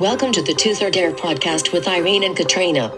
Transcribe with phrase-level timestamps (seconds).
[0.00, 2.88] Welcome to the Tooth or Dare podcast with Irene and Katrina.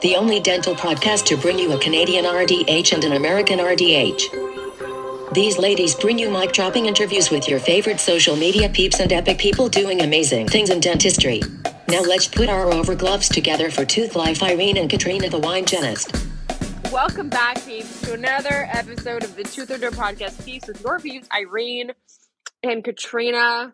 [0.00, 5.34] The only dental podcast to bring you a Canadian RDH and an American RDH.
[5.34, 9.38] These ladies bring you mic dropping interviews with your favorite social media peeps and epic
[9.38, 11.42] people doing amazing things in dentistry.
[11.88, 15.64] Now let's put our over gloves together for Tooth Life Irene and Katrina the Wine
[15.64, 16.24] Genist.
[16.92, 20.44] Welcome back, peeps, to another episode of the Tooth or Dare podcast.
[20.44, 21.90] Peeps with your peeps, Irene
[22.62, 23.72] and Katrina.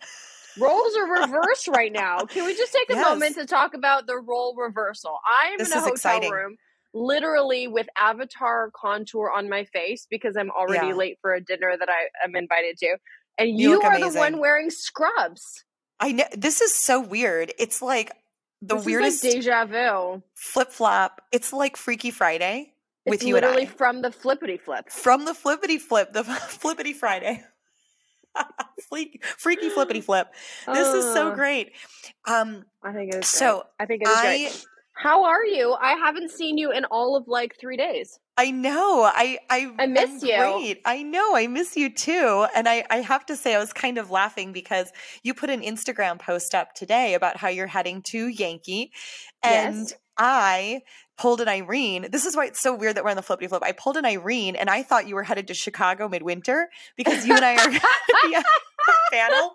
[0.59, 2.27] Roles are reversed right now.
[2.27, 3.11] Can we just take a Yes.
[3.11, 5.19] moment to talk about the role reversal?
[5.27, 6.31] I'm This in a hotel exciting.
[6.31, 6.57] room,
[6.95, 10.95] literally with avatar contour on my face because I'm already Yeah.
[10.95, 12.97] late for a dinner that I am invited to.
[13.39, 15.65] And You you, are the one wearing scrubs.
[16.01, 17.53] I know this is so weird.
[17.59, 18.13] It's like
[18.61, 20.23] the this weirdest like deja vu.
[20.35, 21.23] flip flop.
[21.33, 22.75] It's like Freaky Friday
[23.07, 23.69] with it's you and literally I.
[23.69, 24.91] from the flippity flip.
[24.91, 27.43] From the flippity flip, the flippity Friday.
[28.93, 30.29] Fleek- Freaky flippity flip.
[30.67, 31.73] This is so great.
[32.29, 33.29] Um, I think it is.
[33.29, 33.65] So, great.
[33.81, 34.67] I think it is I great.
[34.95, 35.75] How are you?
[35.81, 38.21] I haven't seen you in all of like three days.
[38.37, 39.03] I know.
[39.05, 40.37] I I I miss I'm you.
[40.37, 40.83] Great.
[40.85, 41.35] I know.
[41.35, 42.47] I miss you too.
[42.55, 45.61] And I I have to say I was kind of laughing because you put an
[45.63, 48.93] Instagram post up today about how you're heading to Yankee,
[49.43, 49.95] and Yes.
[50.19, 50.83] I
[51.23, 52.09] pulled an Irene.
[52.11, 53.63] This is why it's so weird that we're on the flippity flip.
[53.65, 57.35] I pulled an Irene, and I thought you were headed to Chicago midwinter because you
[57.37, 57.81] and I are gonna
[58.27, 59.55] be on a panel.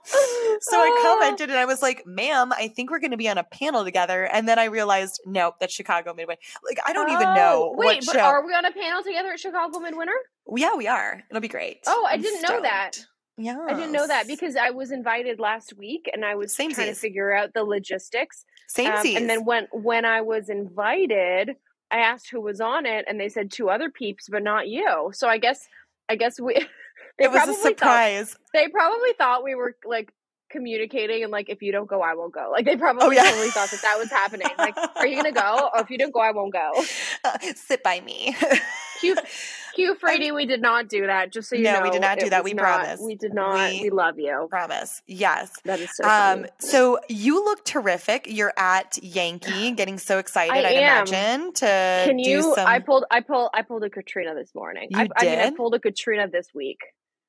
[0.62, 1.02] So I Oh.
[1.20, 3.84] commented and I was like, ma'am, I think we're going to be on a panel
[3.84, 4.24] together.
[4.24, 6.42] And then I realized, nope, that's Chicago midwinter.
[6.64, 8.22] Like, I don't even know Oh, Wait, but show.
[8.22, 10.14] are we on a panel together at Chicago Midwinter?
[10.56, 11.24] yeah, we are.
[11.30, 11.80] It'll be great.
[11.88, 12.94] Oh, I I'm didn't know that.
[13.38, 13.60] Yeah.
[13.68, 16.94] I didn't know that because I was invited last week and I was trying to
[16.94, 18.46] figure out the logistics.
[18.68, 21.56] Same Um, and then when when I was invited,
[21.90, 25.12] I asked who was on it, and they said two other peeps, but not you.
[25.14, 25.68] So I guess
[26.10, 26.56] I guess we.
[27.18, 28.38] it was a probably thought- surprise.
[28.54, 30.12] they probably thought we were like
[30.50, 33.24] communicating and like if you don't go i won't go like they probably Oh, yeah.
[33.24, 36.14] totally thought that that was happening like are you gonna go or if you don't
[36.14, 36.72] go i won't go
[37.56, 38.34] Sit by me.
[39.00, 39.16] Q,
[39.76, 41.32] Q Frady, we did not do that.
[41.32, 42.44] Just so you No, know, we did not do that.
[42.44, 43.00] We not- promise.
[43.02, 43.72] We did not.
[43.72, 44.48] We- We, love you.
[44.50, 45.02] Promise.
[45.08, 45.52] Yes.
[45.66, 46.04] That is so.
[46.04, 46.50] Um, funny.
[46.60, 48.26] so you look terrific.
[48.30, 50.54] You're at Yankee, getting so excited.
[50.54, 52.56] I I'd imagine to Can do you?
[52.56, 52.68] some.
[52.68, 53.06] I pulled.
[53.12, 53.50] I pulled.
[53.54, 54.88] I pulled a Katrina this morning.
[54.92, 56.80] You I, I mean, I pulled a Katrina this week.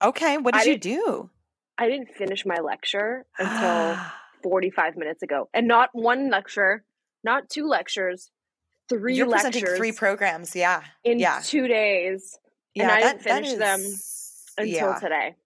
[0.02, 0.38] okay.
[0.38, 1.30] What I did you do?
[1.76, 3.96] I didn't finish my lecture until
[4.42, 6.84] 45 minutes ago, and not one lecture,
[7.22, 8.30] not two lectures,
[8.88, 10.54] 3 You're lectures presenting three programs.
[10.56, 10.82] Yeah.
[11.04, 11.41] in yeah.
[11.44, 12.38] two days
[12.75, 12.84] Yeah.
[12.84, 13.81] and I that- didn't finish them
[14.59, 15.37] until yeah, today.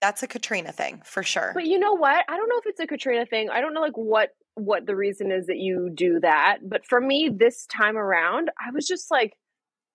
[0.00, 1.50] That's a Katrina thing for sure.
[1.54, 2.24] But you know what?
[2.28, 3.50] I don't know if it's a Katrina thing.
[3.50, 6.58] I don't know like what what the reason is that you do that.
[6.62, 9.34] But for me, this time around, I was just like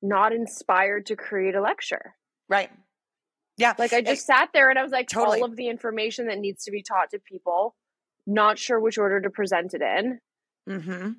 [0.02, 2.16] not inspired to create a lecture.
[2.50, 2.70] right.
[3.58, 3.76] Yeah.
[3.78, 5.40] Like I just sat there and I was like, Totally.
[5.40, 7.76] all of the information that needs to be taught to people,
[8.26, 10.20] not sure which order to present it in.
[10.68, 11.12] Mm-hmm.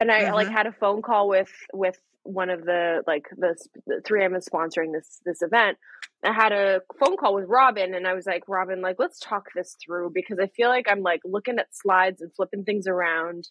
[0.00, 0.50] And I like Mhm.
[0.50, 4.92] had a phone call with with one of the like the, the 3M is sponsoring
[4.92, 5.78] this this event.
[6.24, 9.46] I had a phone call with Robin and I was like, Robin, like let's talk
[9.54, 13.48] this through because I feel like I'm like looking at slides and flipping things around.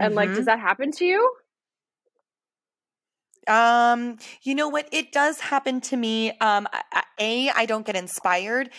[0.00, 0.34] And like, Mhm.
[0.34, 1.32] does that happen to you?
[3.48, 4.88] Um, you know what?
[4.92, 6.32] It does happen to me.
[6.38, 6.66] Um,
[7.18, 8.70] a, I don't get inspired.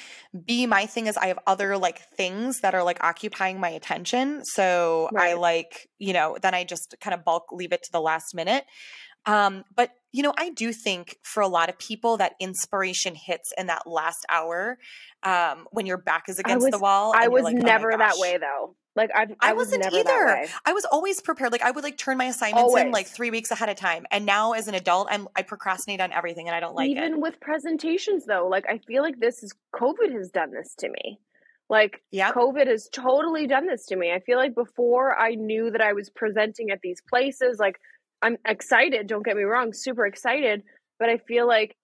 [0.46, 4.44] B, my thing is I have other like things that are like occupying my attention.
[4.44, 8.02] So I like, you know, then I just kind of bulk leave it to the
[8.02, 8.66] last minute.
[9.26, 13.52] Um, but you know, I do think for a lot of people that inspiration hits
[13.58, 14.78] in that last hour,
[15.24, 17.14] um, when your back is against the wall.
[17.16, 18.76] I was like, "Oh never that way though.
[18.96, 20.48] Like I've, I, I was wasn't never either.
[20.66, 21.52] I was always prepared.
[21.52, 24.06] Like I would like turn my assignments in like three weeks ahead of time.
[24.10, 27.16] And now as an adult, I'm I procrastinate on everything and I don't like Even
[27.16, 27.20] it.
[27.20, 31.20] with presentations though, like I feel like this is COVID has done this to me.
[31.70, 32.32] Like Yeah.
[32.32, 34.14] COVID has totally done this to me.
[34.14, 37.76] I feel like before I knew that I was presenting at these places, like
[38.22, 40.64] I'm excited, don't get me wrong, super excited,
[41.00, 41.76] but I feel like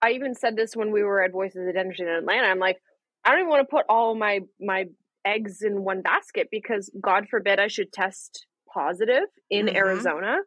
[0.00, 2.46] I even said this when we were at Voices of Dentistry in Atlanta.
[2.46, 2.78] I'm like,
[3.24, 4.86] I don't even want to put all my my
[5.24, 9.74] eggs in one basket because God forbid I should test positive in Mhm.
[9.76, 10.38] Arizona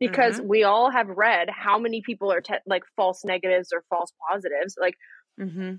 [0.00, 4.12] because we all have read how many people are te- like false negatives or false
[4.30, 4.76] positives.
[4.80, 4.96] Like
[5.40, 5.74] Mm-hmm.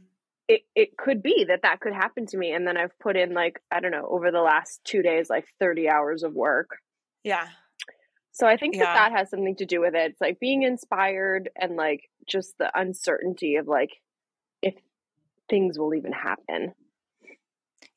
[0.47, 3.33] it, it could be that that could happen to me and then i've put in
[3.33, 6.69] like i don't know over the last two days like 30 hours of work
[7.23, 7.47] Yeah.
[8.33, 8.83] so i think Yeah.
[8.83, 12.57] that that has something to do with it it's like being inspired and like just
[12.57, 13.91] the uncertainty of like
[14.61, 14.75] if
[15.49, 16.73] things will even happen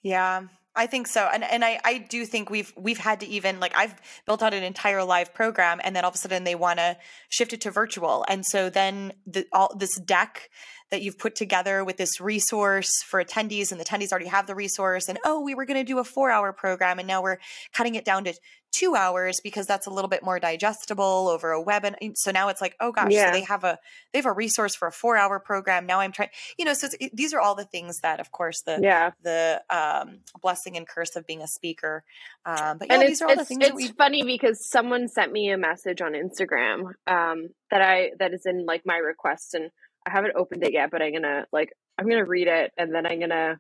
[0.03, 0.45] Yeah.
[0.79, 1.29] I think so.
[1.33, 3.95] And and I, I do think we've we've had to even like I've
[4.27, 6.97] built out an entire live program and then all of a sudden they want to
[7.31, 8.25] shift it to virtual.
[8.29, 10.51] And so then the all this deck
[10.91, 14.55] that you've put together with this resource for attendees and the attendees already have the
[14.55, 17.39] resource and oh we were going to do a 4 hour program and now we're
[17.73, 18.35] cutting it down to
[18.73, 22.49] 2 hours because that's a little bit more digestible over a web and so now
[22.49, 23.27] it's like oh gosh Yeah.
[23.27, 23.79] so they have a
[24.13, 26.87] they have a resource for a 4 hour program now I'm trying you know so
[26.87, 29.11] it's, it, these are all the things that of course the Yeah.
[29.23, 32.05] the um, blessing and curse of being a speaker
[32.47, 35.09] um, but yeah and these it's, are all the things it's we funny because someone
[35.09, 39.55] sent me a message on Instagram um, that I that is in like my request
[39.55, 39.71] and
[40.09, 43.07] I haven't opened it yet, but I'm gonna like I'm gonna read it and then
[43.07, 43.59] I'm gonna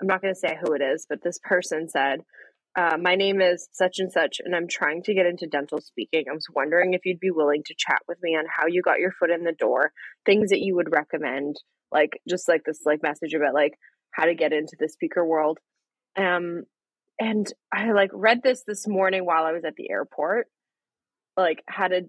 [0.00, 2.20] I'm not gonna say who it is, but this person said,
[2.76, 6.24] uh, "My name is such and such, and I'm trying to get into dental speaking.
[6.28, 9.00] I was wondering if you'd be willing to chat with me on how you got
[9.00, 9.92] your foot in the door,
[10.24, 11.56] things that you would recommend,
[11.92, 13.74] like just like this like message about like
[14.12, 15.58] how to get into the speaker world."
[16.16, 16.64] Um,
[17.20, 20.46] and I like read this this morning while I was at the airport.
[21.36, 22.02] Like had a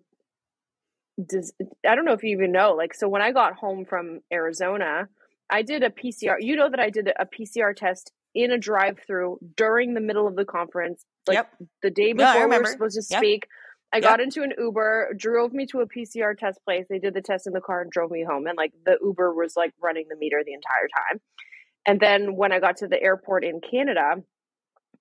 [1.28, 1.54] dis-
[1.88, 2.74] I don't know if you even know.
[2.74, 5.08] Like so when I got home from Arizona,
[5.50, 6.38] I did a PCR.
[6.40, 10.36] You know that I did a PCR test in a drive-through during the middle of
[10.36, 11.06] the conference.
[11.28, 11.52] Like Yep.
[11.84, 13.20] the day No, before we were supposed to Yep.
[13.20, 13.48] speak.
[13.94, 14.04] I Yep.
[14.04, 16.88] got into an Uber, drove me to a PCR test place.
[16.90, 18.48] They did the test in the car and drove me home.
[18.48, 21.22] And like the Uber was like running the meter the entire time.
[21.86, 24.16] And then when I got to the airport in Canada,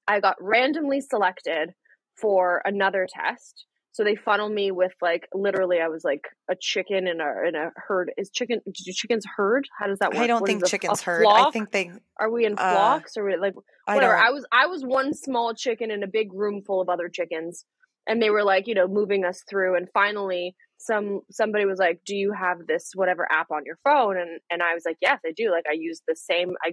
[0.07, 1.73] I got randomly selected
[2.17, 3.65] for another test.
[3.93, 7.55] So they funnel me with like literally I was like a chicken in a in
[7.55, 8.11] a herd.
[8.17, 9.69] Is chicken do chickens herd?
[9.79, 10.23] How does that work?
[10.23, 11.27] I don't What think a- a chickens herd.
[11.29, 11.93] I think they.
[12.19, 13.55] Are we in uh, flocks or we, like
[13.87, 14.17] whatever?
[14.17, 14.25] don't.
[14.27, 17.67] I was I was one small chicken in a big room full of other chickens,
[18.07, 19.77] and they were like you know moving us through.
[19.77, 24.17] And finally, some somebody was like, "Do you have this whatever app on your phone?"
[24.17, 26.55] And and I was like, "Yes, I do." Like I use the same.
[26.65, 26.73] I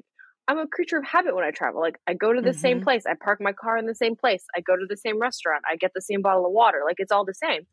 [0.50, 1.82] I'm a creature of habit when I travel.
[1.82, 2.84] Like I go to the same Mhm.
[2.84, 3.06] place.
[3.08, 4.46] I park my car in the same place.
[4.58, 5.64] I go to the same restaurant.
[5.72, 6.82] I get the same bottle of water.
[6.86, 7.68] Like it's all the same.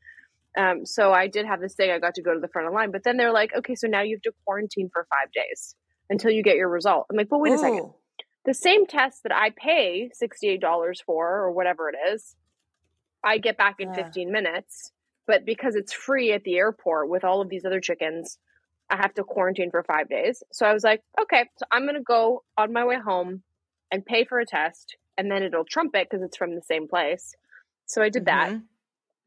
[0.58, 1.90] Um, so I did have this thing.
[1.90, 3.75] I got to go to the front of the line, but then they're like, "Okay,
[3.76, 5.76] so now you have to quarantine for five days
[6.11, 7.93] until you get your result." I'm like, "But wait a second
[8.46, 12.37] the same test that I pay $68 for or whatever it is,
[13.25, 14.05] I get back in Yeah.
[14.05, 14.93] 15 minutes.
[15.26, 18.38] But because it's free at the airport with all of these other chickens,
[18.90, 20.42] I have to quarantine for five days.
[20.52, 23.42] So I was like, okay, so I'm going to go on my way home
[23.90, 26.88] and pay for a test, and then it'll trump it because it's from the same
[26.88, 27.34] place.
[27.86, 28.50] So I did that.
[28.50, 28.62] Mhm.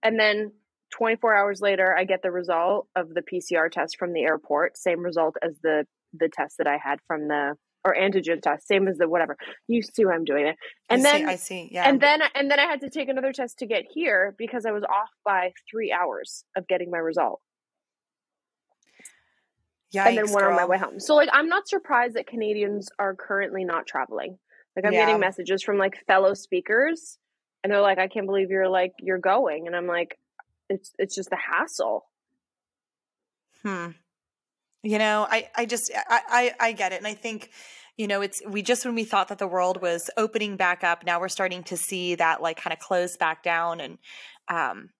[0.03, 0.53] And then
[0.91, 5.01] 24 hours later, I get the result of the PCR test from the airport, same
[5.01, 8.97] result as the the test that I had from the or antigen test, same as
[8.97, 9.37] the whatever.
[9.67, 10.55] You see what I'm doing there.
[10.89, 11.69] And I then see, I see.
[11.71, 11.87] Yeah.
[11.87, 14.71] and then and then I had to take another test to get here because I
[14.71, 17.41] was off by three hours of getting my result.
[19.93, 20.99] Yikes, and then went on my way home.
[20.99, 24.37] So like I'm not surprised that Canadians are currently not traveling.
[24.75, 25.05] Like I'm Yeah.
[25.05, 27.17] getting messages from like fellow speakers
[27.63, 29.67] and they're like, I can't believe you're like you're going.
[29.67, 30.17] And I'm like,
[30.69, 32.05] it's it's just a hassle.
[33.63, 33.87] Hmm.
[34.81, 36.99] You know, I, I just, I, I, I get it.
[36.99, 37.49] And I think,
[37.97, 41.05] you know, it's, we just, when we thought that the world was opening back up,
[41.05, 43.81] now we're starting to see that like kind of close back down.
[43.81, 43.97] And,
[44.47, 44.91] um,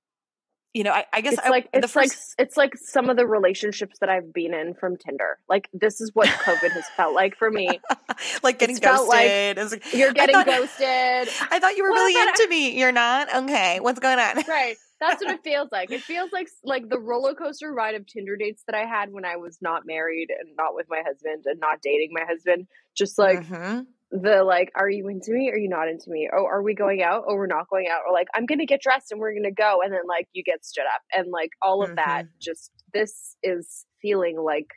[0.73, 3.17] you know, I, I guess It's I, like the it's like it's like some of
[3.17, 5.39] the relationships that I've been in from Tinder.
[5.49, 7.79] Like this is what COVID has felt like for me.
[8.43, 9.71] like getting it's felt like ghosted.
[9.83, 10.85] Like, You're getting thought- ghosted.
[11.51, 12.77] I thought you were Well, really thought I- into me.
[12.79, 13.33] You're not?
[13.35, 13.79] Okay.
[13.79, 14.43] What's going on?
[14.47, 14.75] right.
[15.01, 15.91] That's what it feels like.
[15.91, 19.25] It feels like like the roller coaster ride of Tinder dates that I had when
[19.25, 22.67] I was not married and not with my husband and not dating my husband.
[22.95, 23.85] Just like Mhm.
[24.11, 25.49] The like, are you into me?
[25.49, 26.29] Or are you not into me?
[26.33, 27.23] Oh, are we going out?
[27.27, 28.01] Oh, we're not going out.
[28.07, 30.65] Or like, I'm gonna get dressed and we're gonna go, and then like you get
[30.65, 32.23] stood up and like all of that.
[32.25, 32.37] Mm-hmm.
[32.41, 34.69] Just this is feeling like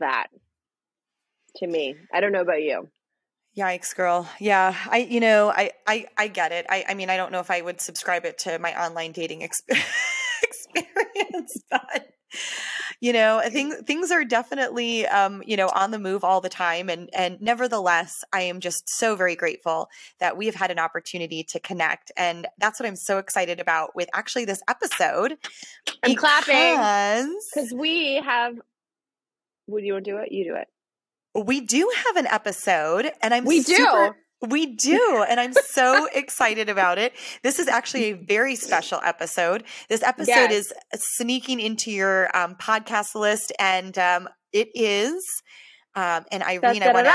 [0.00, 0.28] that
[1.56, 1.96] to me.
[2.12, 2.88] I don't know about you.
[3.56, 4.26] Yikes, girl.
[4.40, 6.64] Yeah, I, you know, I, I, I get it.
[6.70, 9.40] I, I mean, I don't know if I would subscribe it to my online dating
[9.40, 9.68] exp-
[10.42, 12.08] experience, but
[13.02, 16.48] you know, I think things are definitely, um, you know, on the move all the
[16.48, 19.88] time, and and nevertheless, I am just so very grateful
[20.20, 23.96] that we have had an opportunity to connect, and that's what I'm so excited about
[23.96, 25.36] with actually this episode.
[26.04, 28.54] I'm clapping because because we have.
[29.66, 30.30] Would you want to do it?
[30.30, 30.68] You do it.
[31.44, 34.14] we do have an episode, and I'm We do.
[34.48, 37.12] We do, and I'm so excited about it.
[37.44, 39.62] This is actually a very special episode.
[39.88, 40.52] This episode Yes.
[40.52, 40.72] is
[41.16, 45.24] sneaking into your um, podcast list, and um, it is.
[45.94, 47.12] Um, and Irene, I want to.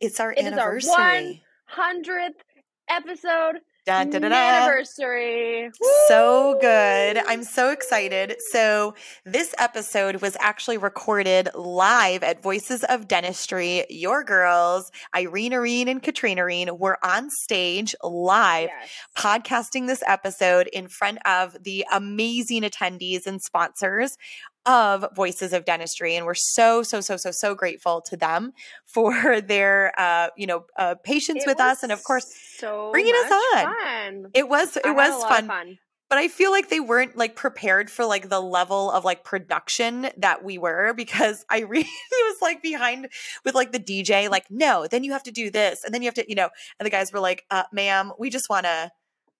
[0.00, 1.42] It's our It is our anniversary.
[1.66, 2.42] hundredth
[2.88, 3.60] episode.
[3.86, 5.70] Dun, anniversary.
[6.08, 7.18] So good.
[7.18, 8.34] I'm so excited.
[8.50, 13.86] So, this episode was actually recorded live at Voices of Dentistry.
[13.88, 18.88] Your girls, Irene Irene and Katrina Irene, were on stage live Yes.
[19.16, 24.18] podcasting this episode in front of the amazing attendees and sponsors
[24.66, 26.16] of Voices of Dentistry.
[26.16, 28.52] And we're so, so, so, so, so grateful to them
[28.86, 31.82] for their, uh, you know, uh, patience It with us.
[31.82, 32.26] And of course,
[32.58, 33.64] so bringing us on.
[33.64, 34.30] Fun.
[34.34, 35.78] it was, it I was fun, fun.
[36.08, 40.08] but I feel like they weren't like prepared for like the level of like production
[40.16, 43.08] that we were because I really was like behind
[43.44, 45.84] with like the DJ, like, no, then you have to do this.
[45.84, 48.30] And then you have to, you know, and the guys were like, uh, ma'am, we
[48.30, 48.90] just want to,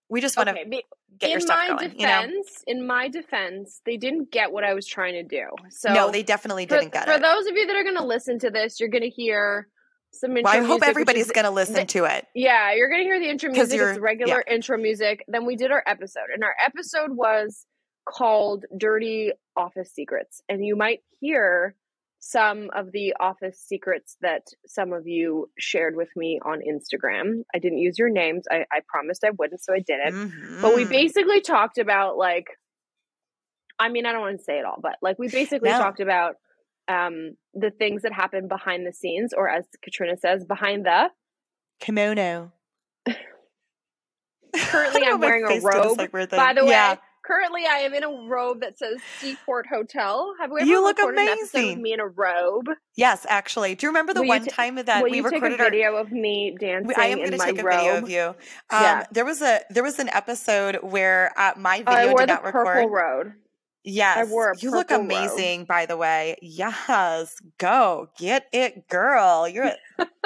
[0.09, 0.83] we just want to Okay, be-
[1.19, 1.89] get your in stuff my going.
[1.91, 2.81] defense, You know?
[2.81, 5.45] in my defense, they didn't get what I was trying to do.
[5.69, 7.15] So no, they definitely for, didn't get for it.
[7.15, 9.67] For those of you that are going to listen to this, you're going to hear
[10.11, 12.25] some intro Well, I hope music, everybody's going to listen the- to it.
[12.33, 13.79] Yeah, you're going to hear the intro music.
[13.81, 15.25] It's regular intro music.
[15.27, 17.65] Then we did our episode, and our episode was
[18.07, 20.41] called Dirty Office Secrets.
[20.47, 21.75] And you might hear
[22.19, 27.43] some of the office secrets that some of you shared with me on Instagram.
[27.53, 28.45] I didn't use your names.
[28.51, 30.15] I, I promised I wouldn't, so I didn't.
[30.61, 30.89] But we Mhm.
[30.89, 32.47] basically talked about like
[33.79, 35.77] I mean, I don't want to say it all, but like we basically No.
[35.77, 36.35] talked about
[36.87, 41.11] um the things that happen behind the scenes or as Katrina says, behind the
[41.79, 42.51] kimono.
[43.05, 43.17] currently
[44.55, 45.97] I don't know, I'm wearing a robe.
[45.99, 46.93] like, By the Yeah.
[46.93, 50.33] way, currently I am in a robe that says Seaport Hotel.
[50.39, 51.81] Have we ever You look recorded amazing.
[51.81, 52.67] me in a robe?
[52.95, 53.75] Yes, actually.
[53.75, 55.65] Do you remember the Will one ta- time that we you take a recorded our
[55.69, 57.79] video of me dancing We- I am in going to my take a robe?
[57.79, 58.21] video of you.
[58.75, 59.05] Um, Yeah.
[59.11, 62.43] There was a there was an episode where uh, my I video wore did not
[62.43, 62.91] purple record.
[62.91, 63.33] robe.
[63.83, 64.63] Yes, wore a purple robe.
[64.63, 65.11] you look purple robe.
[65.11, 65.65] amazing.
[65.65, 69.47] By the way, yes, go get it, girl.
[69.47, 69.75] You're a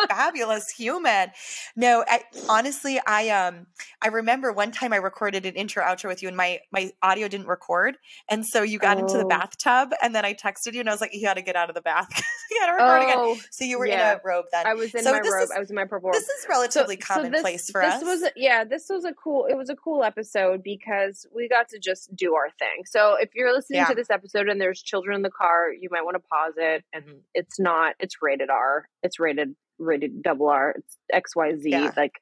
[0.08, 1.30] fabulous human.
[1.76, 3.68] No, I, honestly, I um
[4.02, 7.28] I remember one time I recorded an intro outro with you, and my my audio
[7.28, 7.98] didn't record,
[8.30, 9.28] and so you got into the Oh.
[9.28, 11.70] bathtub, and then I texted you, and I was like, you got to get out
[11.70, 12.08] of the bath.
[12.52, 13.16] you got to record again.
[13.18, 14.14] Oh, So you were yeah.
[14.14, 14.66] in a robe then.
[14.66, 15.44] I was in So my robe.
[15.44, 16.12] is- I was in my purple.
[16.12, 18.04] This is relatively commonplace for this us.
[18.04, 21.70] was a, yeah this was a cool it was a cool episode because we got
[21.70, 23.86] to just do our thing so if you're listening Yeah.
[23.88, 26.84] to this episode and there's children in the car you might want to pause it
[26.94, 31.92] and it's not it's rated r it's rated rated double r it's xyz Yeah.
[31.98, 32.14] like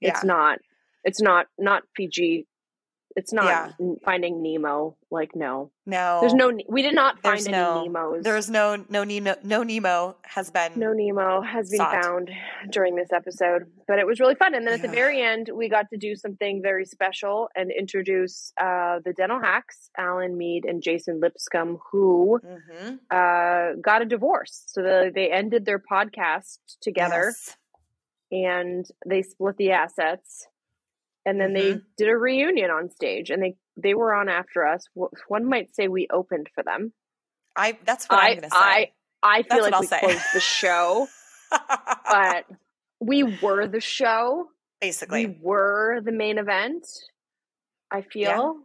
[0.00, 0.26] it's Yeah.
[0.28, 0.58] not
[1.04, 2.46] it's not not pg
[3.16, 3.44] it's not
[3.78, 3.94] Yeah.
[4.04, 8.22] finding nemo like no no, there's no we did not There's find no- any nemos
[8.24, 12.02] There's no no Nemo no Nemo has been no Nemo has been Sought.
[12.02, 12.30] found
[12.70, 14.54] during this episode, but it was really fun.
[14.54, 18.52] And then at the very end, we got to do something very special and introduce
[18.60, 22.98] uh, the dental hacks, Alan Mead and Jason Lipscomb, who Mhm.
[23.10, 24.64] uh, got a divorce.
[24.66, 27.56] So the, they ended their podcast together Yes.
[28.32, 30.48] and they split the assets.
[31.26, 31.82] And then they Mhm.
[31.98, 34.86] did a reunion on stage, and they they were on after us.
[35.28, 36.94] One might say we opened for them.
[37.56, 38.56] I that's what I I'm gonna say.
[38.56, 38.92] I
[39.22, 39.98] I feel what like we say.
[40.00, 41.08] closed the show.
[41.50, 42.46] but
[43.00, 44.48] we were the show.
[44.80, 46.86] Basically, We were the main event.
[47.90, 48.58] I feel,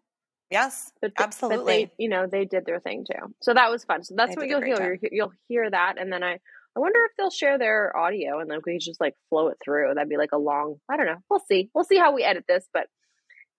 [0.49, 1.85] yes, but, th- but absolutely.
[1.85, 3.33] they, you know, they did their thing too.
[3.41, 4.03] So that was fun.
[4.03, 4.99] So that's They what you'll hear.
[5.11, 6.39] you'll hear that, and then I,
[6.75, 9.93] I wonder if they'll share their audio, and then we just like flow it through.
[9.93, 10.75] That'd be like a long.
[10.89, 11.17] I don't know.
[11.29, 11.69] We'll see.
[11.75, 12.87] We'll see how we edit this, but.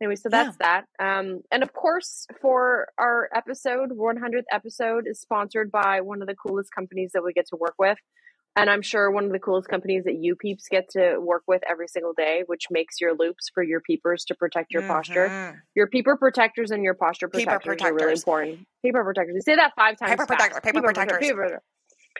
[0.00, 0.45] Anyway, so Yeah.
[0.45, 0.85] that's that.
[0.99, 6.35] Um, and of course, for our episode, 100th episode is sponsored by one of the
[6.35, 7.99] coolest companies that we get to work with.
[8.57, 11.62] And I'm sure one of the coolest companies that you peeps get to work with
[11.71, 15.28] every single day, which makes your loops for your peepers to protect your posture.
[15.28, 15.61] Mhm.
[15.76, 18.23] Your peeper protectors and your posture Peeper protectors, are really protectors.
[18.25, 18.66] important.
[18.85, 19.35] Peeper protectors.
[19.37, 20.11] You say that five times.
[20.11, 20.64] Paper protector, fast.
[20.64, 21.16] paper protectors.
[21.19, 21.62] protector, paper protector.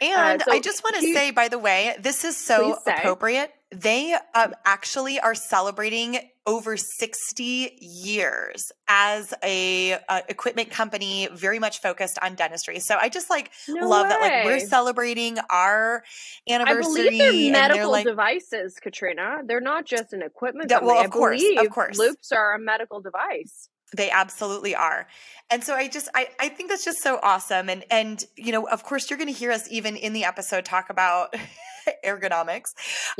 [0.03, 3.53] And Uh, so I just want to say, by the way, this is so appropriate.
[3.71, 11.81] They um, actually are celebrating over 60 years as a, uh equipment company, very much
[11.81, 12.81] focused on dentistry.
[12.81, 16.03] So I just like No love that, like we're celebrating our
[16.49, 16.79] anniversary.
[16.79, 19.39] I believe they're and they're medical like, devices, Katrina.
[19.47, 20.93] They're not just an equipment Yeah, company.
[20.95, 21.99] well, I of course, of course.
[21.99, 23.69] loops are a medical device.
[23.95, 25.07] They absolutely are.
[25.51, 27.69] And so I just I, I think that's just so awesome.
[27.69, 30.89] And and you know, of course you're gonna hear us even in the episode talk
[30.89, 31.35] about
[32.05, 32.69] ergonomics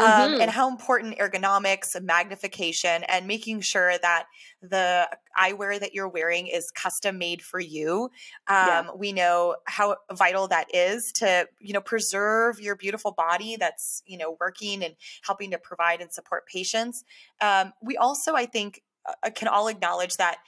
[0.01, 0.41] um, Mhm.
[0.41, 4.27] and how important ergonomics, magnification, and making sure that
[4.63, 8.09] the eyewear that you're wearing is custom made for you.
[8.47, 8.85] Um, Yeah.
[8.97, 14.17] We know how vital that is to you know preserve your beautiful body that's you
[14.17, 17.05] know working and helping to provide and support patients.
[17.41, 20.39] Um, we also, I think, uh, can all acknowledge that.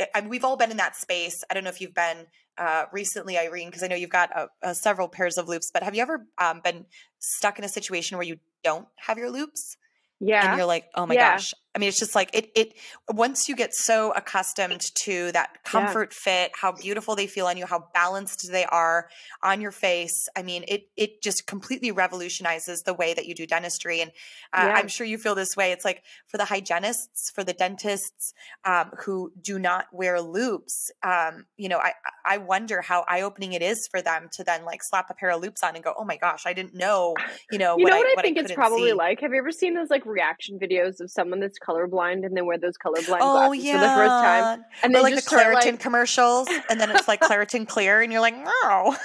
[0.00, 1.42] I- I mean, we've all been in that space.
[1.50, 2.26] I don't know if you've been
[2.58, 5.70] uh, recently, Irene, because I know you've got uh, uh, several pairs of loops.
[5.72, 6.84] But have you ever um, been
[7.18, 9.76] stuck in a situation where you don't have your loops
[10.20, 10.46] Yeah.
[10.50, 11.32] and you're like, "Oh my Yeah.
[11.32, 12.50] gosh, I mean, it's just like it.
[12.54, 12.74] It
[13.10, 17.64] once you get so accustomed to that comfort fit, how beautiful they feel on you,
[17.64, 19.08] how balanced they are
[19.42, 20.28] on your face.
[20.36, 24.02] I mean, it it just completely revolutionizes the way that you do dentistry.
[24.02, 24.10] And
[24.52, 24.74] uh, Yeah.
[24.74, 25.72] I'm sure you feel this way.
[25.72, 28.34] It's like for the hygienists, for the dentists
[28.66, 30.90] um, who do not wear loops.
[31.02, 31.94] Um, you know, I
[32.26, 35.30] I wonder how eye opening it is for them to then like slap a pair
[35.30, 37.14] of loops on and go, oh my gosh, I didn't know.
[37.50, 39.20] You know, You know I, what I think it's couldn't probably see." like?
[39.20, 42.58] Have you ever seen those like reaction videos of someone that's colorblind and they wear
[42.58, 44.64] those colorblind Oh glasses yeah, for the first time?
[44.82, 48.12] And or they like the Claritin like- commercials, and then it's like Claritin Clear, and
[48.12, 48.96] you're like, no.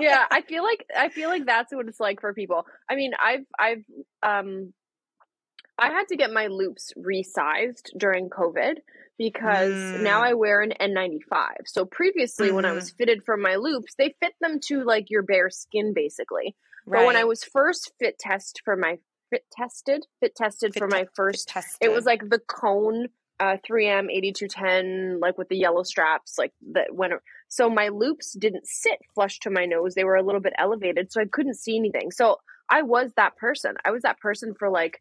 [0.00, 2.66] yeah, I feel like I feel like that's what it's like for people.
[2.90, 3.84] I mean, I've I've
[4.22, 4.72] um
[5.78, 8.76] I had to get my loops resized during COVID
[9.18, 10.26] because now Mm.
[10.26, 11.66] I wear an N95.
[11.66, 12.96] So previously when I was Mm-hmm.
[12.96, 16.54] fitted for my loops, they fit them to like your bare skin basically.
[16.86, 18.98] But when I was first fit test for my
[19.32, 23.08] fit tested, fit tested Fit for my first it was like the cone
[23.40, 27.12] uh 3M 8210 like with the yellow straps like that when
[27.48, 31.10] so my loops didn't sit flush to my nose they were a little bit elevated
[31.10, 32.10] so I couldn't see anything.
[32.10, 32.36] So
[32.68, 35.00] I was that person I was that person for like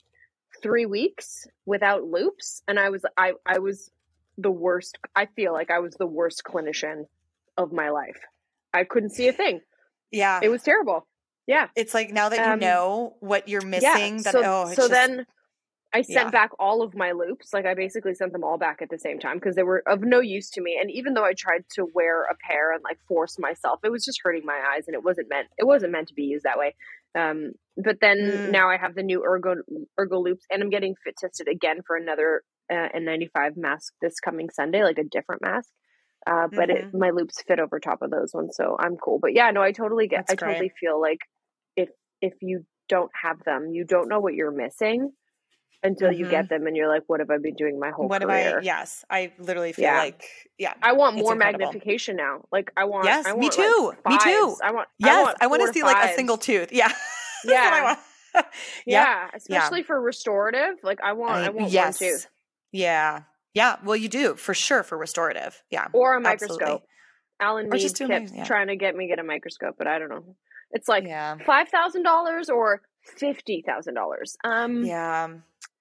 [0.63, 3.91] 3 weeks without loops and I was I I was
[4.37, 7.03] the worst I feel like I was the worst clinician
[7.57, 8.19] of my life.
[8.73, 9.59] I couldn't see a thing.
[10.09, 10.39] Yeah.
[10.41, 11.05] it was terrible
[11.47, 14.87] yeah it's like now that you um, know what you're missing, then so, oh, so
[14.87, 15.25] just, then
[15.93, 16.31] I sent yeah.
[16.31, 17.53] back all of my loops.
[17.53, 20.01] Like I basically sent them all back at the same time because they were of
[20.01, 20.77] no use to me.
[20.81, 24.05] And even though I tried to wear a pair and like force myself, it was
[24.05, 25.47] just hurting my eyes, and it wasn't meant.
[25.57, 26.75] It wasn't meant to be used that way.
[27.17, 28.51] Um, but then Mm.
[28.51, 29.55] now I have the new ergo
[29.99, 34.49] ergo loops, and I'm getting fit tested again for another uh, N95 mask this coming
[34.49, 35.69] Sunday, like a different mask.
[36.27, 36.99] Uh, but it, Mm-hmm.
[36.99, 39.19] my loops fit over top of those ones, so I'm cool.
[39.19, 40.25] But yeah, no, I totally get.
[40.27, 41.19] That's I totally feel like
[41.75, 41.89] if
[42.21, 45.11] if you don't have them, you don't know what you're missing
[45.83, 46.29] until you Mhm.
[46.29, 48.57] get them, and you're like, "What have I been doing my whole what career?" have
[48.57, 48.61] I?
[48.61, 49.97] Yes, I literally feel Yeah.
[49.97, 50.23] like
[50.59, 50.73] yeah.
[50.83, 51.59] I want more incredible.
[51.59, 52.45] magnification now.
[52.51, 53.05] Like I want.
[53.05, 53.93] Yes, I me want, like, too.
[54.09, 54.57] Me too.
[54.63, 54.89] I want.
[54.99, 56.71] Yes, I, I want to see like a single tooth.
[56.71, 56.93] Yeah,
[57.45, 57.69] Yeah.
[57.73, 57.99] I want.
[58.85, 60.75] Yeah, especially for restorative.
[60.83, 61.31] Like I want.
[61.33, 61.99] I, want yes.
[61.99, 62.27] one tooth
[62.71, 63.23] Yeah.
[63.53, 63.77] Yeah.
[63.83, 65.61] Well, you do for sure for restorative.
[65.69, 65.87] Yeah.
[65.93, 66.57] or a Absolutely.
[66.65, 66.83] microscope.
[67.39, 68.43] Alan Or Mead just kept yeah.
[68.45, 70.35] trying to get me get a microscope, but I don't know.
[70.71, 71.37] It's like yeah.
[71.45, 74.37] five thousand dollars or fifty thousand dollars.
[74.43, 75.27] Um, Yeah.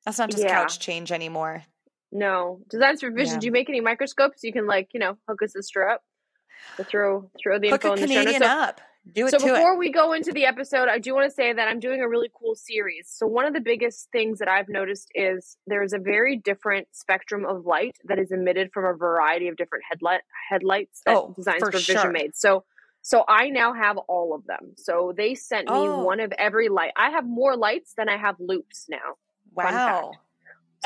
[0.06, 0.48] That's not just yeah.
[0.62, 1.62] couch change anymore.
[2.10, 2.60] no.
[2.70, 3.38] Designs for Vision.
[3.40, 4.42] Do you make any microscopes?
[4.42, 6.02] You can like you know hook a sister up.
[6.78, 8.24] To throw throw the Hook info a in the show notes.
[8.32, 8.80] Canadian So- up.
[9.12, 9.78] Do it so to before it.
[9.78, 12.30] we go into the episode i do want to say that i'm doing a really
[12.38, 16.36] cool series so one of the biggest things that i've noticed is there's a very
[16.36, 21.16] different spectrum of light that is emitted from a variety of different headlight headlights that
[21.16, 21.94] Oh, designs for for, sure.
[21.96, 22.64] vision made so
[23.02, 26.04] so i now have all of them so they sent me Oh.
[26.04, 29.16] one of every light i have more lights than i have loops now
[29.54, 30.12] Wow.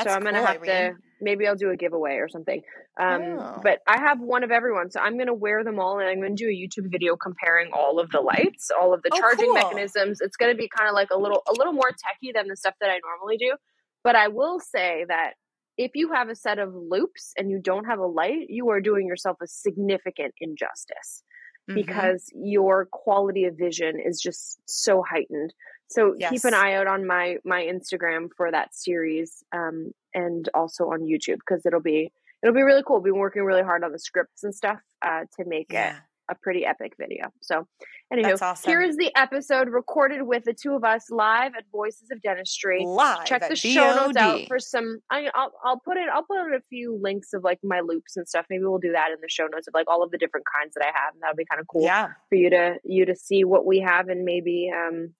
[0.01, 0.97] so i'm gonna cool, have to Irene.
[1.21, 2.61] Maybe i'll do a giveaway or something
[2.99, 3.59] um Oh.
[3.63, 6.35] but i have one of everyone so i'm gonna wear them all and i'm gonna
[6.35, 9.53] do a youtube video comparing all of the lights all of the Oh, charging cool.
[9.55, 12.55] mechanisms it's gonna be kind of like a little a little more techy than the
[12.55, 13.55] stuff that i normally do
[14.03, 15.33] but i will say that
[15.77, 18.79] if you have a set of loops and you don't have a light you are
[18.81, 21.23] doing yourself a significant injustice
[21.69, 21.73] Mhm.
[21.75, 25.51] because your quality of vision is just so heightened.
[25.87, 30.85] So keep an eye out on my my Instagram for that series, um, and also
[30.85, 32.97] on YouTube because it'll be it'll be really cool.
[32.97, 35.97] We've been working really hard on the scripts and stuff uh, to make yeah.
[35.97, 37.31] it a pretty epic video.
[37.41, 37.67] So,
[38.11, 38.69] That's awesome.
[38.69, 42.83] here is the episode recorded with the two of us live at Voices of Dentistry
[42.85, 46.37] Live check the show notes out for some I, I'll, I'll put it i'll put
[46.47, 49.17] in a few links of like my loops and stuff maybe we'll do that in
[49.21, 51.35] the show notes of like all of the different kinds that i have and that'll
[51.35, 52.09] be kind of cool Yeah.
[52.29, 55.13] for you to you to see what we have and maybe um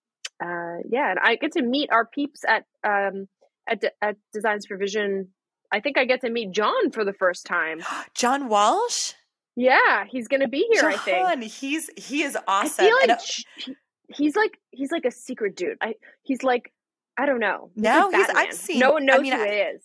[0.44, 3.28] uh yeah and i get to meet our peeps at um
[3.68, 5.30] at, De- at designs for vision
[5.72, 7.82] i think i get to meet john for the first time
[8.16, 9.14] John Walsh.
[9.56, 12.86] yeah he's gonna be here i think John, he's he is awesome.
[12.86, 13.24] I feel And, like uh,
[13.66, 13.76] he-
[14.10, 15.78] he's like he's like a secret dude.
[15.82, 16.72] I he's like
[17.18, 17.72] I don't know.
[17.76, 19.82] He's No, like he's- I've seen- No one I knows mean, who I- it is.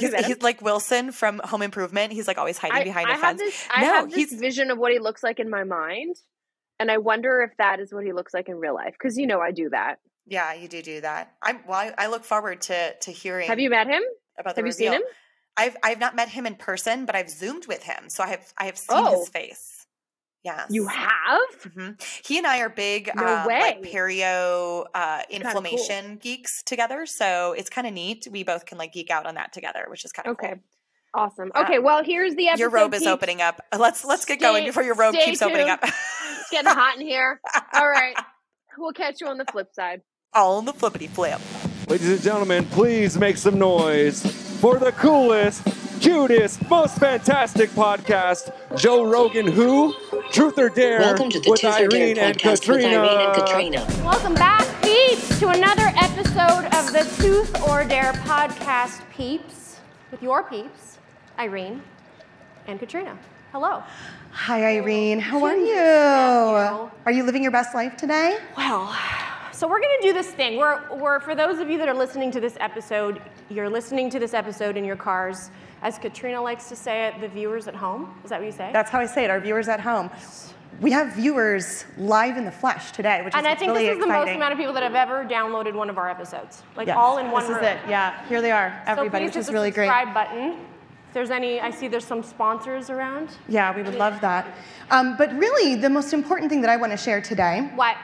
[0.00, 2.12] He's, he's like Wilson from Home Improvement.
[2.12, 3.38] He's like always hiding I, behind I a fence.
[3.40, 6.16] this I No, have this he's- vision of what he looks like in my mind,
[6.80, 8.92] and I wonder if that is what he looks like in real life.
[8.98, 10.00] Because you know I do that.
[10.26, 11.32] Yeah, you do do that.
[11.42, 11.78] I'm well.
[11.78, 13.46] I, I look forward to to hearing.
[13.48, 14.02] Have you met him?
[14.38, 15.00] about the Have you seen reveal.
[15.02, 15.06] him?
[15.56, 18.52] I've I've not met him in person, but I've zoomed with him, so I have
[18.58, 19.20] I have seen Oh.
[19.20, 19.86] his face.
[20.42, 21.72] Yes, You have?
[21.74, 21.90] hmm
[22.22, 25.36] He and I are big No um, like perio uh, cool.
[25.36, 27.06] inflammation geeks together.
[27.06, 28.28] So it's kind of neat.
[28.30, 30.48] We both can like geek out on that together, which is kind of Okay.
[30.48, 30.58] Cool.
[31.22, 31.50] Awesome.
[31.54, 31.62] Yeah.
[31.62, 31.78] Okay.
[31.78, 32.60] Well, here's the episode.
[32.60, 33.60] Your robe is opening up.
[33.78, 35.80] Let's let's get going before your robe stay keeps opening up.
[35.82, 37.40] It's getting hot in here.
[37.72, 38.16] All right.
[38.76, 40.00] We'll catch you on the flip side.
[40.34, 41.40] All on the flippity flip.
[41.88, 44.20] Ladies and gentlemen, please make some noise
[44.60, 45.62] for the coolest,
[46.00, 49.94] cutest, most fantastic podcast, Joe Rogan Who?
[50.32, 53.20] Truth or Dare Welcome to the with Truth or Dare Irene and podcast with Irene
[53.20, 53.86] and Katrina.
[54.04, 59.78] Welcome back, peeps, to another episode of the Tooth or Dare podcast, peeps,
[60.10, 60.98] with your peeps,
[61.38, 61.80] Irene
[62.66, 63.16] and Katrina.
[63.52, 63.84] Hello.
[64.32, 65.20] Hi, Irene.
[65.20, 65.66] How are you?
[65.66, 66.90] you.
[67.06, 68.36] Are you living your best life today?
[68.56, 68.92] Well,
[69.54, 70.56] so we're gonna do this thing.
[70.58, 74.18] We're, we're for those of you that are listening to this episode, you're listening to
[74.18, 75.50] this episode in your cars.
[75.82, 78.14] As Katrina likes to say it, the viewers at home.
[78.24, 78.70] Is that what you say?
[78.72, 79.30] That's how I say it.
[79.30, 80.10] Our viewers at home.
[80.80, 83.94] We have viewers live in the flesh today, which and is I think really this
[83.96, 86.88] is the most amount of people that have ever downloaded one of our episodes, like
[86.88, 87.58] Yes, all in one This room.
[87.60, 87.78] is it.
[87.88, 89.86] Yeah, here they are, everybody, so which is really great.
[89.86, 90.52] subscribe button.
[91.08, 93.28] If there's any, I see there's some sponsors around.
[93.48, 94.52] Yeah, we would love that.
[94.90, 97.96] Um, but really, the most important thing that I want to share today What?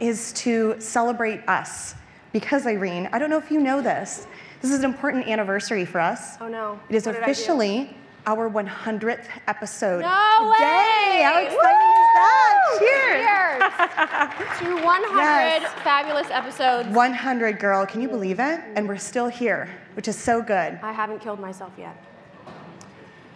[0.00, 1.94] Is to celebrate us.
[2.32, 4.26] Because, Irene, I don't know if you know this,
[4.60, 6.36] this is an important anniversary for us.
[6.40, 6.78] Oh no.
[6.88, 7.30] It is What did I do?
[7.32, 10.00] officially our 100th episode.
[10.00, 10.64] No today.
[10.64, 11.22] way!
[11.22, 12.76] How exciting is that?
[12.78, 14.58] Cheers!
[14.58, 15.72] Cheers to 100 Yes.
[15.82, 16.88] fabulous episodes.
[16.90, 17.86] 100, girl.
[17.86, 18.60] Can you believe it?
[18.74, 20.78] And we're still here, which is so good.
[20.82, 21.96] I haven't killed myself yet.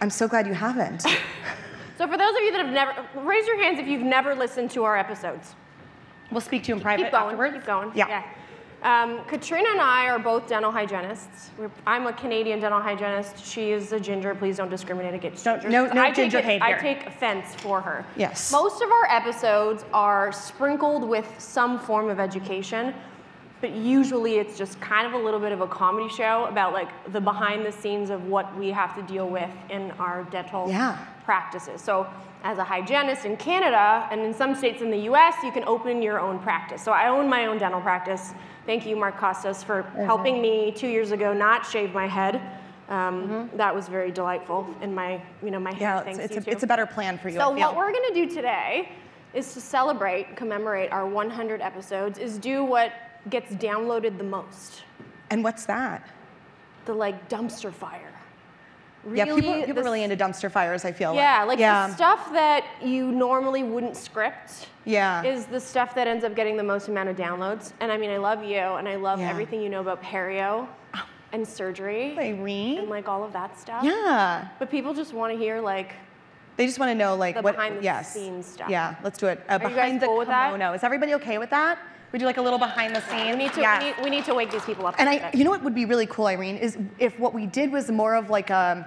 [0.01, 1.05] I'm so glad you haven't.
[1.95, 4.71] So for those of you that have never, raise your hands if you've never listened
[4.71, 5.53] to our episodes.
[6.31, 7.23] We'll speak to you in private Keep going.
[7.25, 7.53] afterwards.
[7.55, 7.91] Keep going.
[7.95, 8.23] Yeah.
[8.81, 11.51] Um, Katrina and I are both dental hygienists.
[11.57, 13.45] We're, I'm a Canadian dental hygienist.
[13.45, 14.35] She is a ginger.
[14.35, 15.69] Please don't discriminate against Don't- gingers.
[15.69, 16.79] no- no I take ginger it- hate I here.
[16.79, 18.05] take offense for her.
[18.17, 18.51] Yes.
[18.51, 22.93] Most of our episodes are sprinkled with some form of education,
[23.61, 26.89] but usually it's just kind of a little bit of a comedy show about like
[27.13, 30.97] the behind the scenes of what we have to deal with in our dental Yeah.
[31.23, 31.81] practices.
[31.81, 32.05] So,
[32.43, 36.01] as a hygienist in Canada and in some states in the US, you can open
[36.01, 36.81] your own practice.
[36.83, 38.33] So, I own my own dental practice.
[38.65, 40.05] Thank you, Mark Costes, for Mm-hmm.
[40.05, 42.41] helping me two years ago not shave my head.
[42.89, 45.81] Um, That was very delightful in my, you know, my Mm-hmm.
[45.81, 47.39] Yeah, it's, it's, a, it's a better plan for you.
[47.39, 48.89] So what we're gonna do today
[49.33, 52.91] is to celebrate, commemorate our 100 episodes, is do what
[53.29, 54.83] gets downloaded the most,
[55.29, 56.07] and what's that?
[56.85, 58.12] the like dumpster fire.
[59.13, 61.87] Yeah, people, Really, people are really into dumpster fires, I feel Yeah, like yeah.
[61.87, 65.23] the stuff that you normally wouldn't script Yeah.
[65.23, 67.73] is the stuff that ends up getting the most amount of downloads.
[67.79, 69.29] And I mean, I love you, and I love Yeah.
[69.29, 70.67] everything you know about perio
[71.31, 72.77] and surgery Irene?
[72.79, 73.83] and like all of that stuff.
[73.83, 74.47] Yeah.
[74.59, 75.93] But people just want to hear like
[76.55, 77.55] They just want to know, like, The what.
[77.55, 78.13] behind the yes.
[78.13, 78.69] scenes stuff.
[78.69, 79.43] Yeah, let's do it.
[79.49, 80.51] Uh, you guys behind the cool with that?
[80.53, 80.73] kimono.
[80.73, 81.79] Is everybody okay with that?
[82.13, 83.35] Would do like a little behind the scenes?
[83.35, 83.79] we need to Yeah.
[83.79, 84.93] we, need, we need to wake these people up.
[84.99, 87.71] And I, you know what would be really cool, Irene, is if what we did
[87.71, 88.85] was more of like um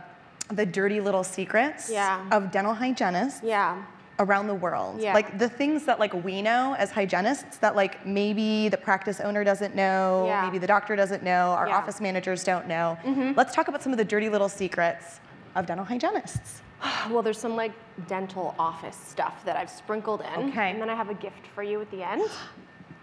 [0.49, 2.25] the dirty little secrets Yeah.
[2.31, 3.83] of dental hygienists yeah.
[4.21, 5.01] around the world.
[5.01, 5.13] Yeah.
[5.13, 9.43] Like the things that like we know as hygienists that like maybe the practice owner
[9.43, 10.43] doesn't know, Yeah.
[10.47, 11.79] maybe the doctor doesn't know, our Yeah.
[11.79, 12.97] Office managers don't know.
[13.03, 13.33] Mm-hmm.
[13.37, 15.19] Let's talk about some of the dirty little secrets
[15.57, 16.63] of dental hygienists.
[17.11, 17.73] Well, there's some like
[18.07, 20.51] dental office stuff that I've sprinkled in.
[20.51, 20.71] Okay.
[20.71, 22.23] And then I have a gift for you at the end.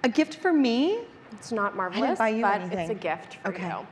[0.03, 0.99] A gift for me?
[1.31, 2.79] It's not marvelous, I didn't buy you but anything.
[2.79, 3.67] it's a gift for Okay.
[3.67, 3.71] you.
[3.73, 3.85] All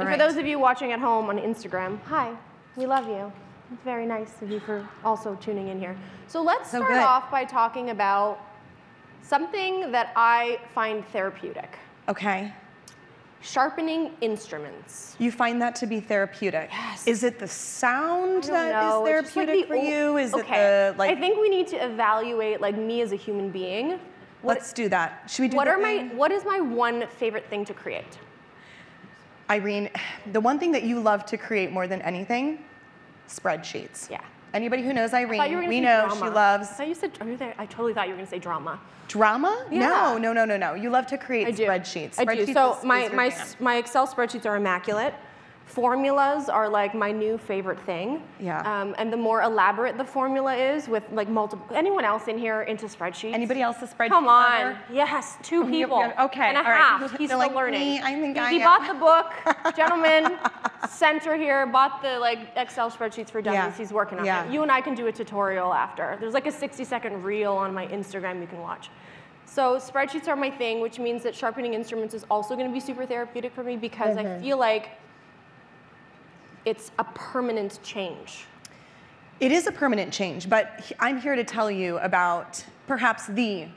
[0.00, 0.12] and right.
[0.12, 2.32] for those of you watching at home on Instagram, hi,
[2.76, 3.32] we love you.
[3.72, 5.96] It's very nice of you for also tuning in here.
[6.26, 7.02] So let's So start good.
[7.02, 8.38] off by talking about
[9.22, 12.52] something that I find therapeutic Okay.
[13.42, 15.16] sharpening instruments.
[15.18, 16.70] You find that to be therapeutic.
[16.72, 17.06] Yes.
[17.06, 20.16] Is it the sound that is know, it's just like therapeutic the for you?
[20.16, 20.40] Is okay.
[20.88, 23.98] it the like I think we need to evaluate like me as a human being.
[24.42, 25.24] What, let's do that.
[25.28, 28.18] Should we do what are my what is my one favorite thing to create?
[29.50, 29.90] Irene,
[30.32, 32.64] the one thing that you love to create more than anything,
[33.28, 34.10] spreadsheets.
[34.10, 34.20] Yeah.
[34.54, 36.26] Anybody who knows I you were Irene, we know drama.
[36.26, 37.54] she loves I thought you said.
[37.58, 38.78] I totally thought you were going to say drama.
[39.08, 39.66] drama.
[39.70, 39.88] Yeah.
[39.88, 40.74] No, no, no, no, no.
[40.74, 41.66] You love to create I do.
[41.66, 42.14] spreadsheets.
[42.18, 42.52] I do.
[42.52, 45.14] So is- my is my my Excel spreadsheets are immaculate.
[45.68, 48.22] Formulas are like my new favorite thing.
[48.40, 48.60] Yeah.
[48.62, 51.66] Um, and the more elaborate the formula is, with like multiple.
[51.76, 53.34] Anyone else in here into spreadsheets?
[53.34, 54.64] Anybody else a spreadsheet Come on.
[54.64, 54.78] lover?
[54.90, 56.02] Yes, two people.
[56.20, 56.76] okay, And a all right.
[56.78, 57.00] half.
[57.18, 57.80] He's They're still like, learning.
[57.80, 59.74] "Me, I think he, I he bought the book.
[59.76, 60.38] Gentlemen,
[60.88, 63.58] center here, bought the like Excel spreadsheets for dummies.
[63.58, 63.72] Yeah.
[63.76, 64.46] He's working on Yeah.
[64.46, 64.52] it.
[64.52, 66.16] You and I can do a tutorial after.
[66.18, 68.88] There's like a 60 second reel on my Instagram you can watch.
[69.44, 72.80] So spreadsheets are my thing, which means that sharpening instruments is also going to be
[72.80, 74.90] super therapeutic for me because I feel like
[76.68, 78.44] it's a permanent change.
[79.40, 83.68] It is a permanent change, but I'm here to tell you about perhaps the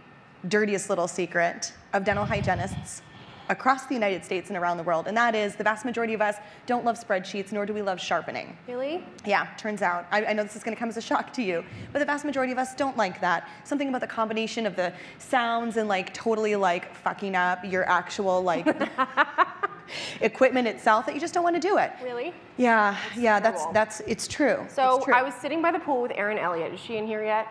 [0.50, 3.02] dirtiest little secret of dental hygienists
[3.48, 6.22] across the United States and around the world, and that is the vast majority of
[6.22, 8.58] us don't love spreadsheets, nor do we love sharpening.
[8.68, 9.06] Really?
[9.26, 10.06] Yeah, turns out.
[10.12, 12.06] I, I know this is going to come as a shock to you, but the
[12.06, 13.48] vast majority of us don't like that.
[13.64, 18.42] Something about the combination of the sounds and like totally like fucking up your actual
[18.42, 18.66] like
[20.22, 21.92] equipment itself that you just don't want to do it.
[22.04, 22.34] Really?
[22.58, 24.66] Yeah, yeah, that's that's it's true.
[24.70, 25.14] So It's true.
[25.14, 26.74] I was sitting by the pool with Erin Elliott.
[26.74, 27.48] Is she in here yet?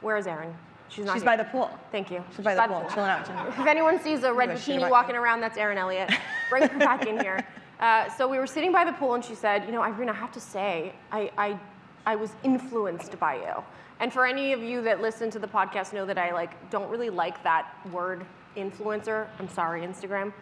[0.00, 0.54] Where is Erin?
[0.88, 1.30] She's not She's here.
[1.30, 1.70] by the pool.
[1.90, 2.22] Thank you.
[2.36, 3.28] She's by the pool, chilling out.
[3.48, 6.12] If anyone sees a red bikini walking around, that's Erin Elliott.
[6.50, 7.44] Bring her back in here.
[7.80, 10.12] Uh, so we were sitting by the pool, and she said, "You know, Irene, I
[10.12, 11.58] have to say, I, I,
[12.06, 13.64] I was influenced by you."
[13.98, 16.88] And for any of you that listen to the podcast, know that I like don't
[16.88, 18.24] really like that word
[18.56, 19.26] influencer.
[19.40, 20.32] I'm sorry, Instagram.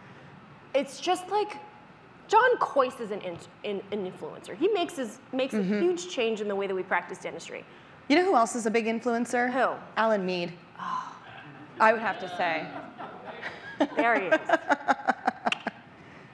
[0.73, 1.57] It's just like
[2.27, 4.55] John Kois is an, in, in, an influencer.
[4.55, 5.73] He makes his makes Mm-hmm.
[5.73, 7.65] a huge change in the way that we practice dentistry.
[8.07, 9.51] You know who else is a big influencer?
[9.51, 9.75] Who?
[9.97, 10.53] Alan Mead.
[11.79, 12.67] I would have to say.
[13.95, 14.39] There he is.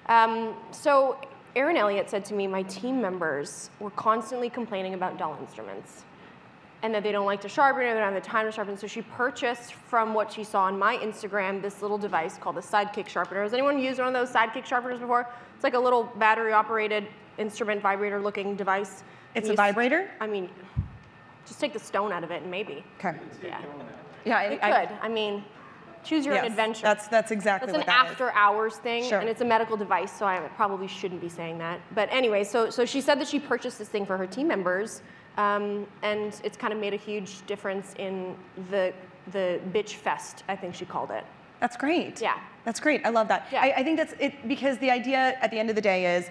[0.07, 1.17] um, so
[1.55, 6.03] Erin Elliott said to me, my team members were constantly complaining about dull instruments
[6.83, 8.77] and that they don't like to sharpen or they don't have the time to sharpen.
[8.77, 12.61] So she purchased from what she saw on my Instagram this little device called the
[12.61, 13.41] Sidekick Sharpener.
[13.43, 15.27] Has anyone used one of those Sidekick Sharpeners before?
[15.55, 19.03] It's like a little battery operated instrument vibrator looking device.
[19.33, 20.09] It's You a s- vibrator?
[20.21, 20.49] I mean,
[21.47, 22.83] just take the stone out of it and maybe.
[22.99, 23.17] Okay.
[23.43, 23.59] Yeah.
[24.25, 24.95] Yeah, I, It I- could.
[25.01, 25.43] I mean,
[26.03, 26.83] choose your yes, own adventure.
[26.83, 28.11] That's that's exactly That's an what that is.
[28.11, 29.19] after hours thing, Sure.
[29.19, 31.79] and it's a medical device, so I probably shouldn't be saying that.
[31.95, 35.01] But anyway, so, so she said that she purchased this thing for her team members,
[35.37, 38.35] um, and it's kind of made a huge difference in
[38.71, 38.93] the,
[39.31, 41.23] the bitch fest, I think she called it.
[41.59, 42.21] That's great.
[42.21, 42.39] Yeah.
[42.65, 43.05] That's great.
[43.05, 43.47] I love that.
[43.51, 43.61] Yeah.
[43.61, 46.29] I, I think that's it because the idea at the end of the day is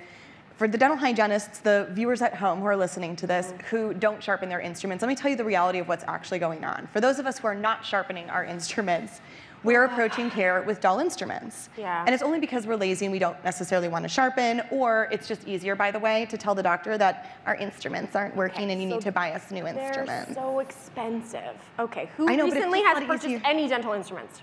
[0.57, 3.67] for the dental hygienists, the viewers at home who are listening to this, Mm-hmm.
[3.67, 6.65] who don't sharpen their instruments, let me tell you the reality of what's actually going
[6.65, 6.89] on.
[6.93, 9.21] For those of us who are not sharpening our instruments,
[9.67, 11.69] we're approaching care with dull instruments.
[11.77, 12.05] Yeah.
[12.07, 15.27] And it's only because we're lazy and we don't necessarily want to sharpen, or it's
[15.27, 18.81] just easier, by the way, to tell the doctor that our instruments aren't working and
[18.81, 20.35] you so need to buy us new They're instruments.
[20.35, 21.57] so expensive.
[21.79, 23.43] Okay, who know, recently has purchased easy.
[23.45, 24.43] any dental instruments?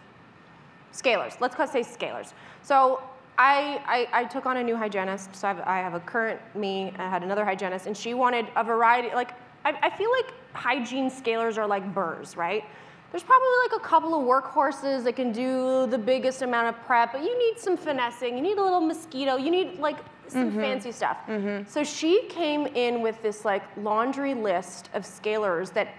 [0.92, 1.40] Scalers.
[1.40, 2.34] Let's say scalers.
[2.62, 3.02] So
[3.38, 5.36] I, I, I took on a new hygienist.
[5.36, 6.94] So I've, I have a current me.
[7.00, 9.10] I had another hygienist, and she wanted a variety.
[9.16, 9.32] Like
[9.66, 12.64] I, I feel like hygiene scalers are like burrs, right?
[13.14, 17.12] There's probably like a couple of workhorses that can do the biggest amount of prep,
[17.12, 18.36] but you need some finessing.
[18.36, 19.36] You need a little mosquito.
[19.38, 19.98] You need like
[20.28, 20.60] some mm-hmm.
[20.60, 21.18] fancy stuff.
[21.28, 21.70] Mm-hmm.
[21.70, 25.90] So she came in with this like laundry list of scalers that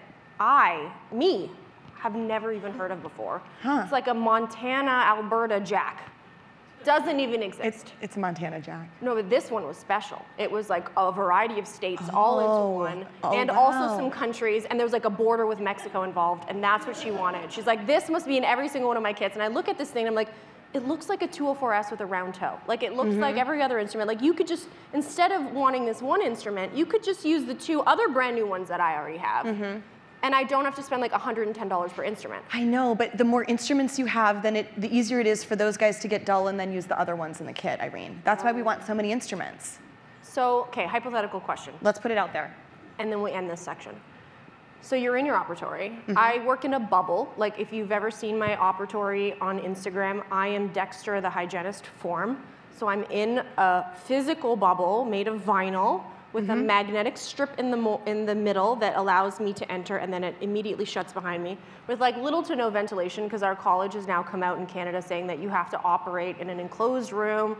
[0.41, 1.53] I, me,
[1.95, 3.41] have never even heard of before.
[3.65, 6.11] It's like a Montana Alberta Jack.
[6.85, 7.65] Doesn't even exist.
[7.65, 8.89] It's, it's Montana Jack.
[9.01, 10.25] No, but this one was special.
[10.39, 12.85] It was like a variety of states all Oh.
[12.85, 13.59] into one, Oh, and wow.
[13.59, 16.97] also some countries, and there was like a border with Mexico involved, and that's what
[16.97, 17.51] she wanted.
[17.53, 19.35] She's like, this must be in every single one of my kits.
[19.35, 20.29] And I look at this thing, and I'm like,
[20.75, 22.59] it looks like a 204S with a round toe.
[22.67, 23.21] Like it looks Mm-hmm.
[23.21, 24.09] like every other instrument.
[24.09, 27.55] Like you could just, instead of wanting this one instrument, you could just use the
[27.55, 29.47] two other brand new ones that I already have.
[30.25, 30.35] Mm-hmm.
[30.35, 32.45] And I don't have to spend like $110 per instrument.
[32.53, 35.57] I know, but the more instruments you have, then it, the easier it is for
[35.57, 38.21] those guys to get dull and then use the other ones in the kit, Irene.
[38.25, 39.79] That's why we want so many instruments.
[40.23, 41.75] So, okay, hypothetical question.
[41.83, 42.55] Let's put it out there.
[42.99, 43.95] and then we end this section.
[44.81, 45.97] So you're in your operatory.
[46.17, 47.33] I work in a bubble.
[47.37, 52.41] Like if you've ever seen my operatory on Instagram, I am Dexter the hygienist form.
[52.77, 57.77] So I'm in a physical bubble made of vinyl with a magnetic strip in the
[57.77, 61.43] mo- in the middle that allows me to enter, and then it immediately shuts behind
[61.43, 64.67] me with like little to no ventilation because our college has now come out in
[64.67, 67.57] Canada saying that you have to operate in an enclosed room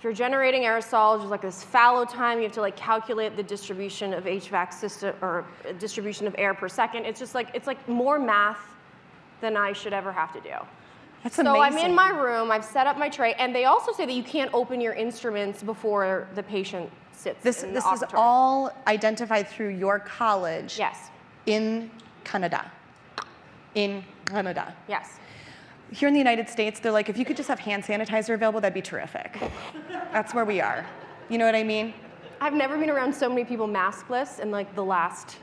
[0.00, 2.38] if you're generating aerosols, there's like this fallow time.
[2.38, 6.54] You have to like calculate the distribution of HVAC system or uh, distribution of air
[6.54, 7.04] per second.
[7.04, 8.56] It's just like it's like more math
[9.42, 10.54] than I should ever have to do.
[11.22, 11.78] That's so amazing.
[11.80, 12.50] I'm in my room.
[12.50, 15.62] I've set up my tray, and they also say that you can't open your instruments
[15.62, 17.42] before the patient sits.
[17.42, 21.10] This, this is all identified through your college Yes.
[21.46, 21.90] in
[22.24, 22.70] Canada.
[23.74, 24.74] In Canada.
[24.88, 25.18] Yes.
[25.92, 28.60] Here in the United States, they're like, if you could just have hand sanitizer available,
[28.60, 29.38] that'd be terrific.
[30.12, 30.86] That's where we are.
[31.28, 31.94] You know what I mean?
[32.40, 35.36] I've never been around so many people maskless in like the last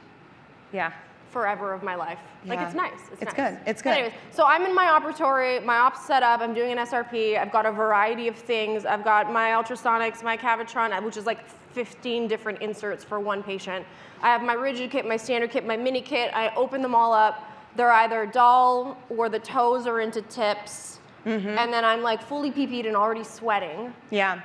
[0.73, 0.91] Yeah.
[1.31, 2.19] Forever of my life.
[2.45, 2.93] Like it's nice.
[3.11, 3.51] It's, It's nice.
[3.51, 3.59] good.
[3.65, 3.97] It's But good.
[3.97, 7.51] Anyways, so I'm in my operatory, my ops set up, I'm doing an SRP, I've
[7.51, 8.85] got a variety of things.
[8.85, 13.85] I've got my ultrasonics, my Cavitron, which is like 15 different inserts for one patient.
[14.21, 16.31] I have my rigid kit, my standard kit, my mini kit.
[16.33, 17.43] I open them all up.
[17.75, 20.99] They're either dull or the toes are into tips.
[21.25, 21.49] Mm-hmm.
[21.49, 23.93] And then I'm like fully PP'd and already sweating.
[24.09, 24.41] Yeah.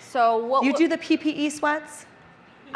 [0.00, 2.06] So what You do the PPE sweats?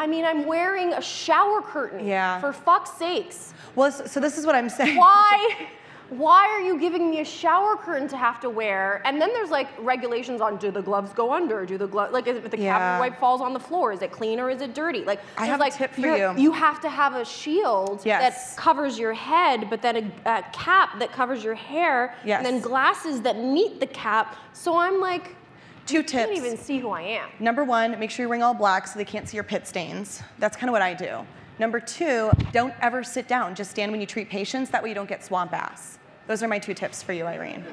[0.01, 2.05] I mean, I'm wearing a shower curtain.
[2.07, 2.41] Yeah.
[2.41, 3.53] For fuck's sakes.
[3.75, 4.97] Well, so this is what I'm saying.
[4.97, 5.67] why
[6.09, 9.49] why are you giving me a shower curtain to have to wear and then there's
[9.49, 12.77] like regulations on do the gloves go under do the glove like if the Yeah.
[12.77, 15.45] cabinet wipe falls on the floor is it clean or is it dirty like I
[15.45, 16.33] have a like tip for you.
[16.37, 18.21] you have to have a shield Yes.
[18.55, 22.39] that covers your head but then a, a cap that covers your hair Yes.
[22.39, 25.37] and then glasses that meet the cap so i'm like
[25.85, 27.29] Two You can't even see who I am.
[27.39, 30.21] Number one, make sure you're wearing all black so they can't see your pit stains.
[30.39, 31.25] That's kind of what I do.
[31.59, 33.55] Number two, don't ever sit down.
[33.55, 34.69] Just stand when you treat patients.
[34.69, 35.99] That way you don't get swamp ass.
[36.27, 37.63] Those are my two tips for you, Irene.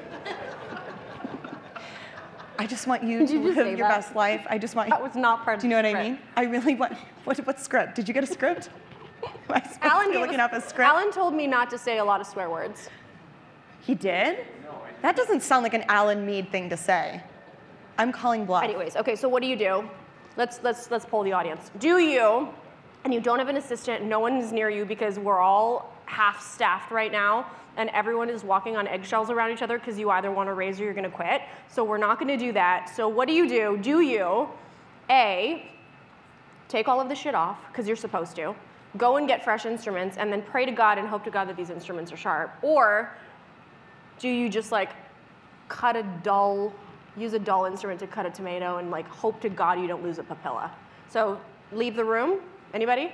[2.57, 4.01] I just want you Did to you live your that?
[4.01, 4.45] best life.
[4.49, 4.93] I just want you.
[4.93, 6.19] That was not part of Do you know what I mean?
[6.35, 6.93] I really want.
[7.23, 7.95] What, what script?
[7.95, 8.69] Did you get a script?
[9.23, 10.89] Am I Alan to looking up a script?
[10.89, 12.89] Alan told me not to say a lot of swear words.
[13.81, 14.45] He did?
[15.01, 17.23] That doesn't sound like an Alan Mead thing to say.
[17.99, 18.63] I'm calling bluff.
[18.63, 19.87] Anyways, okay, so what do you do?
[20.37, 21.69] Let's let's let's poll the audience.
[21.79, 22.47] Do you,
[23.03, 26.41] and you don't have an assistant, no one is near you because we're all half
[26.41, 30.31] staffed right now, and everyone is walking on eggshells around each other because you either
[30.31, 31.41] want to raise or you're gonna quit.
[31.67, 32.89] So we're not gonna do that.
[32.95, 33.77] So what do you do?
[33.77, 34.47] Do you,
[35.09, 35.69] A,
[36.69, 38.55] take all of the shit off, because you're supposed to,
[38.97, 41.57] go and get fresh instruments, and then pray to God and hope to God that
[41.57, 42.51] these instruments are sharp?
[42.61, 43.13] Or
[44.19, 44.91] do you just like
[45.67, 46.73] cut a dull,
[47.19, 50.03] use a dull instrument to cut a tomato and like hope to God you don't
[50.03, 50.69] lose a papilla.
[51.09, 51.39] So
[51.71, 52.39] leave the room.
[52.73, 53.11] Anybody?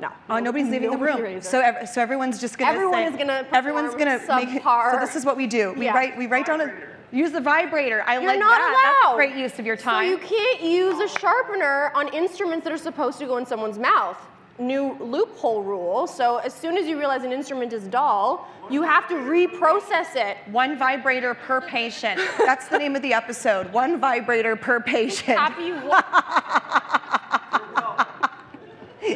[0.00, 0.08] No.
[0.30, 1.40] Oh, nobody's leaving the room.
[1.42, 2.72] So, ev- so everyone's just gonna.
[2.72, 4.62] Everyone say- is gonna Everyone's gonna make it.
[4.62, 5.74] So this is what we do.
[5.74, 5.94] We Yeah.
[5.94, 6.16] write.
[6.16, 6.72] We write down a.
[7.12, 8.02] Use the vibrator.
[8.06, 8.58] I You're like not that.
[8.82, 9.12] That's allowed.
[9.12, 10.08] a great use of your So time.
[10.08, 14.16] you can't use a sharpener on instruments that are supposed to go in someone's mouth.
[14.58, 16.06] New loophole rule.
[16.06, 20.36] So as soon as you realize an instrument is dull, you have to reprocess it.
[20.50, 22.20] One vibrator per patient.
[22.38, 23.72] That's the name of the episode.
[23.72, 25.38] One vibrator per patient.
[25.38, 26.02] Happy wa-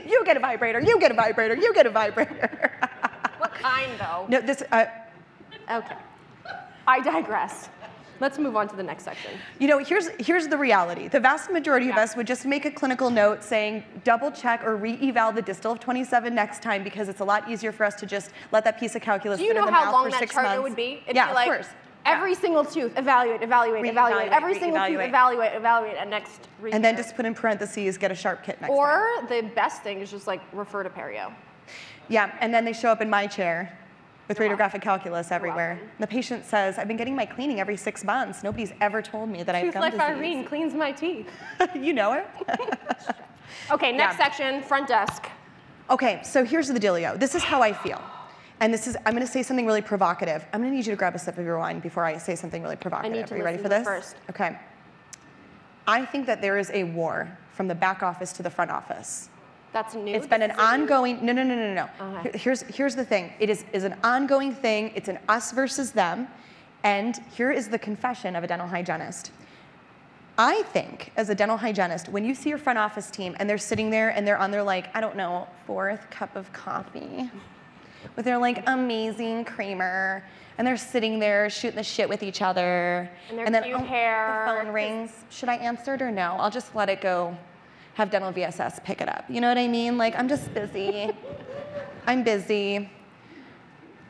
[0.04, 0.80] You get a vibrator.
[0.80, 1.54] You get a vibrator.
[1.54, 2.72] You get a vibrator.
[3.38, 4.26] what kind though?
[4.28, 4.62] no, this.
[4.72, 4.86] Uh,
[5.68, 5.96] Okay.
[6.86, 7.68] I digress.
[8.20, 9.32] Let's move on to the next section.
[9.58, 11.08] You know, here's here's the reality.
[11.08, 14.76] The vast majority of us would just make a clinical note saying double check or
[14.76, 18.06] re-eval the distal of 27 next time because it's a lot easier for us to
[18.06, 20.76] just let that piece of calculus Do you know the how long that chart would
[20.76, 21.02] be?
[21.04, 21.68] It'd yeah, be like of course.
[22.04, 23.84] every single tooth, evaluate, evaluate, evaluate.
[23.84, 25.08] Re-evaluate, Every single tooth, re-evaluate.
[25.08, 28.60] evaluate, evaluate, and next read And then just put in parentheses, get a sharp kit
[28.60, 28.78] next time.
[28.78, 31.32] Or the best thing is just like refer to perio.
[32.08, 33.76] Yeah, and then they show up in my chair
[34.28, 35.78] with radiographic calculus everywhere.
[36.00, 38.42] The patient says, I've been getting my cleaning every six months.
[38.42, 40.06] Nobody's ever told me that I Tooth gum Life disease.
[40.08, 41.28] Irene cleans my teeth.
[41.74, 42.26] you know her?
[43.70, 44.24] Okay, next Yeah.
[44.24, 45.26] section, front desk.
[45.88, 47.18] Okay, so here's the dealio.
[47.18, 48.00] This is how I feel.
[48.60, 50.44] And this is, I'm gonna say something really provocative.
[50.52, 52.62] I'm gonna need you to grab a sip of your wine before I say something
[52.62, 53.26] really provocative.
[53.26, 53.84] to Are you ready for this?
[53.86, 54.16] first.
[54.30, 54.58] Okay.
[55.86, 59.30] I think that there is a war from the back office to the front office.
[59.76, 60.14] That's new.
[60.14, 62.18] It's been an new- ongoing, no, no, no, no, no.
[62.20, 62.38] Okay.
[62.38, 63.30] Here's, here's the thing.
[63.38, 64.90] It is, is an ongoing thing.
[64.94, 66.28] It's an us versus them.
[66.82, 69.32] And here is the confession of a dental hygienist.
[70.38, 73.58] I think, as a dental hygienist, when you see your front office team and they're
[73.58, 77.30] sitting there and they're on their, like, I don't know, fourth cup of coffee
[78.16, 80.24] with their, like, amazing creamer,
[80.56, 83.10] and they're sitting there shooting the shit with each other.
[83.28, 84.46] And their then, cute oh, hair.
[84.46, 85.10] The phone rings.
[85.28, 86.36] Should I answer it or no?
[86.38, 87.36] I'll just let it go.
[87.96, 89.24] Have dental VSS pick it up.
[89.26, 89.96] You know what I mean?
[89.96, 91.10] Like, I'm just busy.
[92.06, 92.90] I'm busy.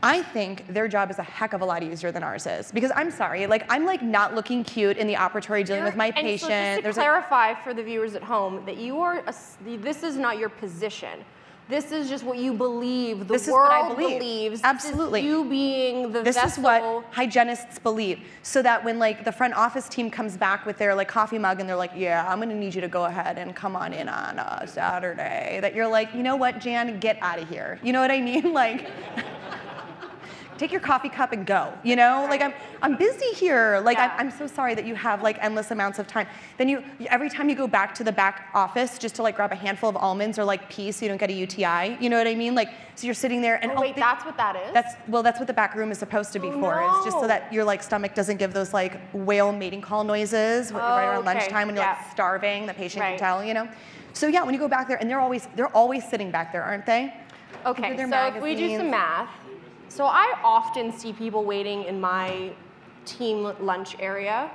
[0.03, 2.91] I think their job is a heck of a lot easier than ours is because
[2.95, 6.39] I'm sorry, like I'm like not looking cute in the operatory dealing with my And
[6.39, 9.35] so just to There's a- clarify for the viewers at home that you are, a
[9.79, 11.25] this is not your position.
[11.69, 13.19] This is just what you believe.
[13.21, 14.19] The This is world what I believe.
[14.21, 14.61] believes.
[14.63, 15.23] Absolutely.
[15.23, 16.49] This is you being the this vessel.
[16.51, 20.79] is what hygienists believe so that when like the front office team comes back with
[20.79, 23.07] their like coffee mug and they're like yeah i'm going to need you to go
[23.07, 26.99] ahead and come on in on a saturday that you're like you know what jan
[27.01, 28.87] get out of here you know what i mean like
[30.59, 34.15] take your coffee cup and go you know like i'm i'm busy here like Yeah.
[34.19, 36.27] I'm, I'm so sorry that you have like endless amounts of time
[36.59, 39.53] then you every time you go back to the back office just to like grab
[39.53, 42.17] a handful of almonds or like pee so you don't get a uti you know
[42.19, 44.37] what i mean like so you're sitting there and Oh, oh wait, they- that's what
[44.39, 44.73] that is?
[44.73, 46.81] that's well, that's what the back room is supposed to be Oh, for.
[47.01, 50.73] Is just so that your like stomach doesn't give those like whale mating call noises
[50.73, 51.99] when- right Oh, around okay, lunchtime when you're yeah.
[52.03, 52.65] like starving.
[52.65, 53.11] The patient Right.
[53.11, 53.69] can tell, you know.
[54.15, 56.63] So yeah, when you go back there, and they're always they're always sitting back there,
[56.63, 57.13] aren't they?
[57.67, 59.29] Okay, so their if we do some math,
[59.97, 62.53] so I often see people waiting in my
[63.07, 64.51] team lunch area.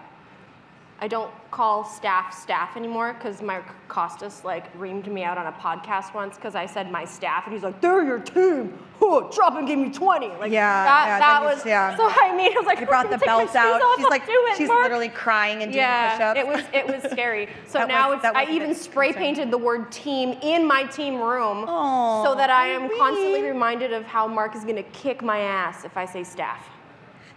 [1.04, 5.52] I don't call staff staff anymore because Mark Costes like reamed me out on a
[5.52, 8.78] podcast once because I said my staff and he's like, they're your team.
[9.00, 10.28] Huh, drop and give me 20.
[10.40, 11.98] Like Yeah, that, yeah, that was yeah.
[11.98, 13.82] so I mean I was like, He brought the "Take my belt out.
[13.82, 16.40] off, She's I'll like it, she's Mark." literally crying and doing yeah, push-ups.
[16.40, 17.50] it was it was scary.
[17.68, 19.36] So now was- it's I even spray concerning.
[19.36, 23.92] painted the word team in my team room Aw, so that I am constantly reminded
[23.92, 26.70] of how Mark is going to kick my ass if I say staff.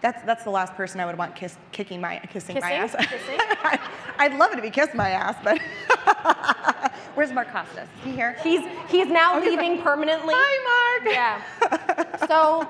[0.05, 2.95] That's that's the last person I would want kiss, kicking my kissing, my ass.
[2.95, 3.09] Kissing?
[3.19, 3.79] Kissing?
[4.19, 5.59] I'd love it if he kissed my ass, but
[7.15, 7.89] where's Mark Costes?
[8.05, 8.37] He here?
[8.43, 10.35] He's he's now Okay, leaving permanently.
[10.37, 11.15] Hi, Mark.
[11.15, 12.27] Yeah.
[12.29, 12.69] So,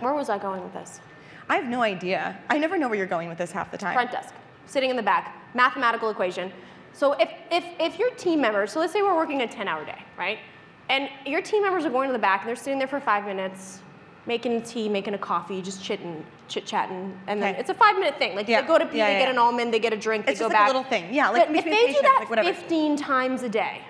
[0.00, 1.00] where was I going with this?
[1.48, 2.36] I have no idea.
[2.50, 3.94] I never know where you're going with this half the time.
[3.94, 4.34] Front desk.
[4.66, 6.52] sitting in the back, mathematical equation.
[6.92, 9.84] So if, if, if your team members, so let's say we're working a 10 hour
[9.84, 10.38] day, right?
[10.88, 13.24] And your team members are going to the back and they're sitting there for five
[13.24, 13.80] minutes,
[14.26, 17.60] making tea, making a coffee, just chitting, chit chatting, and then Okay.
[17.60, 18.34] it's a five minute thing.
[18.34, 18.62] Like Yeah.
[18.62, 19.32] they go to pee, Yeah, they yeah, get yeah.
[19.32, 20.66] an almond, they get a drink, It's they go just like a back.
[20.68, 21.12] little thing.
[21.12, 23.82] Yeah, like but if they do that like 15 times a day,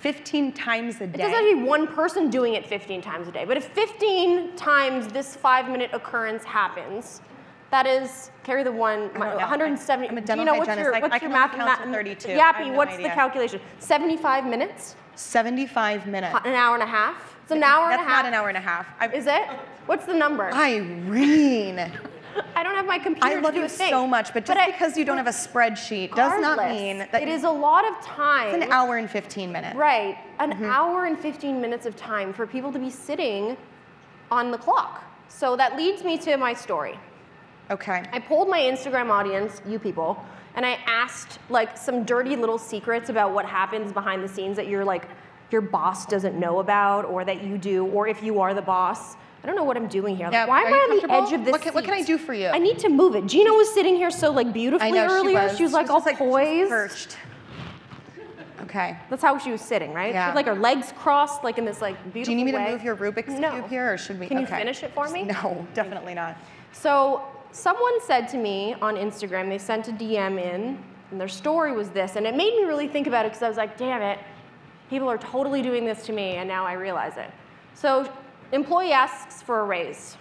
[0.00, 1.14] 15 times a day.
[1.14, 3.44] it doesn't have to be one person doing it 15 times a day.
[3.44, 7.20] But if 15 times this five minute occurrence happens,
[7.70, 10.08] that is carry the one I 170.
[10.08, 10.84] I'm a do dental you know what's hygienist.
[10.86, 11.52] your I- what's I your math?
[11.52, 12.28] count to 32.
[12.28, 13.60] Yappy, no what's the calculation?
[13.78, 16.38] 75 minutes, 75 minutes.
[16.44, 17.36] an hour and a half.
[17.48, 18.24] It's an hour That's and a half.
[18.24, 18.86] not an hour and a half.
[19.00, 19.42] I, Is it?
[19.86, 20.52] What's the number?
[20.52, 21.78] Irene,
[22.54, 23.88] I don't have my computer I love to do you a thing.
[23.88, 26.98] so much, but just I- because you don't have a spreadsheet does not regardless, mean
[26.98, 28.54] that it is a lot of time.
[28.54, 29.74] it's an hour and 15 minutes.
[29.76, 30.64] Right, an Mm-hmm.
[30.66, 33.56] hour and 15 minutes of time for people to be sitting
[34.30, 35.02] on the clock.
[35.28, 36.98] So that leads me to my story.
[37.70, 38.02] Okay.
[38.12, 40.22] I polled my Instagram audience, you people,
[40.54, 44.66] and I asked like some dirty little secrets about what happens behind the scenes that
[44.68, 45.06] you're like
[45.50, 49.16] your boss doesn't know about or that you do, or if you are the boss.
[49.42, 50.26] I don't know what I'm doing here.
[50.26, 51.52] Like, Yeah, why am I on the edge of this?
[51.52, 52.48] What can- what can I do for you?
[52.48, 53.26] I need to move it.
[53.26, 55.54] Gina was sitting here so like beautifully I know earlier.
[55.56, 55.72] she was.
[55.72, 56.70] like She all just, she was poised.
[56.70, 57.16] perched.
[58.62, 58.96] Okay.
[59.08, 60.08] That's how she was sitting, right?
[60.10, 60.26] She Yeah.
[60.26, 62.70] had like her legs crossed, like in this like beautiful Do you need me to
[62.72, 63.52] move your Rubik's no.
[63.52, 64.26] cube here, or should we?
[64.26, 64.58] Can you okay.
[64.58, 65.22] finish it for me?
[65.24, 66.36] No, definitely not.
[66.72, 67.22] So
[67.52, 70.78] someone said to me on Instagram, they sent a DM in,
[71.10, 73.48] and their story was this, and it made me really think about it because I
[73.48, 74.18] was like, damn it,
[74.90, 77.30] people are totally doing this to me, and now I realize it.
[77.74, 78.10] So
[78.52, 80.16] employee asks for a raise.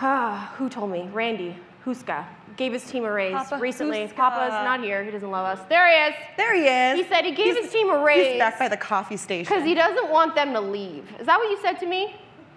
[0.00, 1.08] Ah, Who told me?
[1.12, 2.24] Randy Huska
[2.56, 3.98] gave his team a raise Papa recently.
[4.00, 4.14] Huska.
[4.14, 5.04] Papa's not here.
[5.04, 5.64] He doesn't love us.
[5.68, 6.14] There he is.
[6.36, 7.04] There he is.
[7.04, 8.26] He said he gave He's- his team a raise.
[8.32, 9.48] He's back by the coffee station.
[9.52, 11.04] Because he doesn't want them to leave.
[11.20, 12.16] Is that what you said to me?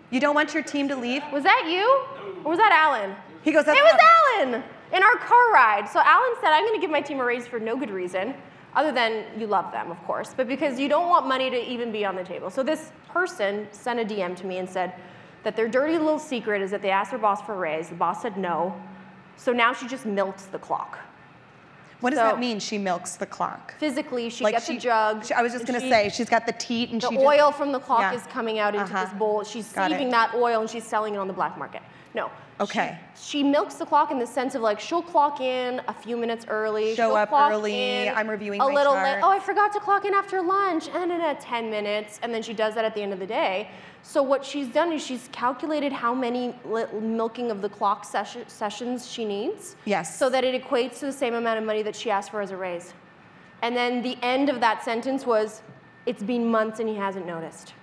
[0.09, 1.23] You don't want your team to leave?
[1.31, 1.85] Was that you?
[2.43, 3.15] Or was that Alan?
[3.43, 3.99] He goes, it was
[4.39, 4.63] Alan
[4.93, 5.87] in our car ride.
[5.87, 8.33] So Alan said, I'm going to give my team a raise for no good reason,
[8.75, 11.91] other than you love them, of course, but because you don't want money to even
[11.91, 12.49] be on the table.
[12.49, 14.93] So this person sent a DM to me and said
[15.43, 17.89] that their dirty little secret is that they asked their boss for a raise.
[17.89, 18.73] The boss said no.
[19.35, 20.99] So now she just milks the clock.
[21.99, 22.59] What does So- that mean?
[22.59, 23.75] She milks the clock.
[23.77, 25.25] Physically, she like gets she, a jug.
[25.25, 27.25] she- I was just gonna she- say she's got the teat and the she just-
[27.25, 28.13] oil from the clock Yeah.
[28.13, 29.05] is coming out into Uh-huh.
[29.05, 29.43] this bowl.
[29.43, 30.09] She's Got it.
[30.11, 31.81] that oil and she's selling it on the black market.
[32.13, 32.29] No.
[32.61, 32.97] Okay.
[33.15, 36.15] She, she milks the clock in the sense of like she'll clock in a few
[36.15, 36.95] minutes early.
[36.95, 39.19] Show she'll up clock early, in I'm reviewing a little late.
[39.23, 42.43] Oh, I forgot to clock in after lunch, and then at 10 minutes, and then
[42.43, 43.69] she does that at the end of the day.
[44.03, 46.55] So what she's done is she's calculated how many
[47.01, 49.75] milking of the clock session, sessions she needs.
[49.85, 50.17] Yes.
[50.17, 52.51] So that it equates to the same amount of money that she asked for as
[52.51, 52.93] a raise.
[53.63, 55.61] And then the end of that sentence was,
[56.05, 57.73] "It's been months and he hasn't noticed."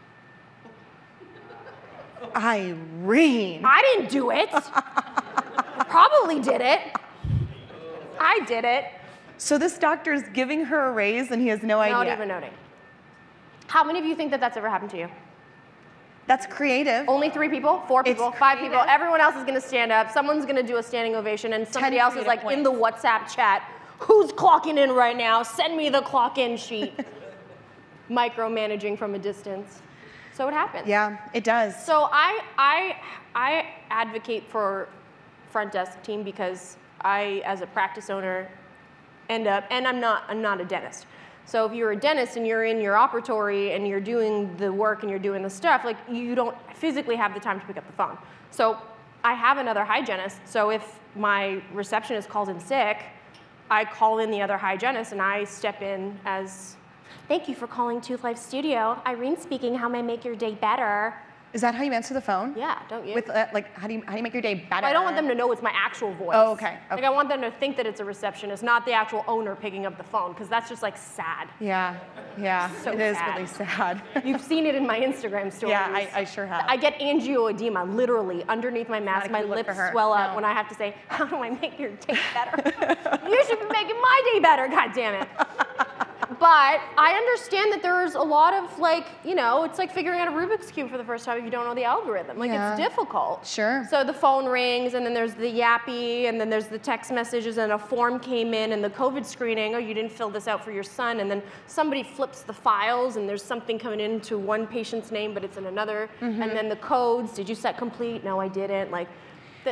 [2.37, 3.65] Irene.
[3.65, 4.51] I didn't do it.
[5.89, 6.81] Probably did it.
[8.21, 8.85] I did it.
[9.39, 11.95] So this doctor is giving her a raise and he has no idea.
[11.95, 12.53] Not even noting.
[13.69, 15.09] How many of you think that that's ever happened to you?
[16.27, 17.09] That's creative.
[17.09, 18.81] Only three people, four It's people, five people.
[18.87, 20.11] Everyone else is going to stand up.
[20.11, 22.71] Someone's going to do a standing ovation, and somebody else is creative like in the
[22.71, 23.63] WhatsApp chat.
[24.01, 25.43] Who's clocking in right now?
[25.43, 26.93] Send me the clock in sheet.
[28.11, 29.81] Micromanaging from a distance.
[30.39, 30.87] So it happens.
[30.87, 31.85] Yeah, it does.
[31.85, 32.97] So I, I,
[33.35, 34.89] I advocate for
[35.51, 38.49] front desk team because I, as a practice owner,
[39.29, 41.07] end up, and I'm not, I'm not a dentist.
[41.45, 45.03] So if you're a dentist and you're in your operatory and you're doing the work
[45.03, 47.87] and you're doing the stuff, like you don't physically have the time to pick up
[47.89, 48.17] the phone.
[48.53, 48.79] So
[49.25, 50.37] I have another hygienist.
[50.45, 52.99] So if my receptionist calls in sick,
[53.73, 56.77] I call in the other hygienist and I step in as,
[57.29, 59.01] thank you for calling Tooth Life Studio.
[59.07, 61.15] Irene speaking, how may I make your day better?
[61.55, 62.53] Is that how you answer the phone?
[62.59, 63.15] Yeah, don't you?
[63.15, 64.87] With uh, like, how do you how do you make your day better?
[64.87, 66.35] I don't want them to know it's my actual voice.
[66.35, 67.03] Oh, okay, Like.
[67.03, 69.97] I want them to think that it's a receptionist, not the actual owner picking up
[69.97, 71.49] the phone, because that's just like sad.
[71.59, 71.97] Yeah,
[72.39, 72.71] yeah.
[72.83, 73.35] So it is sad.
[73.35, 74.03] really sad.
[74.27, 75.71] You've seen it in my Instagram stories.
[75.73, 76.67] Yeah, I- I sure have.
[76.69, 79.31] I get angioedema literally underneath my mask.
[79.31, 80.35] My lips swell up No.
[80.37, 82.61] when I have to say, "How do I make your day better?"
[83.27, 84.69] you should be making my day better.
[84.69, 85.29] God damn it.
[86.41, 90.29] But I understand that there's a lot of like, you know, it's like figuring out
[90.29, 92.39] a Rubik's cube for the first time if you don't know the algorithm.
[92.39, 92.73] Like Yeah.
[92.73, 93.47] it's difficult.
[93.47, 93.87] Sure.
[93.89, 97.59] So the phone rings, and then there's the Yapi, and then there's the text messages,
[97.59, 99.75] and a form came in, and the COVID screening.
[99.75, 103.17] Oh, you didn't fill this out for your son, and then somebody flips the files,
[103.17, 106.43] and there's something coming into one patient's name, but it's in another, Mm-hmm.
[106.43, 107.33] and then the codes.
[107.33, 108.25] Did you set complete?
[108.25, 108.91] No, I didn't.
[108.91, 109.09] Like,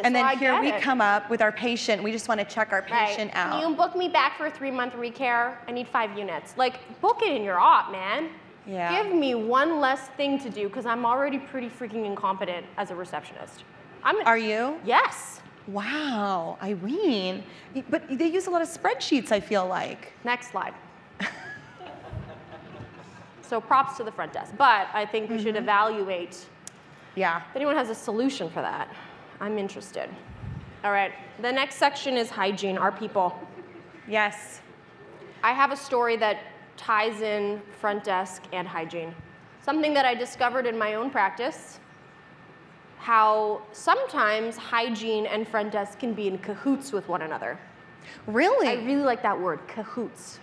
[0.04, 0.82] And so then I here we it.
[0.82, 2.02] come up with our patient.
[2.02, 3.08] We just want to check our Right.
[3.08, 3.60] patient Can out.
[3.68, 5.56] you book me back for a three month recare?
[5.68, 6.54] I need five units.
[6.56, 8.30] Like, book it in your op, man.
[8.66, 9.02] Yeah.
[9.02, 12.96] Give me one less thing to do because I'm already pretty freaking incompetent as a
[12.96, 13.64] receptionist.
[14.02, 14.78] I'm Are you?
[14.84, 15.40] Yes.
[15.68, 17.42] Wow, Irene.
[17.90, 20.12] But they use a lot of spreadsheets, I feel like.
[20.24, 20.74] Next slide.
[23.42, 25.64] so props to the front desk, but I think we should mm-hmm.
[25.64, 26.46] evaluate
[27.14, 27.42] Yeah.
[27.50, 28.88] if anyone has a solution for that.
[29.40, 30.08] I'm interested.
[30.84, 31.12] All right,
[31.42, 33.38] the next section is hygiene, our people.
[34.08, 34.60] Yes.
[35.42, 36.38] I have a story that
[36.76, 39.14] ties in front desk and hygiene.
[39.62, 41.80] Something that I discovered in my own practice
[42.98, 47.58] how sometimes hygiene and front desk can be in cahoots with one another.
[48.26, 48.68] Really?
[48.68, 50.40] I really like that word, cahoots.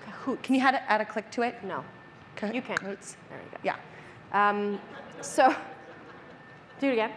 [0.00, 0.40] Cahoots.
[0.42, 1.62] Can you add a, add a click to it?
[1.62, 1.84] No.
[2.36, 2.76] Ca- You can.
[2.76, 3.16] cahoots.
[3.28, 3.58] There you go.
[3.62, 3.76] Yeah.
[4.32, 4.80] Um,
[5.20, 5.54] so,
[6.80, 7.12] do it again.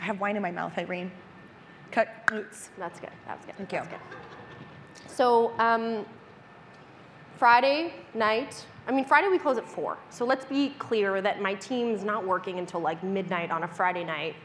[0.00, 1.10] I have wine in my mouth, Irene.
[1.92, 2.70] Cahoots.
[2.78, 3.10] That's good.
[3.26, 3.56] That's good.
[3.56, 3.78] Thank you.
[3.80, 5.10] That's good.
[5.10, 6.06] So, um,
[7.36, 9.98] Friday night, I mean, Friday we close at 4.
[10.10, 14.04] So let's be clear that my team's not working until like midnight on a Friday
[14.04, 14.36] night.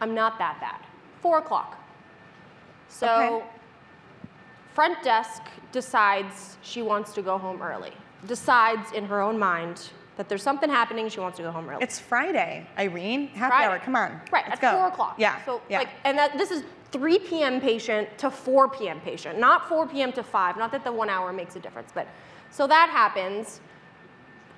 [0.00, 0.80] I'm not that bad.
[1.20, 1.78] 4 o'clock.
[2.88, 3.46] So, Okay.
[4.74, 5.42] front desk
[5.72, 7.92] decides she wants to go home early,
[8.26, 9.90] decides in her own mind
[10.20, 11.82] that there's something happening, she wants to go home early.
[11.82, 13.28] It's Friday, Irene.
[13.28, 13.72] Happy Friday.
[13.72, 13.78] hour.
[13.78, 14.20] Come on.
[14.30, 14.76] Right, Let's at go.
[14.76, 15.14] four o'clock.
[15.16, 15.42] Yeah.
[15.46, 15.78] So yeah.
[15.78, 16.62] like, and that this is
[16.92, 17.58] 3 p.m.
[17.58, 19.00] patient to 4 p.m.
[19.00, 20.12] patient, not 4 p.m.
[20.12, 20.58] to 5.
[20.58, 22.06] Not that the one hour makes a difference, but
[22.50, 23.62] so that happens.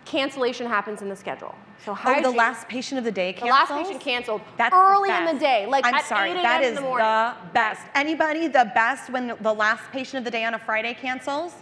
[0.04, 1.54] Cancellation happens in the schedule.
[1.84, 3.48] So oh, the hygiene- last patient of the day canceled.
[3.48, 6.34] the last patient canceled That's early the in the day, like I'm at sorry, 8
[6.34, 6.42] a.m.
[6.42, 7.82] that is the the best.
[7.94, 11.54] Anybody the best when the last patient of the day on a Friday cancels?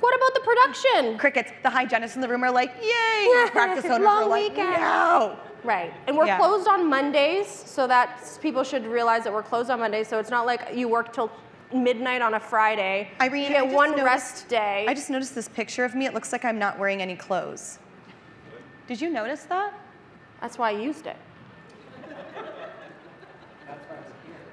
[0.00, 1.18] What about the production?
[1.18, 1.52] Crickets.
[1.62, 3.44] The hygienists in the room are like, yay!
[3.44, 4.72] The practice owners Long are like, weekend.
[4.80, 5.38] no.
[5.62, 6.36] Right, and we're Yeah.
[6.36, 10.08] closed on Mondays, so that people should realize that we're closed on Mondays.
[10.08, 11.30] So it's not like you work till
[11.72, 13.10] midnight on a Friday.
[13.20, 14.84] Irene, you get one noticed- rest day.
[14.86, 16.04] I just noticed this picture of me.
[16.04, 17.78] It looks like I'm not wearing any clothes.
[18.86, 19.72] Did you notice that?
[20.42, 21.16] That's why I used it.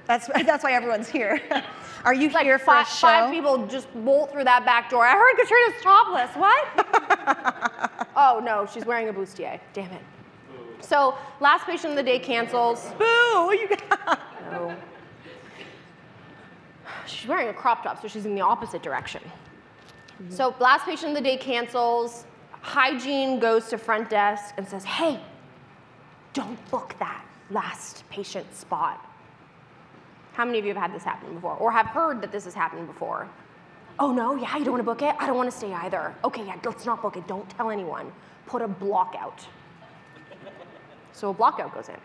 [0.06, 1.40] That's that's why everyone's here.
[2.04, 3.06] Are you like here for five, a show?
[3.06, 5.06] five people just bolt through that back door.
[5.06, 6.30] I heard Katrina's topless.
[6.36, 8.08] What?
[8.16, 9.60] oh no, she's wearing a bustier.
[9.72, 10.02] Damn it.
[10.80, 12.90] So last patient of the day cancels.
[12.98, 13.54] Boo!
[13.54, 14.20] You got?
[14.50, 14.76] No.
[17.06, 19.22] She's wearing a crop top, so she's in the opposite direction.
[19.22, 20.32] Mm-hmm.
[20.32, 22.24] So last patient of the day cancels.
[22.62, 25.20] Hygiene goes to front desk and says, "Hey,
[26.32, 29.11] don't book that last patient spot."
[30.32, 32.54] How many of you have had this happen before, or have heard that this has
[32.54, 33.28] happened before?
[33.98, 35.14] Oh no, yeah, you don't want to book it.
[35.18, 36.14] I don't want to stay either.
[36.24, 37.26] Okay, yeah, let's not book it.
[37.28, 38.10] Don't tell anyone.
[38.46, 39.46] Put a block out.
[41.12, 41.96] So a block out goes in.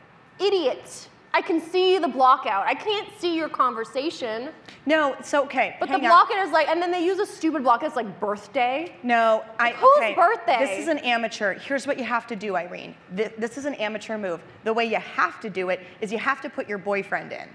[0.45, 1.09] Idiot!
[1.33, 2.65] I can see the block out.
[2.65, 4.49] I can't see your conversation.
[4.85, 5.75] No, it's okay.
[5.79, 7.83] But the block out is like, and then they use a stupid block.
[7.83, 8.95] It's like birthday.
[9.03, 9.71] No, I.
[9.71, 10.57] Whose okay, birthday?
[10.59, 11.53] This is an amateur.
[11.53, 12.95] Here's what you have to do, Irene.
[13.11, 14.41] This, this is an amateur move.
[14.63, 17.47] The way you have to do it is you have to put your boyfriend in,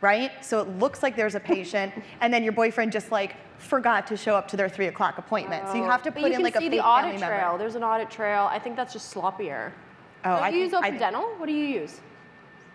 [0.00, 0.32] right?
[0.44, 4.16] So it looks like there's a patient, and then your boyfriend just like forgot to
[4.16, 5.68] show up to their three o'clock appointment.
[5.68, 7.10] so you have to But put you in can like see a the fake audit
[7.12, 7.40] family trail.
[7.48, 7.58] member.
[7.58, 8.48] There's an audit trail.
[8.50, 9.72] I think that's just sloppier.
[10.24, 11.22] Oh, Don't I you use Open I- Dental?
[11.36, 12.00] What do you use?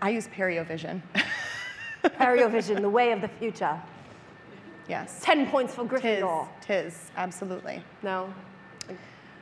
[0.01, 1.01] I use Periovision.
[2.03, 3.79] Periovision, the way of the future.
[4.87, 5.19] yes.
[5.23, 6.47] Ten points for Tis, Gryffindor.
[6.61, 7.81] tis, absolutely.
[8.03, 8.31] No.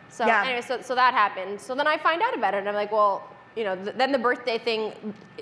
[0.10, 0.44] So Yeah.
[0.46, 1.60] anyway, so, so that happened.
[1.60, 4.12] So then I find out about it, and I'm like, well, you know, th- then
[4.12, 4.94] the birthday thing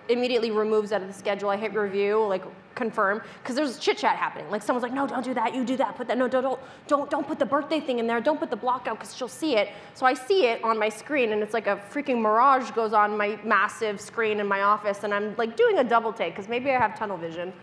[0.09, 1.49] immediately removes out of the schedule.
[1.49, 2.43] I hit review, like
[2.75, 4.49] confirm, because there's chit chat happening.
[4.49, 5.53] Like someone's like, no, don't do that.
[5.53, 5.95] You do that.
[5.95, 6.17] Put that.
[6.17, 8.19] No, don't, don't, don't, don't put the birthday thing in there.
[8.21, 9.69] Don't put the block out, because she'll see it.
[9.93, 13.17] So I see it on my screen, and it's like a freaking mirage goes on
[13.17, 16.71] my massive screen in my office, and I'm like doing a double take, because maybe
[16.71, 17.53] I have tunnel vision,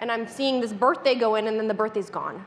[0.00, 2.44] and I'm seeing this birthday go in, and then the birthday's gone.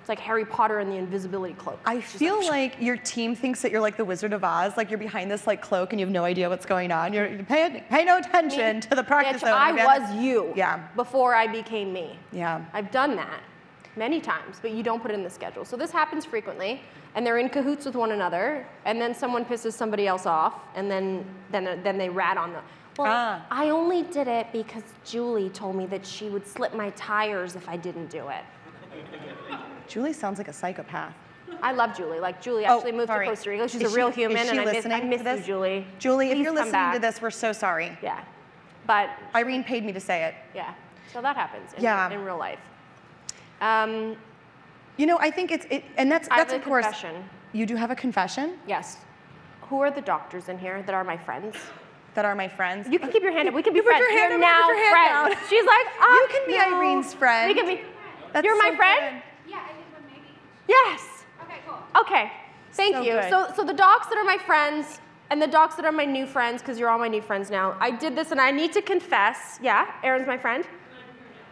[0.00, 1.78] It's like Harry Potter and the invisibility cloak.
[1.84, 4.90] I just feel like your team thinks that you're like the Wizard of Oz, like
[4.90, 7.12] you're behind this like cloak and you have no idea what's going on.
[7.12, 9.42] You're you pay, pay no attention to the practice.
[9.42, 9.52] Bitch.
[9.52, 10.52] I was you.
[10.56, 10.86] Yeah.
[10.96, 12.18] Before I became me.
[12.32, 12.64] Yeah.
[12.72, 13.40] I've done that
[13.96, 15.64] many times, but you don't put it in the schedule.
[15.64, 16.80] So this happens frequently,
[17.14, 20.90] and they're in cahoots with one another, and then someone pisses somebody else off, and
[20.90, 22.64] then then then they rat on them.
[22.98, 23.46] Well, Ah.
[23.50, 27.68] I only did it because Julie told me that she would slip my tires if
[27.68, 28.44] I didn't do it.
[29.90, 31.12] Julie sounds like a psychopath.
[31.62, 32.20] I love Julie.
[32.20, 33.26] Like Julie Oh, actually moved sorry.
[33.26, 33.68] to Costa Rica.
[33.68, 35.40] She's Is a real she- human, is she and I miss, I miss to this?
[35.40, 35.86] you, Julie.
[35.98, 36.94] Julie, if you're listening back.
[36.94, 37.98] to this, we're so sorry.
[38.00, 38.22] yeah,
[38.86, 40.34] but Irene paid me to say it.
[40.54, 40.74] yeah,
[41.12, 42.08] so that happens in, Yeah.
[42.10, 42.60] in real life.
[43.60, 44.16] Um,
[44.96, 46.84] You know, I think it's it, and that's that's a of course.
[46.84, 47.28] confession.
[47.52, 48.98] You do have a confession Yes.
[49.62, 51.56] Who are the doctors in here that are my friends?
[52.14, 52.88] that are my friends.
[52.88, 53.54] You can keep your hand up.
[53.54, 54.02] We can be You put friends.
[54.02, 55.40] your hand You're up, now put your hand friends.
[55.40, 55.48] down.
[55.48, 56.76] She's like, oh, You can be no.
[56.76, 57.48] Irene's friend.
[57.48, 57.80] We can be.
[58.32, 59.22] That's You're my friend.
[59.46, 59.50] good.
[59.52, 60.34] Yeah, I did with Maggie.
[60.68, 61.24] Yes.
[61.42, 61.78] Okay, cool.
[62.02, 62.32] Okay.
[62.72, 63.12] Thank So you.
[63.12, 63.30] good.
[63.30, 65.00] So, so the docs that are my friends,
[65.30, 67.76] And the docs that are my new friends, because you're all my new friends now,
[67.78, 69.60] I did this and I need to confess.
[69.62, 70.64] Yeah, Erin's my friend.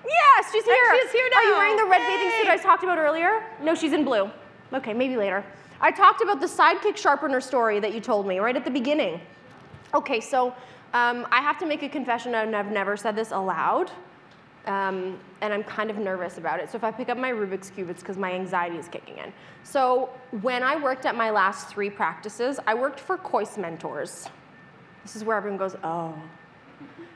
[0.04, 0.94] Yes, she's here.
[1.02, 1.38] she's here now.
[1.38, 3.44] Are you wearing the red bathing suit I talked about earlier?
[3.62, 4.30] No, she's in blue.
[4.72, 5.44] Okay, maybe later.
[5.80, 9.20] I talked about the sidekick sharpener story that you told me right at the beginning.
[9.94, 10.48] Okay, so
[10.92, 13.92] um, I have to make a confession, and I've never said this aloud,
[14.68, 16.70] um, and I'm kind of nervous about it.
[16.70, 19.32] So if I pick up my Rubik's Cube, it's because my anxiety is kicking in.
[19.64, 20.10] So
[20.42, 24.28] when I worked at my last three practices, I worked for Kois Mentors.
[25.02, 26.14] This is where everyone goes, oh.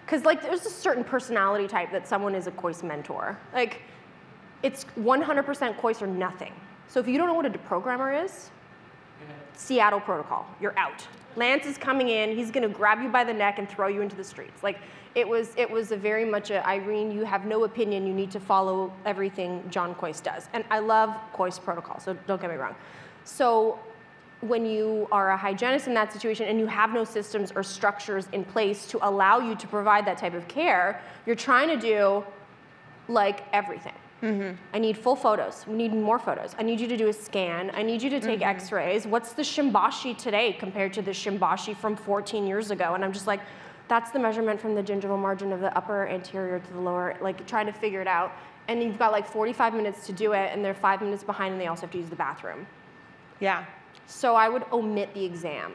[0.05, 3.39] Because like there's a certain personality type that someone is a Kois mentor.
[3.53, 3.83] Like
[4.63, 6.55] it's 100% Kois or nothing.
[6.89, 8.51] So if you don't know what a deprogrammer is,
[9.55, 11.07] Seattle protocol, you're out.
[11.37, 14.17] Lance is coming in, he's gonna grab you by the neck and throw you into
[14.17, 14.63] the streets.
[14.63, 14.79] Like
[15.15, 18.31] it was, it was a very much a Irene, you have no opinion, you need
[18.31, 20.49] to follow everything John Kois does.
[20.53, 22.75] And I love Kois protocol, so don't get me wrong.
[23.25, 23.79] So
[24.41, 28.27] when you are a hygienist in that situation and you have no systems or structures
[28.33, 32.25] in place to allow you to provide that type of care, you're trying to do
[33.09, 33.95] like everything.
[34.23, 34.57] Mm-hmm.
[34.73, 35.65] I need full photos.
[35.67, 36.55] We need more photos.
[36.59, 37.73] I need you to do a scan.
[37.75, 38.57] I need you to take mm-hmm.
[38.57, 39.05] x-rays.
[39.05, 42.95] What's the shimbashi today compared to the shimbashi from 14 years ago?
[42.95, 43.41] And I'm just like,
[43.93, 47.47] that's the measurement from the gingival margin of the upper anterior to the lower, like
[47.47, 48.32] trying to figure it out.
[48.68, 51.61] And you've got like 45 minutes to do it, and they're five minutes behind, and
[51.61, 52.66] they also have to use the bathroom.
[53.38, 53.66] Yeah.
[54.07, 55.74] So I would omit the exam.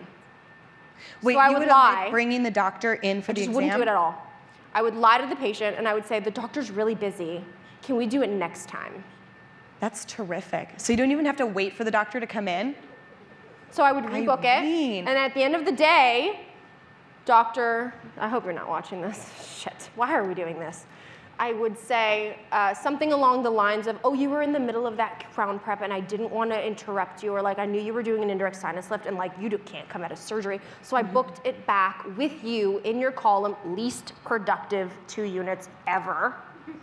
[1.22, 2.08] Wait, I you would would lie.
[2.10, 3.54] bringing the doctor in for I the exam?
[3.54, 4.16] wouldn't do it at all.
[4.74, 7.46] I would lie to the patient and I would say, the doctor's really busy.
[7.84, 9.04] Can we do it next time?
[9.80, 10.70] That's terrific.
[10.78, 12.74] So you don't even have to wait for the doctor to come in?
[13.70, 15.06] So I would rebook Irene.
[15.06, 15.10] it.
[15.10, 16.47] And at the end of the day,
[17.28, 19.30] doctor, I hope you're not watching this.
[19.60, 20.86] Shit, why are we doing this?
[21.40, 24.88] I would say uh, something along the lines of, oh, you were in the middle
[24.88, 27.80] of that crown prep and I didn't want to interrupt you, or like I knew
[27.80, 30.18] you were doing an indirect sinus lift and like you do- can't come out of
[30.18, 30.60] surgery.
[30.82, 36.34] So I booked it back with you in your column, least productive two units ever.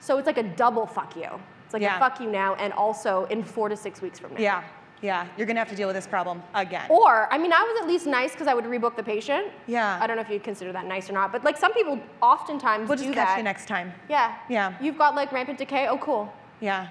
[0.00, 1.28] So it's like a double fuck you.
[1.64, 1.96] It's like Yeah.
[1.96, 4.40] a fuck you now and also in four to six weeks from now.
[4.40, 4.62] Yeah,
[5.02, 5.26] yeah.
[5.36, 6.86] You're gonna have to deal with this problem again.
[6.90, 9.48] Or, I mean, I was at least nice because I would rebook the patient.
[9.66, 9.98] Yeah.
[10.00, 12.88] I don't know if you'd consider that nice or not, but like some people oftentimes
[12.88, 13.36] we'll do just catch that.
[13.38, 13.92] you next time.
[14.08, 14.36] Yeah.
[14.48, 14.74] Yeah.
[14.80, 15.88] You've got like rampant decay.
[15.88, 16.32] Oh, cool.
[16.60, 16.88] Yeah.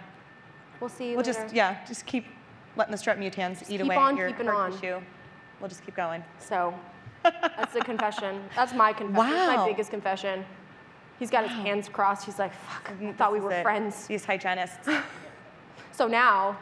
[0.79, 1.33] We'll see We'll later.
[1.33, 2.25] just yeah, just keep
[2.75, 4.71] letting the strep mutans eat keep away on at your keeping on.
[4.71, 4.99] tissue.
[5.59, 6.23] We'll just keep going.
[6.39, 6.73] So,
[7.23, 8.43] that's the confession.
[8.55, 9.31] That's my confession.
[9.33, 9.65] That's Wow.
[9.65, 10.45] my biggest confession.
[11.17, 12.25] He's got his hands crossed.
[12.25, 13.63] He's like, fuck, I thought we This were it.
[13.63, 14.05] friends.
[14.07, 14.87] These hygienists.
[15.91, 16.57] So now,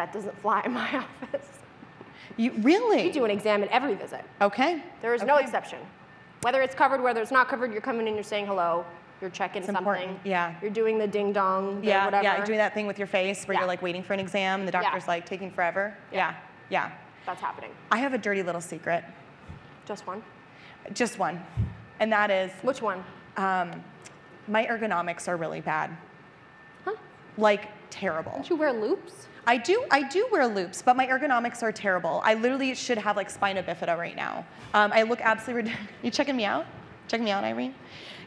[0.00, 1.46] that doesn't fly in my office.
[2.38, 3.02] You really?
[3.04, 4.24] We do an exam at every visit.
[4.40, 4.82] Okay.
[5.02, 5.78] There is no exception.
[6.40, 8.86] Whether it's covered, whether it's not covered, you're coming in, you're saying hello,
[9.20, 9.82] you're checking It's something.
[9.82, 10.54] important, yeah.
[10.62, 12.22] You're doing the ding dong, the Yeah, whatever.
[12.24, 12.36] yeah.
[12.38, 13.60] You're doing that thing with your face where Yeah.
[13.60, 14.80] you're like waiting for an exam and the Yeah.
[14.82, 15.94] doctor's like taking forever.
[16.10, 16.34] Yeah.
[16.70, 16.92] yeah.
[17.26, 17.72] That's happening.
[17.92, 19.04] I have a dirty little secret.
[19.84, 20.22] Just one.
[20.94, 21.44] Just one.
[21.98, 23.04] And that is Which one?
[23.36, 23.84] um,
[24.48, 25.90] my ergonomics are really bad.
[26.86, 26.94] Huh?
[27.36, 28.32] Like terrible.
[28.32, 29.26] Don't you wear loops?
[29.46, 32.20] I do I do wear loops, but my ergonomics are terrible.
[32.24, 34.44] I literally should have like spina bifida right now.
[34.74, 35.72] Um, I look absolutely.
[36.02, 36.66] You checking me out?
[37.08, 37.74] Checking me out, Irene?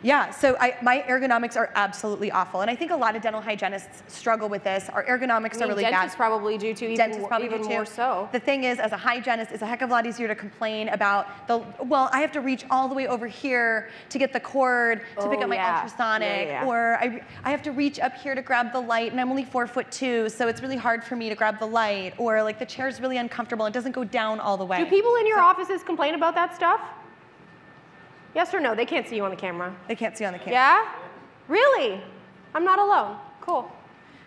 [0.03, 0.29] Yeah.
[0.31, 4.03] So I, my ergonomics are absolutely awful, and I think a lot of dental hygienists
[4.13, 4.89] struggle with this.
[4.89, 5.91] Our ergonomics I mean, are really bad.
[5.91, 6.17] dentists bad.
[6.17, 7.73] probably do too, even, Dentists probably even do too.
[7.73, 8.29] more so.
[8.33, 10.89] The thing is, as a hygienist, it's a heck of a lot easier to complain
[10.89, 11.63] about the.
[11.83, 15.29] Well, I have to reach all the way over here to get the cord to
[15.29, 15.75] pick Oh, up my yeah.
[15.81, 16.67] ultrasonic, Yeah, yeah.
[16.67, 19.45] or I, I have to reach up here to grab the light, and I'm only
[19.45, 22.59] four foot two, so it's really hard for me to grab the light, or like
[22.59, 24.77] the chair's really uncomfortable, it doesn't go down all the way.
[24.83, 26.81] Do people in your offices complain about that stuff?
[28.35, 28.73] Yes or no?
[28.75, 29.75] They can't see you on the camera.
[29.87, 30.53] They can't see you on the camera.
[30.53, 30.89] Yeah?
[31.47, 32.01] Really?
[32.55, 33.17] I'm not alone.
[33.41, 33.69] Cool.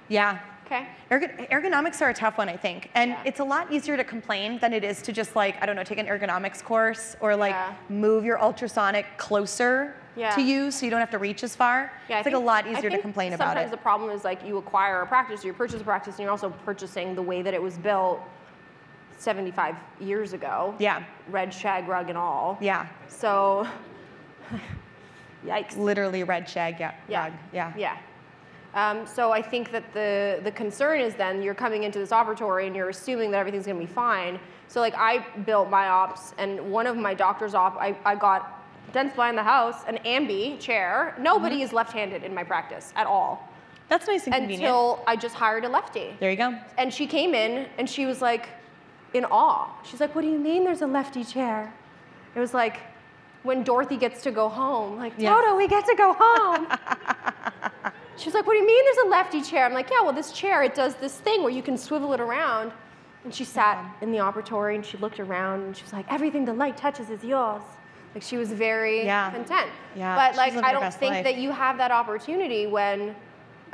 [0.09, 0.39] Yeah.
[0.67, 0.87] Okay.
[1.13, 2.91] Ergo- ergonomics are a tough one, I think.
[2.95, 3.23] And Yeah.
[3.25, 5.85] it's a lot easier to complain than it is to just like, I don't know,
[5.85, 7.73] take an ergonomics course or like Yeah.
[7.89, 10.31] move your ultrasonic closer Yeah.
[10.31, 11.93] to you so you don't have to reach as far.
[12.09, 13.61] Yeah, I it's like a think- lot I easier to complain about it.
[13.61, 16.31] Sometimes the problem is like you acquire a practice, you purchase a practice, and you're
[16.33, 18.21] also purchasing the way that it was built
[19.19, 20.75] 75 years ago.
[20.79, 21.03] Yeah.
[21.31, 22.59] Red shag rug and all.
[22.61, 22.87] Yeah.
[23.09, 23.67] So,
[25.47, 25.77] yikes.
[25.77, 26.93] Literally red shag yeah,
[27.25, 27.33] rug.
[27.53, 27.73] Yeah.
[27.77, 27.97] Yeah.
[28.75, 32.67] Um, so I think that the the concern is then you're coming into this operatory
[32.67, 34.39] and you're assuming that everything's going to be fine.
[34.69, 38.53] So like I built my ops and one of my doctor's op, I, I got
[38.93, 41.15] Dentsply in the house, an ambi chair.
[41.19, 41.65] Nobody Mm-hmm.
[41.65, 43.49] is left-handed in my practice at all
[43.89, 44.63] That's nice and convenient.
[44.63, 46.15] until I just hired a lefty.
[46.21, 46.57] there you go.
[46.79, 48.49] And she came in and she was like
[49.15, 49.69] in awe.
[49.85, 51.73] She's like, What do you mean there's a lefty chair?
[52.35, 52.77] It was like
[53.47, 55.35] when Dorothy gets to go home, like, Yeah.
[55.35, 56.67] Toto, we get to go home.
[58.19, 59.67] She was like, What do you mean there's a lefty chair?
[59.67, 62.21] I'm like, Yeah, well, this chair, it does this thing where you can swivel it
[62.21, 62.73] around.
[63.25, 66.45] And she sat in the operatory and she looked around and she was like, everything
[66.47, 67.61] the light touches is yours.
[68.15, 69.31] Like she was very Yeah.
[69.31, 69.71] content.
[69.95, 71.25] Yeah, But like I don't think life.
[71.25, 73.15] that you have that opportunity when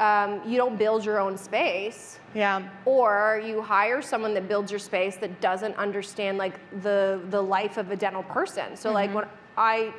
[0.00, 2.62] um, you don't build your own space Yeah.
[2.84, 7.76] or you hire someone that builds your space that doesn't understand like the the life
[7.76, 8.74] of a dental person.
[8.76, 9.26] So like when
[9.56, 9.92] I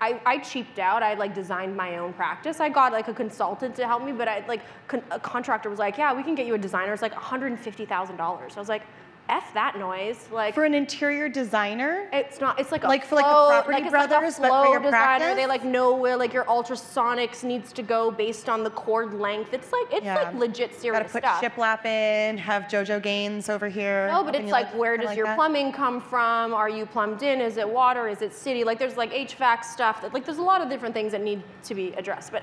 [0.00, 1.02] I, I cheaped out.
[1.02, 2.58] I like designed my own practice.
[2.58, 5.78] I got like a consultant to help me, but I like con- a contractor was
[5.78, 8.16] like, "Yeah, we can get you a designer." It's like one hundred and fifty thousand
[8.16, 8.54] dollars.
[8.56, 8.82] I was like,
[9.30, 12.58] "F that noise!" Like For an interior designer, it's not.
[12.60, 14.70] It's like a Like for, like, flow- Property like it's like a Brothers, but for
[14.70, 15.34] your designer.
[15.34, 19.54] They like know where like your ultrasonics needs to go based on the cord length.
[19.54, 20.16] It's like it's Yeah.
[20.16, 21.40] like legit serious gotta put stuff.
[21.42, 24.08] shiplap in, have JoJo Gaines over here.
[24.08, 25.36] No, but it's like where does like your that.
[25.36, 26.52] plumbing come from?
[26.52, 27.40] Are you plumbed in?
[27.40, 28.08] Is it water?
[28.08, 28.64] Is it city?
[28.64, 30.02] Like there's like HVAC stuff.
[30.02, 32.32] That, like there's a lot of different things that need to be addressed.
[32.32, 32.42] But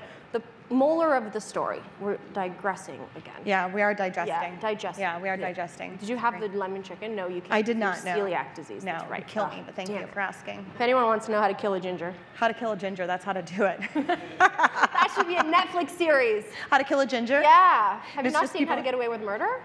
[0.70, 3.40] molar of the story, we're digressing again.
[3.44, 4.28] Yeah, we are digesting.
[4.28, 5.02] Yeah, digesting.
[5.02, 5.96] Yeah, we are digesting.
[5.96, 7.16] Did you have the lemon chicken?
[7.16, 7.52] No, you can't.
[7.52, 8.16] I did not know.
[8.16, 8.84] Celiac disease.
[8.84, 9.26] No, That's right.
[9.26, 10.12] Kill Oh, me, but thank you it.
[10.12, 10.64] for asking.
[10.74, 13.06] If anyone wants to know how to kill a ginger, How to kill a ginger,
[13.06, 13.80] that's how to do it.
[14.38, 16.44] that should be a Netflix series.
[16.70, 17.40] how to kill a ginger?
[17.40, 18.00] Yeah.
[18.00, 19.60] Have you not seen How to Get Away with Murder?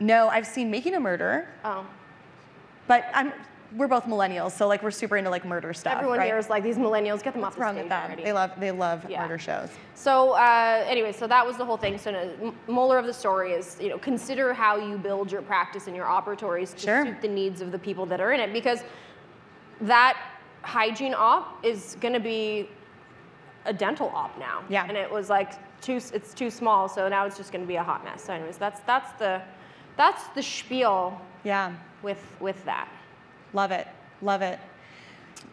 [0.00, 1.84] No, I've seen Making a Murder, Oh.
[2.86, 3.32] but I'm
[3.76, 5.94] we're both millennials, so like we're super into like murder stuff.
[5.96, 6.26] Everyone right?
[6.26, 7.22] here is like these millennials.
[7.22, 8.04] Get them off What's the wrong stage with them?
[8.06, 8.24] already.
[8.24, 9.22] They love they love Yeah.
[9.22, 9.68] murder shows.
[9.94, 11.98] So uh, anyway, so that was the whole thing.
[11.98, 15.86] So no, molar of the story is, you know, consider how you build your practice
[15.86, 17.04] and your operatories to Sure.
[17.04, 18.82] suit the needs of the people that are in it, because
[19.82, 20.16] that
[20.62, 22.68] hygiene op is going to be
[23.66, 24.62] a dental op now.
[24.68, 24.86] Yeah.
[24.88, 25.52] And it was like
[25.82, 28.24] too, it's too small, so now it's just going to be a hot mess.
[28.24, 29.42] So anyways, that's that's the
[29.96, 32.88] that's the spiel Yeah, with with that.
[33.52, 33.86] Love it,
[34.22, 34.58] love it.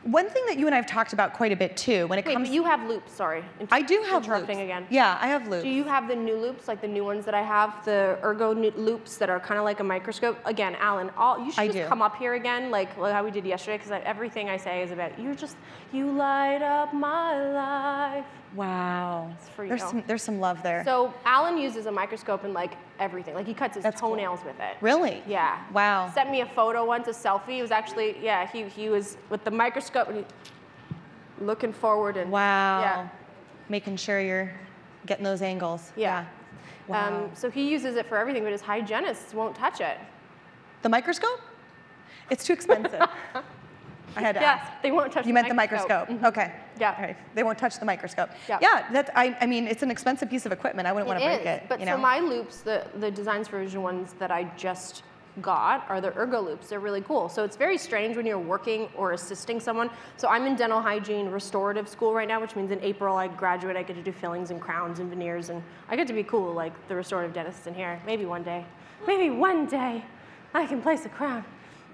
[0.04, 2.26] One thing that you and I have talked about quite a bit too, when it
[2.26, 3.12] Wait, comes, but you have loops.
[3.12, 4.66] Sorry, I do have interrupting loops.
[4.66, 4.88] again.
[4.92, 5.64] Yeah, I have loops.
[5.64, 8.54] Do you have the new loops, like the new ones that I have, the ergo
[8.54, 10.38] loops that are kind of like a microscope?
[10.46, 11.86] Again, Alan, all you should I just do.
[11.88, 14.92] come up here again, like, like how we did yesterday, because everything I say is
[14.92, 15.34] about you.
[15.34, 15.58] Just
[15.92, 18.26] you light up my life.
[18.56, 20.84] Wow, It's for there's some there's some love there.
[20.86, 23.34] So Alan uses a microscope and like everything.
[23.36, 24.12] Like he cuts his That's cool.
[24.12, 24.78] toenails with it.
[24.82, 25.22] really?
[25.28, 25.60] Yeah.
[25.74, 26.10] Wow.
[26.14, 27.58] Sent me a photo once, a selfie.
[27.60, 28.48] It was actually yeah.
[28.48, 30.26] He he was with the microscope and he,
[31.44, 32.80] looking forward and Wow.
[32.82, 33.08] Yeah.
[33.68, 34.54] Making sure you're
[35.06, 35.92] getting those angles.
[35.98, 36.26] Yeah.
[36.88, 37.08] Wow.
[37.26, 39.98] Um, so he uses it for everything, but his hygienists won't touch it.
[40.84, 41.42] the microscope?
[42.30, 43.02] It's too expensive.
[44.16, 44.82] I had to Yeah, ask.
[44.82, 45.28] they won't touch it.
[45.28, 46.10] You the meant the microscope.
[46.10, 46.22] microscope.
[46.22, 46.28] Mhm.
[46.28, 46.54] Okay.
[46.80, 47.02] Yeah.
[47.02, 47.18] Right.
[47.34, 48.30] They won't touch the microscope.
[48.48, 48.60] Yeah.
[48.62, 48.92] Yeah.
[48.92, 50.88] That I, I mean, it's an expensive piece of equipment.
[50.88, 51.64] I wouldn't want to break it.
[51.70, 55.04] But you so my loops, the, the Designs for Vision ones that I just
[55.42, 56.70] got are the ergo loops.
[56.70, 57.28] They're really cool.
[57.30, 59.90] So it's very strange when you're working or assisting someone.
[60.18, 63.76] So I'm in dental hygiene restorative school right now, which means in April I graduate,
[63.76, 66.54] I get to do fillings and crowns and veneers, and I get to be cool
[66.54, 68.02] like the restorative dentists in here.
[68.06, 68.66] Maybe one day.
[69.06, 70.04] Maybe one day
[70.54, 71.44] I can place a crown.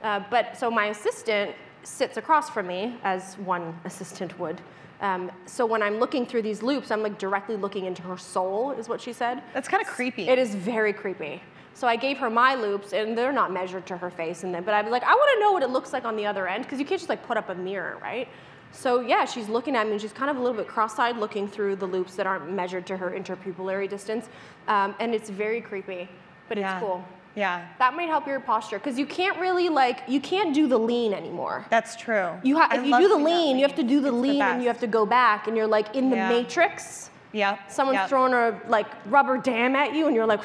[0.03, 4.61] Uh, but so my assistant sits across from me, as one assistant would.
[5.01, 8.71] Um, so when I'm looking through these loops, I'm like directly looking into her soul,
[8.71, 9.41] is what she said.
[9.53, 10.29] That's kind of creepy.
[10.29, 11.41] It is very creepy.
[11.73, 14.63] So I gave her my loops, and they're not measured to her face, and then,
[14.63, 16.47] but I was like, I want to know what it looks like on the other
[16.47, 18.27] end, because you can't just like put up a mirror, right?
[18.73, 21.47] So yeah, she's looking at me, and she's kind of a little bit cross-eyed, looking
[21.47, 24.29] through the loops that aren't measured to her interpupillary distance,
[24.67, 26.07] um, and it's very creepy,
[26.47, 26.75] but yeah.
[26.75, 27.03] it's cool.
[27.35, 27.65] Yeah.
[27.79, 31.13] That might help your posture, because you can't really like you can't do the lean
[31.13, 31.65] anymore.
[31.69, 32.31] That's true.
[32.43, 34.41] You ha- I if you do the lean, you have to do the It's lean,
[34.41, 36.29] and you have to go back, and you're like in the Yeah.
[36.29, 37.09] matrix.
[37.33, 37.71] Yep.
[37.71, 38.09] Someone's yep.
[38.09, 40.41] throwing a like rubber dam at you, and you're like.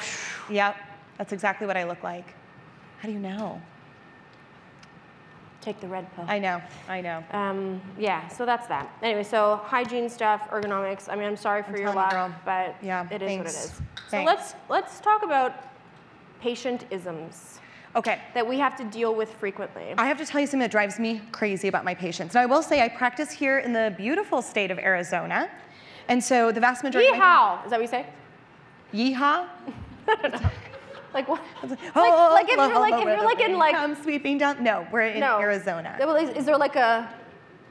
[0.49, 0.75] Yep.
[1.17, 2.33] That's exactly what I look like.
[2.99, 3.61] How do you know?
[5.59, 6.23] Take the red pill.
[6.27, 6.61] I know.
[6.87, 7.21] I know.
[7.31, 8.89] um, yeah, so that's that.
[9.03, 11.09] Anyway, so hygiene stuff, ergonomics.
[11.09, 13.49] I mean, I'm sorry for I'm your telling you, but Yeah, it is what it
[13.49, 13.55] is.
[13.55, 13.77] thanks.
[13.77, 14.25] So Thanks.
[14.27, 15.66] let's let's talk about
[16.39, 17.59] patient isms
[17.95, 18.19] Okay.
[18.33, 19.93] that we have to deal with frequently.
[19.97, 22.35] I have to tell you something that drives me crazy about my patients.
[22.35, 25.49] Now, I will say I practice here in the beautiful state of Arizona.
[26.07, 27.65] And so the vast majority Yeehaw!
[27.65, 28.05] Is that what you say?
[28.93, 29.47] Yeehaw?
[31.13, 31.41] Like what?
[31.95, 34.61] Oh, like if you're like if you're like in like come sweeping down.
[34.63, 35.95] No, we're in no Arizona.
[35.99, 37.09] Well, Is, is there like a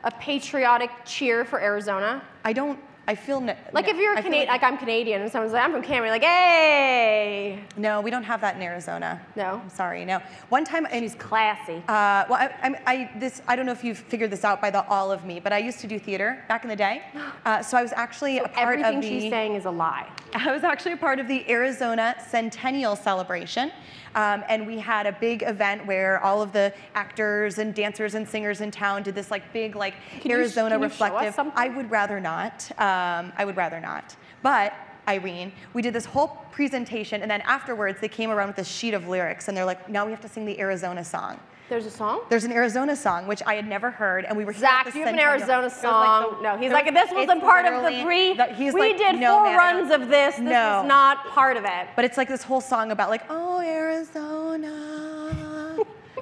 [0.02, 2.22] a patriotic cheer for Arizona?
[2.44, 2.78] I don't.
[3.08, 5.70] I feel no, Like if you're a Canadian, like, I'm Canadian, and someone's like, I'm
[5.70, 9.20] from Canada, you're like, hey, no, we don't have that in Arizona.
[9.36, 9.60] No?
[9.62, 10.04] I'm sorry.
[10.04, 10.20] No.
[10.48, 11.76] One time, and she's classy.
[11.86, 14.70] Uh, well, I, I, I, this, I don't know if you've figured this out by
[14.70, 17.02] the all of me, but I used to do theater back in the day.
[17.44, 19.08] Uh, so I was actually a part Everything of the.
[19.08, 20.10] she's saying is a lie.
[20.34, 23.70] I was actually a part of the Arizona Centennial Celebration.
[24.16, 28.26] Um, and we had a big event where all of the actors and dancers and
[28.26, 31.38] singers in town did this like big like Can Arizona you reflective.
[31.54, 32.68] I would rather not.
[32.78, 34.16] Um, I would rather not.
[34.42, 34.72] But
[35.08, 35.52] Irene.
[35.72, 39.06] We did this whole presentation, and then afterwards they came around with this sheet of
[39.06, 41.38] lyrics, and they're like, now we have to sing the Arizona song.
[41.68, 42.20] There's a song?
[42.28, 45.12] There's an Arizona song which I had never heard, and we were Zach, you have
[45.12, 46.36] an Arizona was like song?
[46.36, 48.34] the- no, he's like, this wasn't part of the three.
[48.34, 50.36] the- he's we like, did no, four man, runs of this.
[50.36, 50.82] This No.
[50.82, 51.88] is not part of it.
[51.96, 54.68] But it's like this whole song about like, oh Arizona,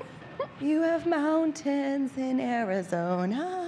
[0.61, 3.61] you have mountains in Arizona.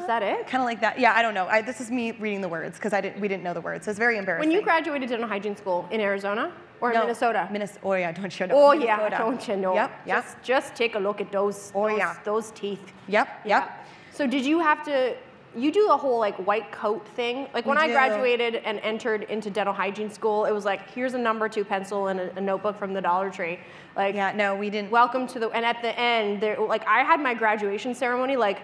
[0.00, 0.46] Is that it?
[0.46, 1.00] Kind of like that.
[1.00, 1.46] Yeah, I don't know.
[1.48, 3.20] I, this is me reading the words because I didn't.
[3.20, 3.86] We didn't know the words.
[3.86, 4.48] So it's very embarrassing.
[4.48, 6.52] When you graduated dental hygiene school in Arizona
[6.84, 7.48] or No, Minnesota?
[7.50, 7.80] Minnesota.
[7.82, 8.54] Oh yeah, don't you know?
[8.54, 9.16] Oh yeah, Minnesota.
[9.18, 9.74] don't you know?
[9.74, 9.90] Yep.
[10.06, 10.16] Yep.
[10.24, 11.72] Just, just take a look at those.
[11.74, 12.16] Oh, those, yeah.
[12.24, 12.92] those teeth.
[13.08, 13.26] Yep.
[13.46, 13.60] Yeah.
[13.60, 13.86] Yep.
[14.12, 15.16] So did you have to?
[15.56, 17.46] You do a whole like white coat thing.
[17.54, 17.92] Like when We I do.
[17.94, 22.08] graduated and entered into dental hygiene school, it was like here's a number two pencil
[22.08, 23.58] and a, a notebook from the Dollar Tree.
[23.96, 24.32] Like Yeah.
[24.32, 24.90] No, we didn't.
[24.90, 28.60] welcome to the and at the end there like I had my graduation ceremony like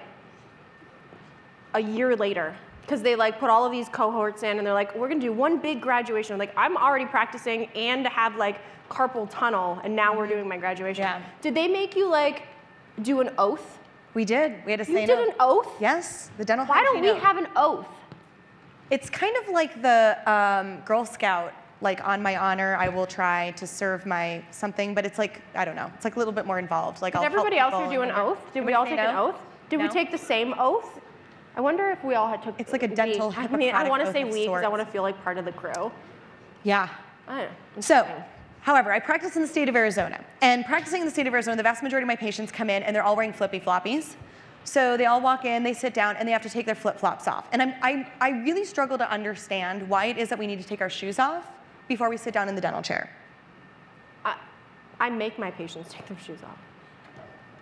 [1.75, 2.55] a year later
[2.91, 5.33] because they like put all of these cohorts in and they're like we're gonna do
[5.33, 8.57] one big graduation like i'm already practicing and have like
[8.91, 11.23] carpal tunnel and now we're doing my graduation Yeah.
[11.41, 12.43] did they make you like
[13.03, 13.79] do an oath
[14.13, 14.55] we did.
[14.67, 16.67] We had to you did an oath Yes, the dental.
[16.67, 17.23] why don't hygiene we oath.
[17.23, 17.87] have an oath
[18.91, 21.53] It's kind of like the um, Girl Scout.
[21.81, 25.65] Like on my honor, I will try to serve my something, but it's like I
[25.65, 25.91] don't know.
[25.95, 27.01] It's like a little bit more involved.
[27.01, 28.85] Like did I'll help everybody else people here do an and oath did we all
[28.85, 29.27] say take an no?
[29.29, 29.37] oath
[29.71, 29.93] did we No?
[29.93, 31.00] take the same oath
[31.57, 32.59] I wonder if we all had took.
[32.61, 34.85] It's like a we- dental I mean, I want to say we because I want
[34.85, 35.91] to feel like part of the crew.
[36.63, 36.89] Yeah.
[37.29, 37.49] Oh, know.
[37.81, 38.07] So,
[38.61, 40.25] however, I practice in the state of Arizona.
[40.43, 42.83] And practicing in the state of Arizona, the vast majority of my patients come in
[42.83, 44.15] and they're all wearing flippy floppies.
[44.65, 46.99] So they all walk in, they sit down, and they have to take their flip
[46.99, 47.49] flops off.
[47.53, 50.67] And I'm, I, I really struggle to understand why it is that we need to
[50.67, 51.47] take our shoes off
[51.89, 53.11] before we sit down in the dental chair.
[54.25, 54.37] I,
[55.01, 56.59] I make my patients take their shoes off.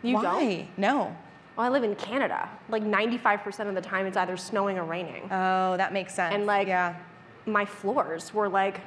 [0.03, 0.23] You why?
[0.23, 0.79] don't?
[0.79, 1.17] No.
[1.59, 2.49] Well, I live in Canada.
[2.69, 5.25] Like 95% of the time, it's either snowing or raining.
[5.25, 6.33] Oh, that makes sense.
[6.33, 6.95] and like, yeah.
[7.47, 8.81] my floors were like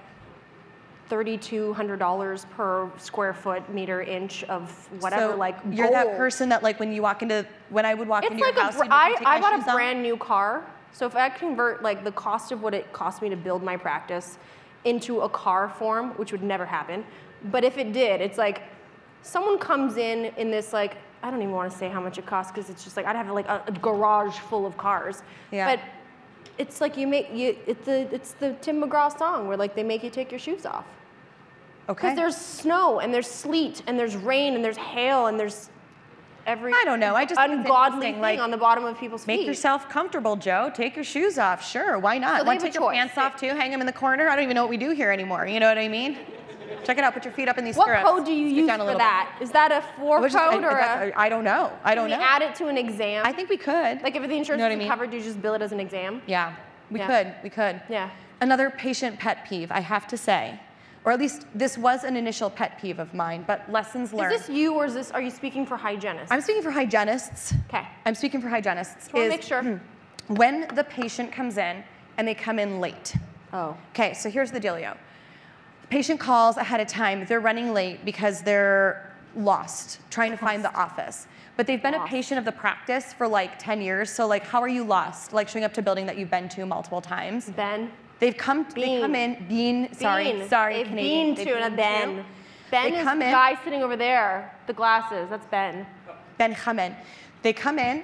[1.09, 5.34] $3,200 per square foot, meter, inch of whatever.
[5.34, 8.24] so like you're that person that like when you walk into when I would walk
[8.24, 8.65] It's into like your a.
[8.67, 9.76] house, br- you'd make me I, I my got shoes a off?
[9.76, 10.65] brand new car.
[10.93, 13.76] So if I convert like the cost of what it cost me to build my
[13.76, 14.38] practice
[14.86, 17.03] into a car form, which would never happen,
[17.51, 18.61] but if it did, it's like
[19.24, 22.26] someone comes in in this like I don't even want to say how much it
[22.26, 25.22] costs because it's just like I'd have like a, a garage full of cars.
[25.51, 25.76] Yeah.
[25.76, 25.84] But
[26.57, 29.84] it's like you make you it's the it's the Tim McGraw song where like they
[29.84, 30.86] make you take your shoes off.
[31.89, 32.09] Okay.
[32.09, 35.69] Because there's snow and there's sleet and there's rain and there's hail and there's
[36.45, 37.15] every I don't know.
[37.15, 39.41] I just ungodly thing like, on the bottom of people's Make feet.
[39.41, 40.72] Make yourself comfortable, Joe.
[40.74, 41.67] Take your shoes off.
[41.67, 42.41] Sure, why not?
[42.41, 43.49] So Want to take your pants off too?
[43.49, 44.28] Hang them in the corner.
[44.28, 45.45] I don't even know what we do here anymore.
[45.47, 46.17] You know what I mean?
[46.84, 47.13] Check it out.
[47.13, 48.07] Put your feet up in these what stirrups.
[48.09, 49.38] code do you Scoot use for that?
[49.41, 49.89] Is that a bit.
[49.97, 51.19] four Which is- I- code or that's- a?
[51.19, 51.72] I don't know.
[51.84, 52.30] I don't Can we know.
[52.30, 53.26] add it to an exam?
[53.26, 54.01] I think we could.
[54.01, 54.89] like if the insurance know what I isn't mean?
[54.89, 56.22] covered, do you just bill it as an exam?
[56.28, 56.53] Yeah,
[56.89, 57.07] we Yeah.
[57.07, 57.34] could.
[57.43, 57.82] We could.
[57.89, 58.09] Yeah.
[58.41, 60.59] Another patient pet peeve, I have to say,
[61.05, 64.34] or at least this was an initial pet peeve of mine, but lessons learned.
[64.34, 65.11] Is this you or is this?
[65.11, 66.32] Are you speaking for hygienists?
[66.32, 67.53] I'm speaking for hygienists.
[67.69, 67.86] Okay.
[68.05, 69.11] I'm speaking for hygienists.
[69.13, 69.63] wanna is make sure.
[70.28, 71.84] when the patient comes in
[72.17, 73.15] and they come in late.
[73.53, 73.76] oh.
[73.93, 74.95] Okay, so here's the dealio.
[75.92, 77.26] Patient calls ahead of time.
[77.26, 81.28] They're running late because they're lost, trying to find the office.
[81.58, 84.10] But they've been a patient of the practice for like 10 years.
[84.10, 85.34] So like, how are you lost?
[85.34, 87.50] Like showing up to a building that you've been to multiple times.
[87.50, 87.92] Ben.
[88.20, 88.66] They've come.
[88.74, 89.02] They Bean.
[89.02, 89.46] come in.
[89.50, 89.94] Bean.
[89.94, 90.32] Sorry.
[90.32, 90.48] Bean.
[90.48, 90.76] Sorry.
[90.78, 91.36] They've Canadian.
[91.36, 92.16] been They've to a been Ben.
[92.18, 92.26] to.
[92.72, 94.56] Ben They is the guy sitting over there.
[94.68, 95.30] The glasses.
[95.30, 95.86] That's Ben.
[96.38, 96.96] Ben come in.
[97.42, 98.04] They come in,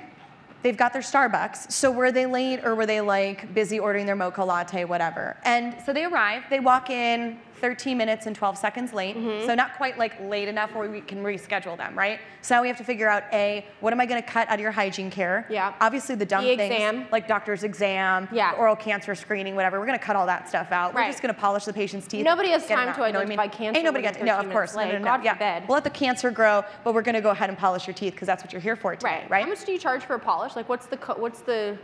[0.64, 1.72] they've got their Starbucks.
[1.72, 5.38] So were they late or were they like busy ordering their mocha latte, whatever?
[5.44, 9.16] And so they arrive, they walk in 13 minutes and 12 seconds late.
[9.18, 9.46] Mm-hmm.
[9.46, 12.20] So not quite like late enough where we can reschedule them, right?
[12.42, 14.60] So now we have to figure out A, what am I gonna cut out of
[14.60, 15.46] your hygiene care?
[15.50, 15.74] Yeah.
[15.82, 17.08] Obviously the dumb The things exam.
[17.12, 18.54] like doctor's exam, Yeah.
[18.58, 19.80] oral cancer screening, whatever.
[19.80, 20.94] We're gonna cut all that stuff out.
[20.94, 21.06] Right.
[21.06, 22.24] We're just gonna polish the patient's teeth.
[22.24, 23.50] Nobody has time out, to you know I mean?
[23.50, 24.76] cancer Ain't nobody got no, of course.
[24.76, 25.00] No, minutes no, late.
[25.00, 25.34] no, God yeah.
[25.58, 25.68] forbid.
[25.68, 28.28] We'll let the cancer grow, but we're gonna go ahead and polish your teeth because
[28.28, 29.30] that's what you're here for today, Right.
[29.30, 29.44] right?
[29.44, 30.56] How much do you charge for a polish?
[30.56, 31.78] Like, what's the co- what's the?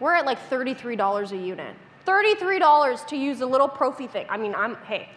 [0.00, 1.74] We're at like thirty-three dollars a unit.
[2.04, 4.26] Thirty-three dollars to use a little Prophy thing.
[4.28, 5.08] I mean, I'm hey,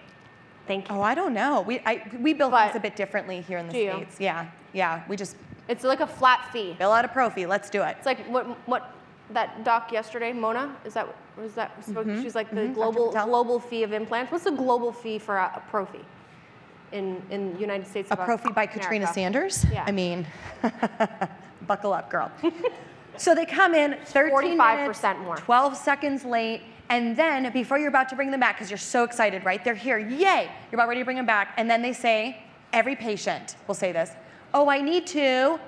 [0.68, 0.96] thank you.
[0.96, 1.62] Oh, I don't know.
[1.62, 3.92] We I, we bill But- things a bit differently here in the Do you?
[3.94, 4.18] states.
[4.20, 5.04] Yeah, yeah.
[5.08, 5.36] We just
[5.68, 6.76] It's like a flat fee.
[6.78, 7.46] bill out a prophy.
[7.46, 7.96] Let's do it.
[7.98, 8.92] It's like what what
[9.32, 10.76] that doc yesterday, Mona.
[10.86, 11.08] Is that
[11.38, 11.72] was that?
[11.86, 13.28] spoke- She's like the mhm, global Patel.
[13.28, 14.32] global fee of implants.
[14.32, 16.04] What's the global fee for a, a Prophy
[16.92, 18.12] in in United States?
[18.12, 19.14] A of prophy by Katrina America?
[19.14, 19.66] Sanders.
[19.72, 19.86] Yeah.
[19.88, 20.28] I mean,
[21.68, 22.30] buckle up, girl.
[23.18, 25.38] so they come in 13 minutes, 45% more.
[25.38, 26.62] 12 seconds late.
[26.90, 29.64] And then before you're about to bring them back, because you're so excited, right?
[29.64, 30.52] They're here, yay!
[30.72, 31.54] You're about ready to bring them back.
[31.58, 34.12] And then they say, every patient will say this,
[34.54, 35.60] oh, I need to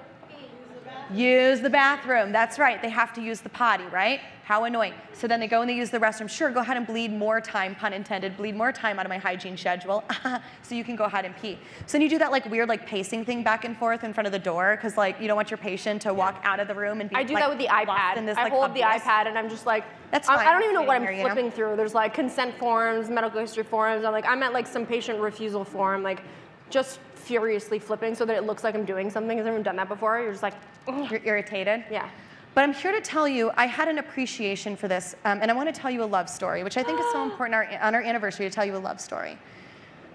[1.13, 2.31] use the bathroom.
[2.31, 2.81] That's right.
[2.81, 4.21] They have to use the potty, right?
[4.43, 4.93] How annoying.
[5.13, 6.29] So then they go and they use the restroom.
[6.29, 9.17] Sure, go ahead and bleed more time, pun intended, bleed more time out of my
[9.17, 10.03] hygiene schedule
[10.61, 11.57] so you can go ahead and pee.
[11.87, 14.27] So then you do that like weird like pacing thing back and forth in front
[14.27, 16.75] of the door because like you don't want your patient to walk out of the
[16.75, 18.17] room and be I do like, that with the iPad.
[18.17, 20.47] in this, I like, hold the iPad and I'm just like, That's I, fine.
[20.47, 21.33] I don't even know what I'm here, you know?
[21.33, 21.75] flipping through.
[21.75, 24.05] There's like consent forms, medical history forms.
[24.05, 26.21] I'm like, I'm at like some patient refusal form, like
[26.69, 29.37] just furiously flipping so that it looks like I'm doing something.
[29.37, 30.19] Has anyone done that before?
[30.19, 30.53] You're just like,
[30.87, 31.83] "Ugh." You're irritated?
[31.89, 32.09] yeah.
[32.53, 35.53] But I'm here to tell you, I had an appreciation for this, um, and I
[35.53, 37.93] want to tell you a love story, which I think is so important our, on
[37.93, 39.37] our anniversary to tell you a love story.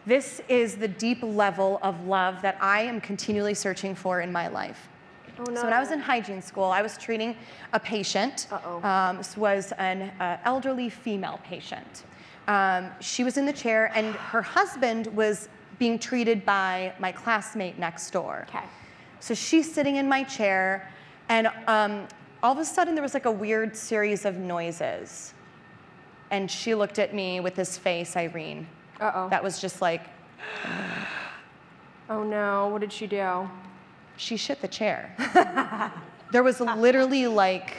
[0.07, 4.49] This is the deep level of love that I am continually searching for in my
[4.49, 4.89] life.
[5.39, 5.57] Oh no.
[5.57, 7.37] So when I was in hygiene school, I was treating
[7.75, 8.49] a patient.
[8.83, 12.05] Um, this was an uh, elderly female patient.
[12.49, 15.51] Um, she was in the chair, and her husband was
[15.81, 18.47] being treated by my classmate next door.
[18.51, 18.64] Okay.
[19.18, 20.93] So she's sitting in my chair,
[21.31, 22.07] and um,
[22.43, 25.35] all of a sudden there was like a weird series of noises.
[26.31, 28.66] And she looked at me with this face, Irene,
[29.01, 29.28] Uh oh.
[29.31, 30.03] that was just like,
[32.09, 32.68] Oh no.
[32.68, 33.49] What did she do?
[34.16, 35.14] she shit the chair.
[36.33, 37.74] there was literally like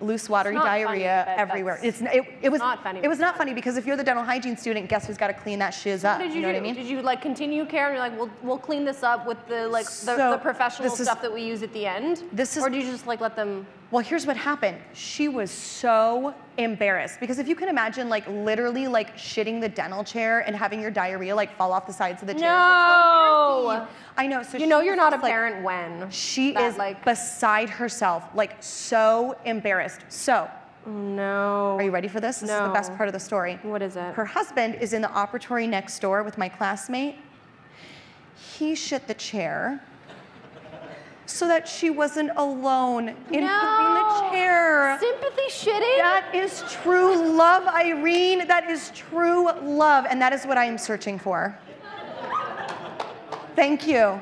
[0.00, 1.78] loose watery funny, diarrhea but everywhere.
[1.82, 3.00] It's, it, it was not funny.
[3.02, 5.34] It was not funny because if you're the dental hygiene student, guess who's got to
[5.34, 6.18] clean that shiz up?
[6.18, 6.54] What did you, know do?
[6.54, 6.74] what I mean?
[6.74, 9.68] Did you like continue care and you're like, we'll, we'll clean this up with the
[9.68, 12.22] like the, So, the professional this is- stuff that we use at the end?
[12.32, 13.66] this is- or do you just like let them?
[13.90, 14.78] Well, here's what happened.
[14.92, 20.04] She was so embarrassed because if you can imagine, like literally, like shitting the dental
[20.04, 22.42] chair and having your diarrhea like fall off the sides of the chair.
[22.42, 23.88] it's, like, so No.
[24.16, 24.42] I know.
[24.44, 28.22] So You know you're not a like- parent when She that, is like beside herself,
[28.32, 29.89] like so embarrassed.
[30.08, 30.48] So,
[30.86, 31.76] oh, no.
[31.78, 32.40] are you ready for this?
[32.40, 33.58] This is the best part of the story.
[33.62, 34.14] What is it?
[34.14, 37.16] Her husband is in the operatory next door with my classmate.
[38.58, 39.82] He shit the chair
[41.26, 44.24] so that she wasn't alone in No.
[44.26, 44.98] the chair.
[44.98, 45.98] Sympathy shitting.
[45.98, 48.46] That is true love, Irene.
[48.48, 50.06] That is true love.
[50.10, 51.56] And that is what I am searching for.
[53.54, 54.20] Thank you.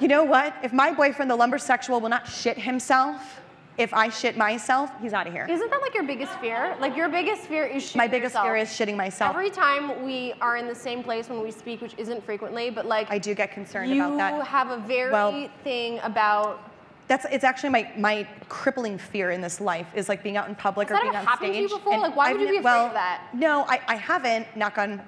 [0.00, 0.54] You know what?
[0.62, 3.39] If my boyfriend, the lumbersexual, will not shit himself,
[3.80, 5.46] if I shit myself, he's out of here.
[5.48, 6.76] Isn't that like your biggest fear?
[6.80, 8.46] Like your biggest fear is shitting My biggest yourself.
[8.46, 9.34] fear is shitting myself.
[9.34, 12.84] Every time we are in the same place when we speak, which isn't frequently, but
[12.84, 14.34] like I do get concerned about that.
[14.34, 16.60] You have a very Well- thing about.
[17.08, 20.54] That's it's actually my my crippling fear in this life is like being out in
[20.54, 21.94] public Has or being ever on happened to you before?
[21.94, 23.22] and Like, why would I've you be afraid well, of that?
[23.34, 24.46] No, I, I haven't.
[24.56, 25.02] Knock on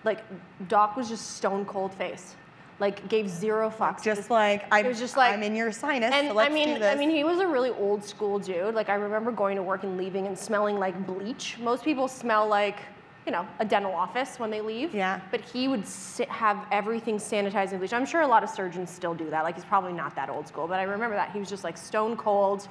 [0.05, 0.23] like
[0.69, 2.37] Doc was just stone cold face,
[2.81, 4.03] like gave zero fucks.
[4.03, 6.55] just like I'm, it was just like I'm in your sinus, and so let's I
[6.55, 6.95] mean, do this.
[6.95, 8.75] I mean, he was a really old school dude.
[8.75, 11.59] Like I remember going to work and leaving and smelling like bleach.
[11.59, 12.79] Most people smell like,
[13.27, 14.95] you know, a dental office when they leave.
[14.95, 15.21] Yeah.
[15.31, 17.95] But he would sit, have everything sanitized and bleached.
[17.95, 19.43] I'm sure a lot of surgeons still do that.
[19.43, 21.77] Like he's probably not that old school, but I remember that he was just like
[21.77, 22.69] stone cold.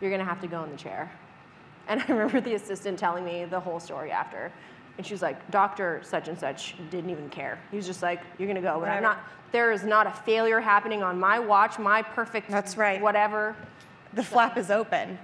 [0.00, 1.10] You're gonna have to go in the chair.
[1.88, 4.52] And I remember the assistant telling me the whole story after.
[4.96, 7.58] And she was like, Doctor such and such didn't even care.
[7.70, 8.78] He was just like, You're gonna go.
[8.80, 9.18] But I'm not
[9.54, 13.00] there is not a failure happening on my watch, my perfect That's right.
[13.00, 13.54] whatever.
[14.12, 15.16] the flap is open.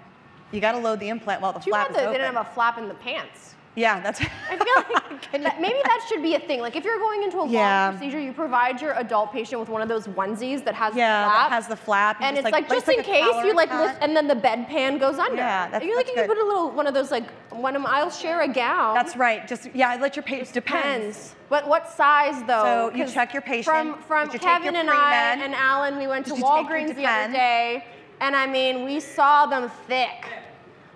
[0.53, 2.13] You got to load the implant while the Too flap bad is that open.
[2.13, 3.57] they didn't have a flap in the pants.
[3.77, 4.21] Yeah, that's.
[4.51, 6.61] I feel like that, maybe that should be a thing.
[6.61, 7.87] Like if you're going into a Yeah.
[7.91, 11.25] long procedure, you provide your adult patient with one of those onesies that has Yeah,
[11.25, 11.51] the flap.
[11.51, 13.73] has the flap, and And it's like- like, just in like a case you like
[13.73, 15.37] lift, and then the bedpan goes under.
[15.37, 17.77] Yeah, that's- you like that's you can put a little one of those like one
[17.77, 18.95] of I'll share a gown.
[18.95, 19.47] That's right.
[19.47, 20.83] Just yeah, I let your patient depends.
[20.91, 21.35] Depends.
[21.49, 22.91] But what size though?
[22.91, 23.67] So you check your patient.
[23.67, 26.45] From from Did you take Kevin and I and Alan, we went to Did you
[26.45, 27.85] take your Walgreens the other day,
[28.21, 30.27] and I mean we saw them thick.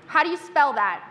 [0.09, 1.03] How do you spell that?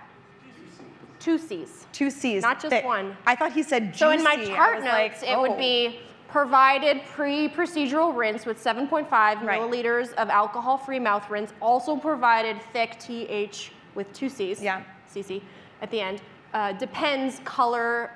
[1.24, 1.88] Two C's.
[1.94, 2.42] Two C's.
[2.42, 3.16] Not just one.
[3.26, 4.00] I thought he said juicy.
[4.00, 5.42] So in my I chart was notes, like, it oh.
[5.42, 9.42] would be provided pre-procedural rinse with 7.5 Right.
[9.62, 11.54] milliliters of alcohol-free mouth rinse.
[11.62, 14.62] Also provided thick TH with two C's.
[14.62, 14.84] Yeah.
[15.10, 15.42] CC
[15.82, 16.22] at the end.
[16.54, 18.12] Uh, depends color,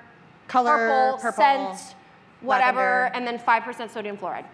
[0.46, 1.32] Color, purple, purple,
[1.76, 1.94] scent,
[2.42, 3.16] whatever, lavender.
[3.16, 4.44] and then 5% sodium fluoride.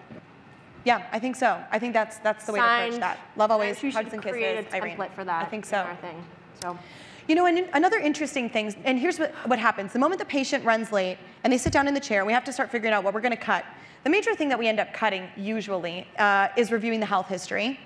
[0.85, 1.61] Yeah, I think so.
[1.73, 3.03] I think that's that's the way to approach Signed.
[3.03, 3.19] that.
[3.37, 4.37] Love always, We hugs and kisses.
[4.37, 4.97] create a Irene.
[4.97, 5.45] template for that.
[5.45, 5.79] I think in so.
[5.79, 6.23] Our thing.
[6.63, 6.79] So.
[7.27, 9.93] You know, and another interesting thing, and here's what, what happens.
[9.95, 12.45] The moment the patient runs late and they sit down in the chair, we have
[12.45, 13.65] to start figuring out what we're gonna cut.
[14.03, 17.81] The major thing that we end up cutting usually uh, is reviewing the health history.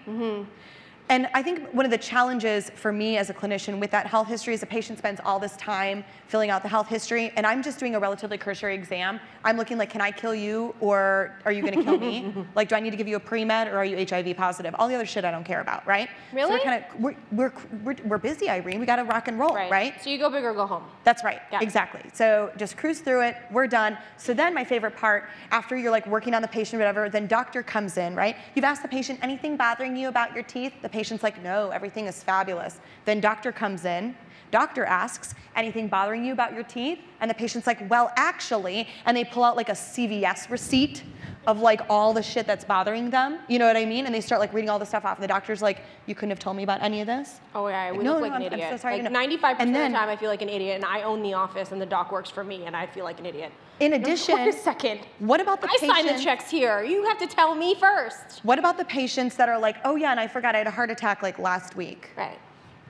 [1.10, 4.28] And I think one of the challenges for me as a clinician with that health
[4.28, 7.62] history is the patient spends all this time filling out the health history, and I'm
[7.62, 9.18] just doing a relatively cursory exam.
[9.42, 12.34] I'm looking like, can I kill you, or are you gonna kill me?
[12.54, 14.74] like, do I need to give you a pre-med, or are you HIV positive?
[14.78, 16.08] All the other shit I don't care about, right?
[16.30, 16.50] So Really?
[16.52, 17.52] we're kind of we're, we're,
[17.82, 18.78] we're, we're busy, Irene.
[18.78, 19.94] We gotta rock and roll, right?
[20.02, 20.84] So you go big or go home.
[21.04, 21.40] That's right.
[21.50, 21.60] Yeah.
[21.62, 22.02] Exactly.
[22.12, 23.36] So just cruise through it.
[23.50, 23.96] We're done.
[24.18, 27.62] So then my favorite part, after you're like working on the patient, whatever, then doctor
[27.62, 28.36] comes in, right?
[28.54, 30.74] You've asked the patient anything bothering you about your teeth.
[30.82, 32.80] The patient's like, no, everything is fabulous.
[33.04, 34.16] Then doctor comes in.
[34.50, 36.98] Doctor asks, anything bothering you about your teeth?
[37.20, 41.04] And the patient's like, well, actually, and they pull out like a CVS receipt
[41.46, 43.38] of like all the shit that's bothering them.
[43.48, 44.06] You know what I mean?
[44.06, 45.18] And they start like reading all the stuff off.
[45.18, 47.38] And the doctor's like, you couldn't have told me about any of this?
[47.54, 48.70] Oh yeah, we No, look no, like an I'm- I'm idiot.
[48.72, 49.20] so sorry, like no.
[49.20, 51.70] 95% then- of the time I feel like an idiot and I own the office
[51.70, 53.52] and the doc works for me and I feel like an idiot.
[53.80, 55.00] In addition, wait a second.
[55.20, 55.90] what about the patients?
[55.92, 56.82] I sign the checks here.
[56.82, 58.40] You have to tell me first.
[58.44, 60.70] What about the patients that are like, oh yeah, and I forgot I had a
[60.70, 62.10] heart attack like last week?
[62.16, 62.38] Right.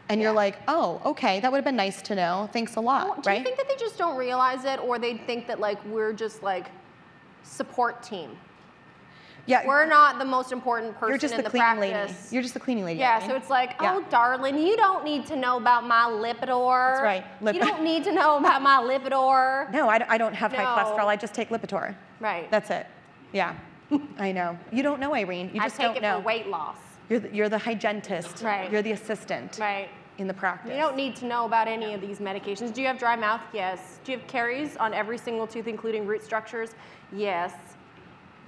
[0.09, 2.49] And you're like, oh, okay, that would have been nice to know.
[2.53, 3.39] Thanks a lot, Well, do right?
[3.39, 6.43] you think that they just don't realize it or they think that like we're just
[6.43, 6.71] like
[7.43, 8.31] support team?
[9.49, 12.17] Yeah, We're not the most important person you're just in the, the, cleaning practice.
[12.25, 12.35] lady.
[12.35, 13.01] You're just the cleaning lady.
[13.01, 13.95] Yeah, so it's like, Yeah.
[13.97, 16.93] oh, darling, you don't need to know about my Lipitor.
[16.93, 19.73] That's right, lip- You don't need to know about my Lipitor.
[19.73, 21.07] no, I, I don't have high cholesterol.
[21.07, 21.95] I just take Lipitor.
[22.21, 22.51] Right.
[22.51, 22.87] That's it.
[23.33, 23.55] Yeah,
[24.19, 24.59] I know.
[24.71, 25.51] You don't know, Irene.
[25.55, 26.19] You I just take don't it know.
[26.21, 26.77] for weight loss.
[27.09, 28.43] You're the, you're the hygienist.
[28.43, 28.71] Right.
[28.71, 29.89] You're the assistant Right.
[30.19, 30.73] in the practice.
[30.73, 32.75] You don't need to know about any of these medications.
[32.75, 33.41] Do you have dry mouth?
[33.55, 33.99] Yes.
[34.05, 36.71] Do you have caries on every single tooth, including root structures?
[37.13, 37.55] Yes.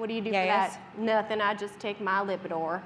[0.01, 0.99] What do you do Yeah, for that?
[0.99, 1.43] Nothing.
[1.43, 2.81] I just take my Lipitor.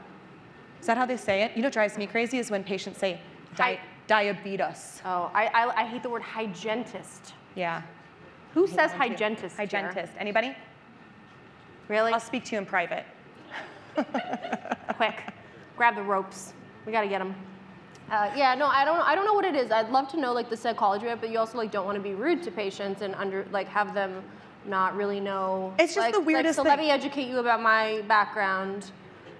[0.81, 1.53] Is that how they say it?
[1.55, 3.21] You know what drives me crazy is when patients say
[3.55, 5.01] di- diabetes.
[5.05, 7.35] Oh, I, I, I hate the word hygienist.
[7.55, 7.83] Yeah.
[8.53, 9.57] Who says hygienist?
[9.57, 10.13] Hygienist.
[10.19, 10.57] Anybody?
[11.87, 12.13] Really?
[12.13, 13.05] I'll speak to you in private.
[14.97, 15.23] Quick,
[15.77, 16.53] grab the ropes.
[16.85, 17.37] We gotta get them.
[18.11, 19.01] Uh, yeah, no, I don't.
[19.01, 19.71] I don't know what it is.
[19.71, 21.97] I'd love to know like the psychology of it, but you also like don't want
[21.97, 24.25] to be rude to patients and under like have them
[24.67, 25.75] not really know.
[25.79, 28.91] It's just like- the like, weirdest so let me educate you about my background.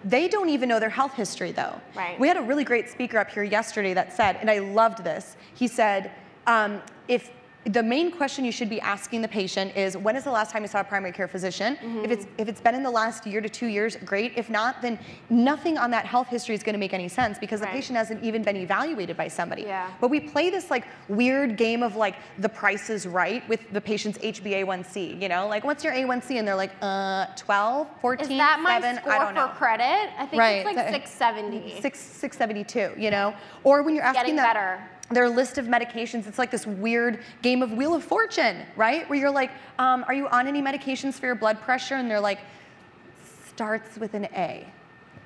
[0.05, 1.81] They don't even know their health history, though.
[1.95, 2.21] Right.
[2.21, 5.37] We had a really great speaker up here yesterday that said, and I loved this.
[5.55, 6.11] He said,
[6.47, 7.31] um, if
[7.67, 10.63] the main question you should be asking the patient is, when is the last time
[10.63, 11.77] you saw a primary care physician?
[11.77, 12.05] Mm-hmm.
[12.05, 14.33] If it's if it's been in the last year to two years, great.
[14.37, 14.99] If not, then
[15.31, 18.23] nothing on that health history is going to make any sense because the patient hasn't
[18.23, 19.63] even been evaluated by somebody.
[19.63, 19.91] Yeah.
[20.01, 23.81] But we play this like weird game of like the price is right with the
[23.81, 25.21] patient's HbA1c.
[25.23, 26.39] You know, like what's your A1c?
[26.39, 30.11] And they're like, uh, 12, 14, Is that my 7, score I don't for credit?
[30.19, 30.67] I think Right.
[30.67, 31.81] it's like Uh, 670.
[31.81, 33.35] Six, 672, you know?
[33.63, 34.83] Or when you're asking Getting them better.
[35.11, 39.09] Their list of medications, it's like this weird game of Wheel of Fortune, right?
[39.09, 41.97] Where you're like, um, are you on any medications for your blood pressure?
[41.97, 42.41] And they're like,
[43.49, 44.67] starts with an A.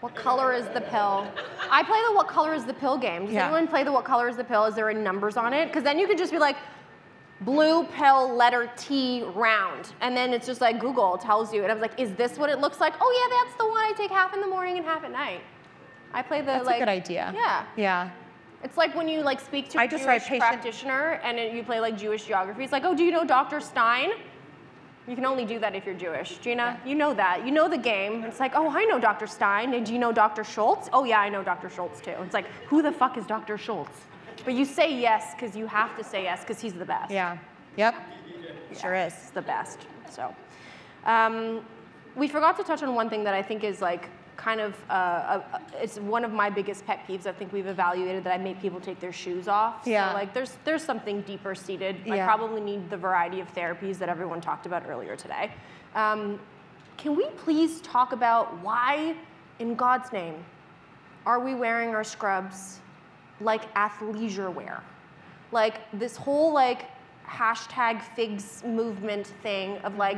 [0.00, 1.26] What color is the pill?
[1.70, 3.26] I play the what color is the pill game.
[3.26, 3.44] Does Yeah.
[3.46, 4.64] anyone play the what color is the pill?
[4.66, 5.66] Is there any numbers on it?
[5.66, 6.56] Because then you could just be like,
[7.40, 9.92] blue pill letter T round.
[10.00, 11.62] And then it's just like Google tells you.
[11.62, 12.94] And I was like, is this what it looks like?
[13.00, 15.40] Oh yeah, that's the one I take half in the morning and half at night.
[16.12, 17.32] I play the That's like a good idea.
[17.34, 17.64] Yeah.
[17.76, 18.10] Yeah.
[18.64, 21.62] It's like when you like speak to a I just Jewish patient- practitioner and you
[21.62, 22.64] play like Jewish geography.
[22.64, 23.60] It's like, oh, do you know Dr.
[23.60, 24.10] Stein?
[25.06, 26.36] You can only do that if you're Jewish.
[26.38, 27.46] Gina, you know that.
[27.46, 28.24] You know the game.
[28.24, 29.26] It's like, oh, I know Dr.
[29.26, 29.72] Stein.
[29.72, 30.44] And do you know Dr.
[30.44, 30.90] Schultz?
[30.92, 31.70] Oh, yeah, I know Dr.
[31.70, 32.10] Schultz too.
[32.22, 33.56] It's like, who the fuck is Dr.
[33.56, 33.98] Schultz?
[34.44, 37.10] But you say yes because you have to say yes because he's the best.
[37.10, 37.38] Yeah.
[37.76, 37.94] Yep.
[38.78, 39.14] Sure is.
[39.14, 39.86] He's the best.
[40.10, 40.34] So,
[41.06, 41.60] um,
[42.14, 44.94] we forgot to touch on one thing that I think is like kind of uh,
[44.94, 47.26] a, a- it's one of my biggest pet peeves.
[47.26, 49.82] I think we've evaluated that I make people take their shoes off.
[49.84, 50.08] Yeah.
[50.10, 51.96] So like there's there's something deeper seated.
[52.10, 55.50] I probably need the variety of therapies that everyone talked about earlier today.
[55.94, 56.38] Um,
[56.96, 59.14] can we please talk about why,
[59.58, 60.34] in God's name,
[61.26, 62.80] are we wearing our scrubs
[63.40, 64.82] like athleisure wear?
[65.52, 66.86] Like this whole like
[67.26, 70.16] hashtag figs movement thing of like,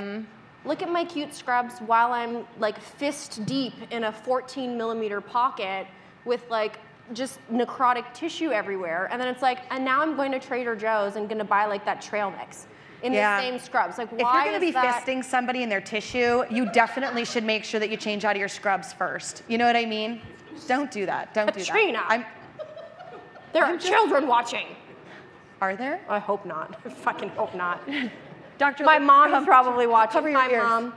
[0.64, 5.86] look at my cute scrubs while I'm like fist deep in a 14 millimeter pocket
[6.24, 6.78] with like
[7.12, 9.08] just necrotic tissue everywhere.
[9.10, 11.84] And then it's like, and now I'm going to Trader Joe's and gonna buy like
[11.86, 12.66] that trail mix
[13.02, 13.36] in Yeah.
[13.40, 13.96] the same scrubs.
[13.98, 15.02] Like, If you're going to be that?
[15.06, 18.38] fisting somebody in their tissue, you definitely should make sure that you change out of
[18.38, 19.42] your scrubs first.
[19.48, 20.20] You know what I mean?
[20.68, 21.32] Don't do that.
[21.32, 21.92] Don't Katrina.
[21.92, 22.06] do that.
[22.10, 22.24] I'm,
[23.54, 24.66] There are children watching.
[25.62, 26.00] are there?
[26.10, 26.78] I hope not.
[26.84, 27.80] I fucking hope not.
[28.60, 28.84] Dr.
[28.84, 30.12] My mom is probably watching.
[30.12, 30.62] Cover your Hi, ears.
[30.62, 30.92] mom.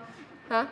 [0.49, 0.65] Huh?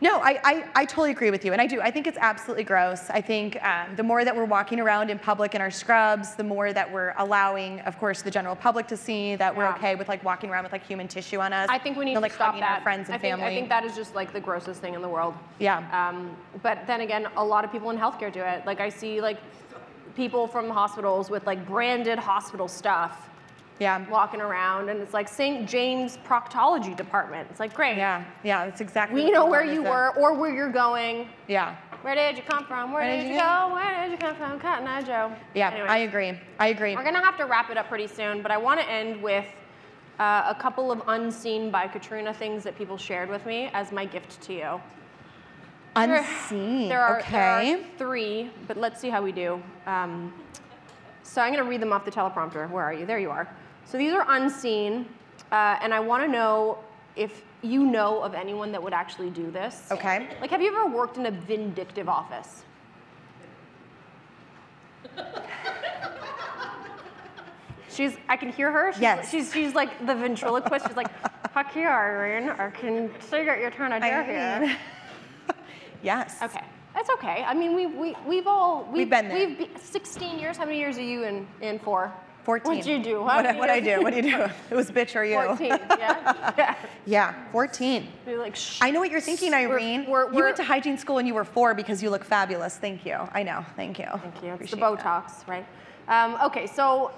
[0.00, 1.80] No, I, I, I totally agree with you, and I do.
[1.80, 3.10] I think it's absolutely gross.
[3.10, 6.42] I think um, the more that we're walking around in public in our scrubs, the
[6.42, 9.76] more that we're allowing, of course, the general public to see that we're Yeah.
[9.76, 11.68] okay with like walking around with like human tissue on us.
[11.70, 12.78] I think we need you know, to stop that.
[12.78, 13.46] our friends and I think, family.
[13.46, 15.34] I think that is just like the grossest thing in the world.
[15.60, 15.78] Yeah.
[16.08, 18.66] Um, but then again, a lot of people in healthcare do it.
[18.66, 19.38] Like I see like
[20.16, 23.29] people from hospitals with like branded hospital stuff
[23.80, 24.08] yeah.
[24.08, 25.68] walking around, and it's like St.
[25.68, 27.48] James Proctology Department.
[27.50, 27.96] It's like great.
[27.96, 28.24] Yeah.
[28.44, 28.66] Yeah.
[28.66, 29.24] That's exactly.
[29.24, 31.28] We know where you were or where you're going.
[31.48, 31.76] Yeah.
[32.02, 32.92] Where did you come from?
[32.92, 33.70] Where, did, you go?
[33.74, 34.60] Where did you come from?
[34.60, 35.34] Cotton Eye Joe.
[35.54, 35.86] Yeah.
[35.88, 36.38] I agree.
[36.58, 36.94] I agree.
[36.94, 39.46] We're gonna have to wrap it up pretty soon, but I want to end with
[40.18, 44.04] uh, a couple of unseen by Katrina things that people shared with me as my
[44.04, 44.80] gift to you.
[45.96, 46.88] Unseen.
[46.88, 47.32] There are, okay.
[47.32, 49.60] there are three, but let's see how we do.
[49.86, 50.32] Um,
[51.22, 52.68] so I'm gonna read them off the teleprompter.
[52.70, 53.06] Where are you?
[53.06, 53.48] There you are.
[53.90, 55.06] So these are unseen,
[55.50, 56.78] uh, and I want to know
[57.16, 59.88] if you know of anyone that would actually do this.
[59.90, 60.28] Okay.
[60.40, 62.62] Like, have you ever worked in a vindictive office?
[67.90, 68.92] She's, I can hear her.
[68.92, 69.28] She's, Yes.
[69.28, 70.86] She's, she's like the ventriloquist.
[70.86, 71.10] She's like,
[71.52, 72.50] fuck you, Irene.
[72.50, 74.68] I can that you're trying to do Irene.
[74.68, 74.78] here.
[76.02, 76.40] Yes.
[76.40, 76.64] Okay.
[76.94, 77.44] That's okay.
[77.46, 79.48] I mean, we, we, we've all, we've, been there.
[79.48, 80.56] We've be, 16 years.
[80.56, 82.10] How many years are you in, in for?
[82.50, 82.68] 14.
[82.68, 83.22] What'd you do?
[83.22, 84.02] What many what I do?
[84.02, 84.46] What do you do?
[84.70, 85.36] It was bitch or you?
[85.36, 86.54] 14, yeah?
[86.58, 86.74] yeah.
[87.06, 87.34] Yeah.
[87.52, 88.08] 14.
[88.26, 88.80] You're like, Shh.
[88.82, 90.06] I know what you're thinking, Irene.
[90.08, 92.76] we're- you we're- went to hygiene school when you were four because you look fabulous.
[92.76, 93.18] Thank you.
[93.32, 93.64] I know.
[93.76, 94.06] Thank you.
[94.06, 94.54] Thank you.
[94.60, 95.26] It's the Appreciate that.
[95.26, 95.66] Botox, right?
[96.08, 97.12] Um, okay, so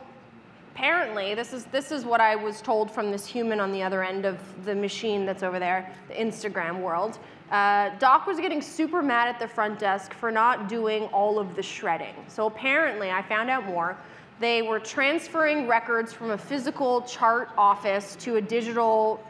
[0.74, 4.02] apparently this is this is what I was told from this human on the other
[4.04, 7.18] end of the machine that's over there, the Instagram world.
[7.50, 11.54] Uh, Doc was getting super mad at the front desk for not doing all of
[11.54, 12.14] the shredding.
[12.28, 13.96] So apparently, I found out more.
[14.40, 19.22] They were transferring records from a physical chart office to a digital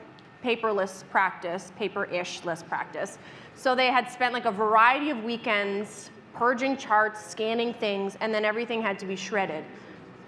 [0.45, 3.19] paperless practice, paper-ish less practice.
[3.55, 8.45] So they had spent like a variety of weekends purging charts, scanning things, and then
[8.45, 9.65] everything had to be shredded.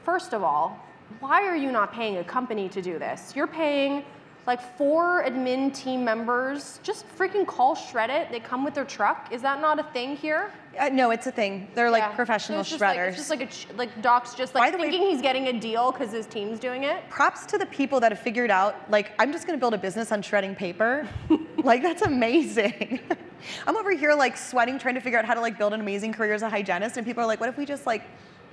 [0.05, 0.79] First of all,
[1.21, 3.35] why are you not paying a company to do this?
[3.35, 4.05] You're paying
[4.47, 6.79] like four admin team members.
[6.83, 8.31] Just freaking call Shred-it.
[8.31, 9.33] They come with their truck.
[9.33, 10.53] Is that not a thing here?
[10.79, 11.69] Uh, no, it's a thing.
[11.75, 12.11] They're like Yeah.
[12.11, 13.09] So professional it's just like- shredders.
[13.09, 15.49] it's just like a ch- like Doc's just By like the way- thinking he's getting
[15.49, 17.09] a deal because his team's doing it.
[17.11, 20.13] Props to the people that have figured out, like, I'm just gonna build a business
[20.13, 21.09] on shredding paper.
[21.63, 23.01] like, that's amazing.
[23.67, 26.13] I'm over here, like, sweating, trying to figure out how to, like, build an amazing
[26.15, 28.03] career as a hygienist, and people are like, what if we just, like,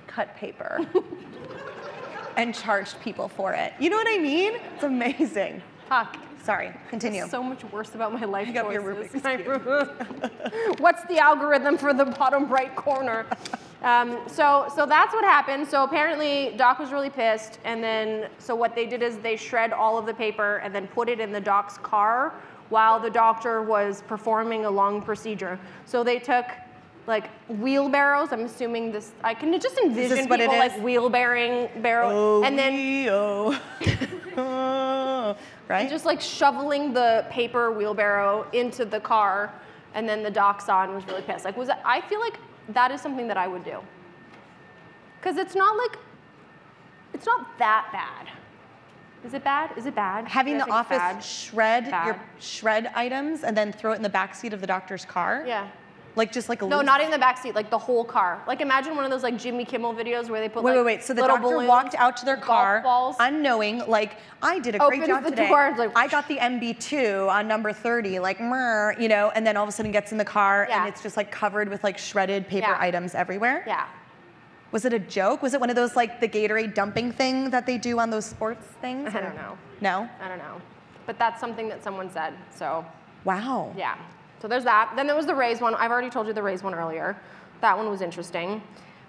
[0.07, 0.79] cut paper
[2.37, 3.73] and charged people for it?
[3.79, 4.53] You know what I mean?
[4.75, 5.61] It's amazing.
[5.87, 6.17] Fuck.
[6.43, 7.27] Sorry, continue.
[7.27, 9.21] So much worse about my life up your choices.
[9.21, 13.25] Rubik's Ru- What's the algorithm for the bottom right corner?
[13.83, 15.67] Um, so, so that's what happened.
[15.67, 19.71] So apparently, Doc was really pissed, and then so what they did is they shred
[19.71, 22.33] all of the paper and then put it in the Doc's car
[22.69, 25.59] while the doctor was performing a long procedure.
[25.85, 26.45] So they took
[27.05, 28.31] like wheelbarrows.
[28.31, 29.11] I'm assuming this.
[29.23, 33.59] I can just envision people like wheelbarrowing barrel, oh, and then wee-oh.
[35.71, 35.89] right?
[35.89, 39.53] just like shoveling the paper wheelbarrow into the car,
[39.93, 41.45] and then the doc saw and was really pissed.
[41.45, 42.37] Like, was that, I feel like
[42.69, 43.79] that is something that I would do.
[45.19, 45.97] Because it's not like,
[47.13, 48.31] it's not that bad.
[49.23, 49.77] Is it bad?
[49.77, 50.27] Is it bad?
[50.27, 51.19] Having the office bad?
[51.19, 55.05] shred your shred items and then throw it in the back seat of the doctor's
[55.05, 55.43] car.
[55.45, 55.67] Yeah.
[56.15, 58.41] Like just like a No, not in the back seat, like the whole car.
[58.45, 60.85] Like imagine one of those like Jimmy Kimmel videos where they put Wait, like wait,
[60.85, 60.97] wait.
[60.97, 63.15] Wait, so the little doctor balloons, walked out to their golf car, balls.
[63.19, 65.47] unknowing, like I did a great Opens job the today.
[65.47, 69.55] door like, I got the MB2 on number 30, like, mer, you know, and then
[69.55, 70.79] all of a sudden gets in the car Yeah.
[70.79, 72.77] and it's just like covered with like shredded paper Yeah.
[72.79, 73.63] items everywhere.
[73.65, 73.85] yeah.
[74.73, 75.41] Was it a joke?
[75.41, 78.25] Was it one of those like the Gatorade dumping thing that they do on those
[78.25, 79.13] sports things?
[79.13, 79.57] I don't know.
[79.81, 80.07] No.
[80.21, 80.61] I don't know.
[81.05, 82.33] But that's something that someone said.
[82.55, 82.85] So
[83.25, 83.73] Wow.
[83.77, 83.95] yeah.
[84.41, 84.93] So there's that.
[84.95, 85.75] Then there was the raise one.
[85.75, 87.15] I've already told you the raise one earlier.
[87.61, 88.63] That one was interesting.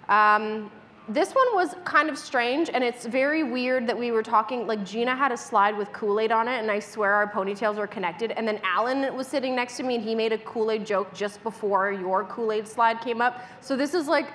[0.07, 0.71] Um,
[1.09, 4.67] this one was kind of strange, and it's very weird that we were talking.
[4.67, 7.75] Like Gina had a slide with Kool Aid on it, and I swear our ponytails
[7.75, 8.31] were connected.
[8.31, 11.13] And then Alan was sitting next to me, and he made a Kool Aid joke
[11.13, 13.41] just before your Kool Aid slide came up.
[13.59, 14.27] So this is like,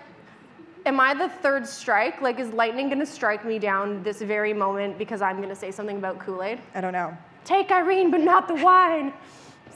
[0.84, 2.20] am I the third strike?
[2.20, 5.96] Like, is lightning gonna strike me down this very moment because I'm gonna say something
[5.96, 6.60] about Kool Aid?
[6.74, 7.16] I don't know.
[7.44, 9.14] Take Irene, but not the wine.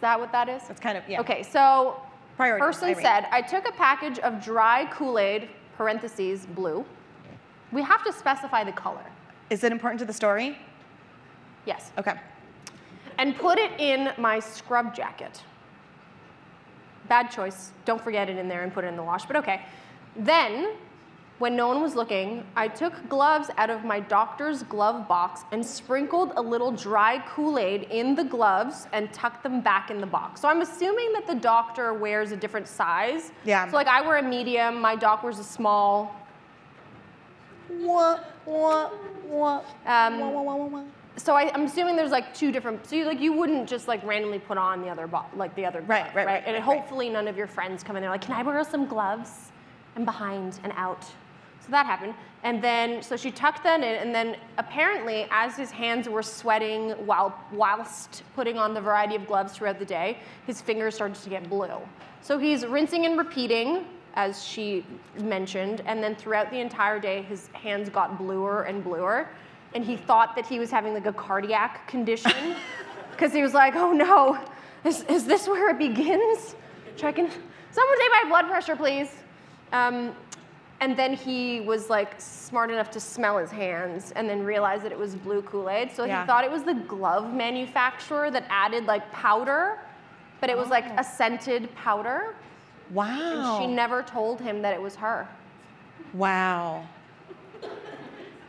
[0.03, 0.65] Is that what that is?
[0.67, 1.21] That's kind of, yeah.
[1.21, 2.03] Okay, so
[2.37, 3.05] Priorities, person Irene.
[3.05, 6.85] said, I took a package of dry Kool-Aid, parentheses, blue.
[7.71, 9.05] We have to specify the color.
[9.49, 10.59] Is it important to the story?
[11.67, 11.93] Yes.
[11.99, 12.15] Okay.
[13.19, 15.41] And put it in my scrub jacket.
[17.07, 17.71] Bad choice.
[17.85, 19.67] Don't forget it in there and put it in the wash, but okay.
[20.17, 20.73] Then,
[21.43, 25.67] when no one was looking, I took gloves out of my doctor's glove box and
[25.67, 30.07] sprinkled a little dry Kool Aid in the gloves and tucked them back in the
[30.07, 30.41] box.
[30.41, 33.33] So I'm assuming that the doctor wears a different size.
[33.45, 33.69] Yeah.
[33.69, 36.15] So, like, I wear a medium, my doc wears a small.
[37.69, 38.91] Wah, wah,
[39.27, 40.85] wah, Um, wah, wah, wah, wah, wah.
[41.17, 42.87] So I, I'm assuming there's like two different.
[42.87, 45.67] So you, like you wouldn't just like randomly put on the other bo- like the
[45.67, 48.11] other Right, glove, right, right, And right, hopefully none of your friends come in there
[48.11, 49.51] like, can I borrow some gloves?
[49.97, 51.05] I'm behind and out.
[51.65, 55.71] So that happened, and then so she tucked that in, and then apparently as his
[55.71, 60.61] hands were sweating while whilst putting on the variety of gloves throughout the day, his
[60.61, 61.79] fingers started to get blue.
[62.21, 64.85] So he's rinsing and repeating as she
[65.21, 69.31] mentioned, and then throughout the entire day his hands got bluer and bluer
[69.75, 72.55] and he thought that he was having like a cardiac condition
[73.11, 74.39] because he was like, oh no,
[74.85, 76.57] is, is this where it begins?
[76.97, 77.29] Checking,
[77.71, 79.09] someone take my blood pressure, please.
[79.73, 80.15] Um,
[80.83, 84.91] and then he was like smart enough to smell his hands and then realized that
[84.91, 85.93] it was blue Kool Aid.
[85.93, 86.21] So Yeah.
[86.23, 89.79] he thought it was the glove manufacturer that added like powder,
[90.41, 92.35] but it was like a scented powder.
[92.91, 93.59] Wow.
[93.61, 95.27] She never told him that it was her.
[96.13, 96.85] wow.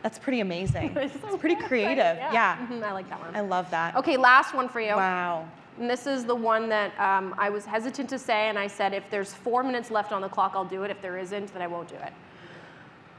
[0.02, 0.94] That's pretty amazing.
[0.96, 2.18] It's It's so pretty creative.
[2.18, 2.58] Yeah.
[2.68, 3.34] Mhm, I like that one.
[3.34, 3.96] I love that.
[3.96, 4.94] Okay, last one for you.
[4.96, 5.48] Wow.
[5.78, 8.94] And this is the one that um, I was hesitant to say, and I said
[8.94, 10.90] if there's four minutes left on the clock, I'll do it.
[10.90, 12.12] If there isn't, then I won't do it.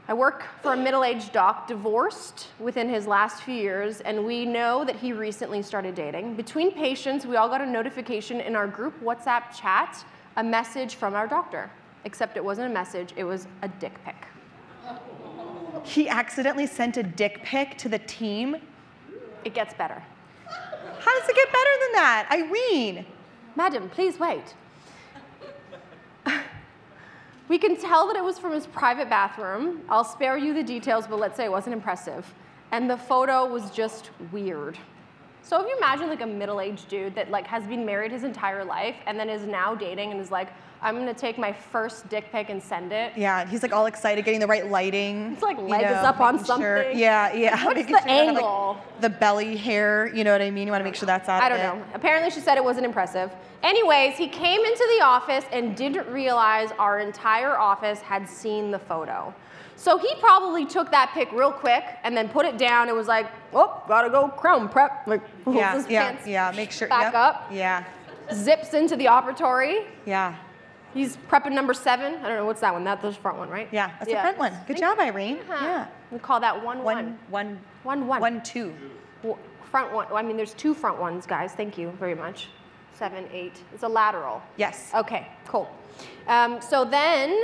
[0.08, 4.46] I work for a middle aged doc, divorced within his last few years, and we
[4.46, 6.34] know that he recently started dating.
[6.34, 10.04] Between patients, we all got a notification in our group WhatsApp chat,
[10.36, 11.68] a message from our doctor.
[12.04, 14.14] Except it wasn't a message, it was a dick pic.
[15.82, 18.56] He accidentally sent a dick pic to the team.
[19.44, 20.00] It gets better.
[21.00, 22.28] How does it get better than that?
[22.30, 23.06] Irene.
[23.56, 24.54] Madam, please wait.
[27.48, 29.82] we can tell that it was from his private bathroom.
[29.88, 32.32] I'll spare you the details, but let's say it wasn't impressive.
[32.72, 34.78] And the photo was just weird.
[35.46, 38.64] So if you imagine like a middle-aged dude that like has been married his entire
[38.64, 40.48] life and then is now dating and is like,
[40.82, 43.12] I'm gonna take my first dick pic and send it.
[43.16, 45.34] Yeah, he's like all excited, getting the right lighting.
[45.34, 46.98] It's like you legs know, up on making sure- something.
[46.98, 47.64] Yeah, yeah.
[47.64, 48.80] What's the sure you don't have, like, angle?
[49.00, 50.66] the belly hair, you know what I mean?
[50.66, 51.84] You want to make sure that's out I don't know.
[51.94, 53.30] Apparently, she said it wasn't impressive.
[53.62, 58.80] Anyways, he came into the office and didn't realize our entire office had seen the
[58.80, 59.32] photo.
[59.76, 63.06] So he probably took that pick real quick and then put it down and was
[63.08, 66.52] like, "Oh, gotta go crown prep." Like, pulls Yeah, his yeah, pants yeah.
[66.56, 66.88] Make sure.
[66.88, 67.84] back yep, up, Yeah,
[68.32, 69.84] zips into the operatory.
[70.06, 70.34] yeah,
[70.94, 72.14] He's prepping number seven.
[72.24, 72.84] I don't know what's that one.
[72.84, 73.68] That's the front one, right?
[73.70, 73.90] yeah.
[73.98, 74.52] That's the front one.
[74.66, 74.98] Good Thank job.
[74.98, 75.38] Irene.
[75.40, 75.64] Uh-huh.
[75.64, 75.86] Yeah.
[76.10, 76.96] We call that one one.
[76.96, 78.20] One, one, One one.
[78.20, 78.72] one, two.
[79.22, 79.38] W-
[79.70, 80.06] Front one.
[80.10, 81.52] I mean, there's two front ones, guys.
[81.52, 82.48] Thank you very much.
[82.94, 83.60] Seven, eight.
[83.74, 84.40] It's a lateral.
[84.56, 84.90] Yes.
[84.94, 85.68] Okay, cool.
[86.28, 87.36] Um, so then,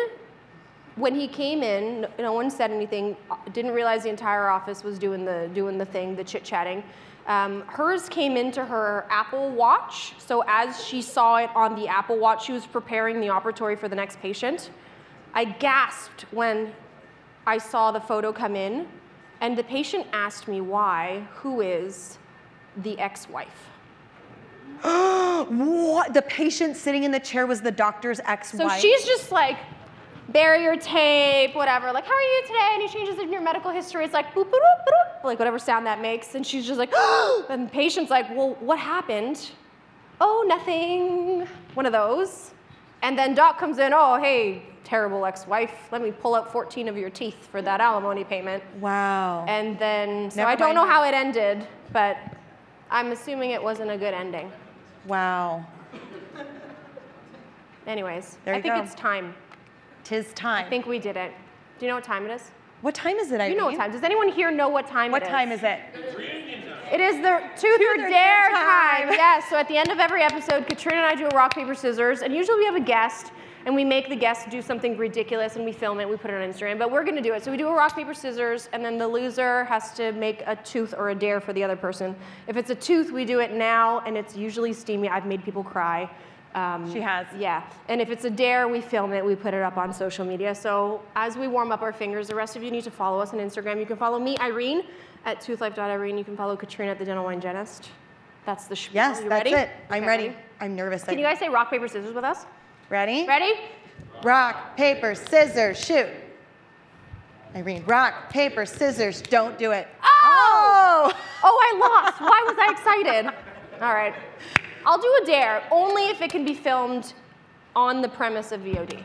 [0.96, 3.16] when he came in, no, one said anything.
[3.52, 6.82] Didn't realize the entire office was doing the doing the thing, the chit chatting.
[7.26, 10.14] Um, hers came into her Apple Watch.
[10.18, 13.88] So as she saw it on the Apple Watch, she was preparing the operatory for
[13.88, 14.70] the next patient.
[15.34, 16.72] I gasped when
[17.46, 18.86] I saw the photo come in,
[19.40, 21.26] and the patient asked me why.
[21.36, 22.18] Who is
[22.78, 23.68] the ex-wife?
[24.82, 26.12] what?
[26.12, 28.72] The patient sitting in the chair was the doctor's ex-wife.
[28.72, 29.58] So she's just like,
[30.32, 31.92] barrier tape, whatever.
[31.92, 32.68] Like, how are you today?
[32.74, 34.04] Any changes in your medical history?
[34.04, 36.34] It's like, boop, boop, boop, boop, like whatever sound that makes.
[36.34, 36.92] And she's just like,
[37.50, 39.50] and the patient's like, well, what happened?
[40.20, 41.46] Oh, nothing.
[41.74, 42.52] One of those.
[43.02, 46.88] And then Doc comes in, oh, hey, terrible ex wife, let me pull out 14
[46.88, 48.62] of your teeth for that alimony payment.
[48.80, 49.44] Wow.
[49.48, 52.16] And then, so Never I don't know how it ended, but
[52.90, 54.52] I'm assuming it wasn't a good ending.
[55.06, 55.64] wow.
[57.84, 58.80] Anyways, I think go.
[58.80, 59.34] it's time.
[60.04, 60.64] Tis time.
[60.64, 61.32] I think we did it.
[61.78, 62.50] Do you know what time it is?
[62.82, 63.52] what time is it, Irene?
[63.52, 63.92] You know what time.
[63.92, 65.30] Does anyone here know what time What it is?
[65.30, 65.80] What time is it?
[66.92, 69.06] It is the truth, or dare, dare time.
[69.06, 69.12] time.
[69.12, 69.48] Yes.
[69.48, 72.22] So at the end of every episode, Katrina and I do a rock paper scissors,
[72.22, 73.32] and usually we have a guest,
[73.64, 76.42] and we make the guest do something ridiculous, and we film it, we put it
[76.42, 76.78] on Instagram.
[76.78, 77.44] But we're gonna do it.
[77.44, 80.56] So we do a rock paper scissors, and then the loser has to make a
[80.56, 82.16] tooth or a dare for the other person.
[82.48, 85.08] If it's a tooth, we do it now, and it's usually steamy.
[85.08, 86.10] I've made people cry.
[86.54, 87.26] Um, She has.
[87.36, 87.62] Yeah.
[87.88, 90.54] And if it's a dare, we film it, we put it up on social media.
[90.54, 93.32] So as we warm up our fingers, the rest of you need to follow us
[93.32, 93.78] on Instagram.
[93.80, 94.82] You can follow me, Irene,
[95.24, 96.18] at toothlife.irene.
[96.18, 97.88] You can follow Katrina at the Dental Wine Dentist.
[98.44, 98.94] That's the spiel.
[98.96, 99.50] Yes, that's ready?
[99.52, 99.70] it.
[99.88, 100.36] I'm Okay, ready.
[100.60, 101.04] I'm nervous.
[101.04, 102.44] Can you guys say rock, paper, scissors with us?
[102.90, 103.26] ready?
[103.26, 103.54] Ready?
[104.22, 106.08] Rock, paper, scissors, shoot.
[107.54, 109.86] Irene, rock, paper, scissors, don't do it.
[110.02, 111.12] Oh!
[111.44, 112.20] Oh, I lost.
[112.20, 113.26] Why was I excited?
[113.82, 114.14] All right.
[114.84, 117.12] I'll do a dare, only if it can be filmed
[117.74, 119.02] on the premise of VOD.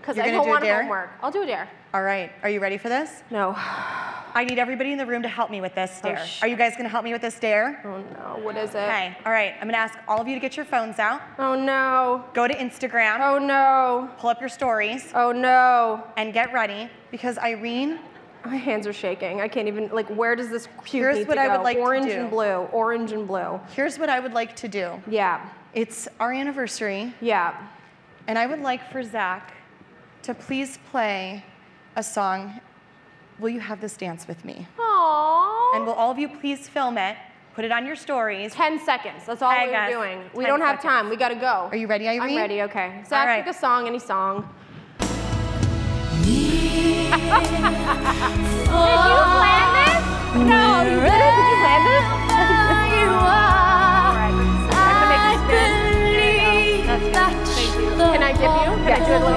[0.00, 0.82] Because I don't do a want dare?
[0.82, 1.10] homework.
[1.22, 1.68] I'll do a dare.
[1.92, 3.22] All right, are you ready for this?
[3.30, 3.54] No.
[3.56, 6.26] I need everybody in the room to help me with this oh, dare.
[6.26, 7.80] sh- are you guys gonna help me with this dare?
[7.84, 8.02] Oh
[8.36, 8.44] no.
[8.44, 8.78] What is it?
[8.78, 11.54] Okay, all right, I'm gonna ask all of you to get your phones out, Oh
[11.54, 12.22] no.
[12.34, 14.10] go to Instagram, Oh no.
[14.18, 16.04] pull up your stories, Oh no.
[16.18, 17.98] and get ready because Irene,
[18.46, 19.40] My hands are shaking.
[19.40, 20.08] I can't even like.
[20.08, 21.52] Where does this cube Here's need what to I go?
[21.58, 22.12] would like to Orange do.
[22.20, 22.54] and blue.
[22.72, 23.60] Orange and blue.
[23.74, 25.02] here's what I would like to do.
[25.08, 25.48] Yeah.
[25.74, 27.54] It's our anniversary, Yeah.
[28.28, 29.52] and I would like for Zach
[30.22, 31.44] to please play
[31.96, 32.60] a song.
[33.38, 34.66] Will you have this dance with me?
[34.78, 35.74] Aww.
[35.76, 37.16] And will all of you please film it,
[37.54, 38.54] put it on your stories.
[38.54, 39.24] Ten seconds.
[39.26, 39.92] That's all Hey, we're guys.
[39.92, 40.18] doing.
[40.34, 40.84] We 10 don't have seconds.
[40.92, 41.10] time.
[41.10, 41.68] We gotta go.
[41.70, 42.22] Are you ready, Irene?
[42.30, 42.62] I'm ready.
[42.62, 43.02] Okay.
[43.06, 43.44] Zach, right.
[43.44, 43.86] pick a song.
[43.86, 44.48] Any song.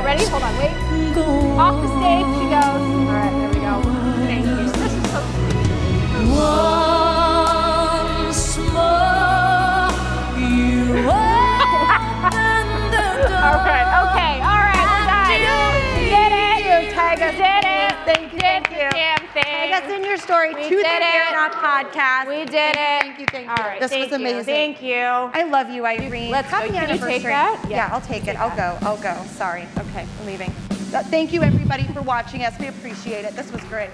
[0.09, 0.25] Ready?
[0.25, 0.57] Hold on.
[0.57, 0.71] Wait.
[1.59, 2.63] Off the stage she goes.
[2.65, 3.73] All right, there we go.
[4.25, 4.55] Thank you.
[4.55, 5.19] This is so
[6.25, 6.88] sweet.
[17.29, 17.35] Us.
[17.37, 18.15] Did it.
[18.15, 18.83] Thank you, thank Did you.
[18.89, 19.43] the damn thing.
[19.43, 20.53] Tag us in your story.
[20.55, 21.31] We Tooth did and Hair.
[21.31, 22.27] Not podcast.
[22.27, 22.75] We did it.
[22.75, 23.51] Thank you, thank you.
[23.51, 23.79] All right.
[23.79, 24.27] This thank was you.
[24.27, 24.45] amazing.
[24.45, 24.95] Thank you.
[24.95, 26.31] I love you, Irene.
[26.31, 26.57] Let's go.
[26.57, 27.59] Happy Can you take that?
[27.69, 27.89] Yeah, Yeah.
[27.93, 28.35] I'll take it.
[28.37, 28.77] I'll go.
[28.87, 29.15] I'll go.
[29.27, 29.67] Sorry.
[29.77, 30.49] Okay, I'm leaving.
[30.93, 32.57] Uh, Thank you, everybody, for watching us.
[32.59, 33.35] We appreciate it.
[33.35, 33.91] This was great.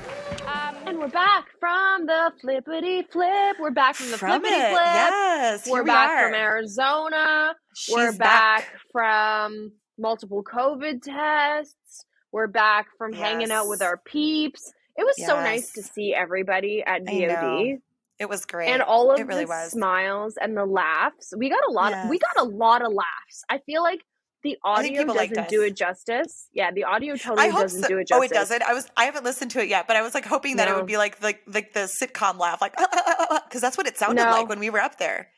[0.47, 3.57] Um, And we're back from the flippity flip.
[3.59, 4.81] We're back from the From flippity it, flip.
[4.85, 5.67] yes.
[5.67, 6.23] We're here we back are.
[6.27, 7.55] from Arizona.
[7.91, 12.05] we're She's back, from multiple COVID tests.
[12.35, 14.73] We're back from hanging out with our peeps.
[14.97, 17.77] It was so nice to see everybody at I VOD.
[18.19, 18.67] It was great.
[18.71, 19.71] and all of it really the was.
[19.71, 21.33] smiles and the laughs.
[21.37, 21.93] We got a lot.
[21.93, 23.45] Of, we got a lot of laughs.
[23.49, 24.01] I feel like
[24.43, 26.49] the audio doesn't do it justice.
[26.51, 27.87] Yeah, the audio totally doesn't so.
[27.87, 28.19] do it justice.
[28.19, 28.63] Oh, it doesn't.
[28.63, 28.91] I was.
[28.97, 30.97] I haven't listened to it yet, but I was like hoping that it would be
[30.97, 32.75] like like like the sitcom laugh, like
[33.47, 34.31] because that's what it sounded No.
[34.31, 35.29] like when we were up there.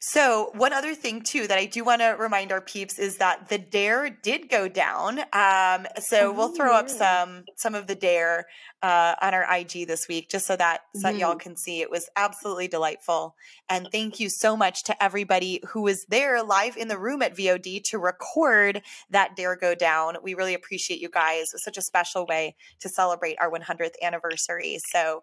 [0.00, 3.48] So one other thing too that I do want to remind our peeps is that
[3.48, 5.20] the dare did go down.
[5.32, 8.46] Um, so we'll throw up Oh, some some of the dare
[8.82, 11.18] uh, on our IG this week, just so that so Mm-hmm.
[11.18, 11.80] y'all can see.
[11.80, 13.34] It was absolutely delightful,
[13.68, 17.34] and thank you so much to everybody who was there live in the room at
[17.36, 20.16] VOD to record that dare go down.
[20.22, 21.48] We really appreciate you guys.
[21.48, 24.78] It was such a special way to celebrate our 100th anniversary.
[24.90, 25.22] So.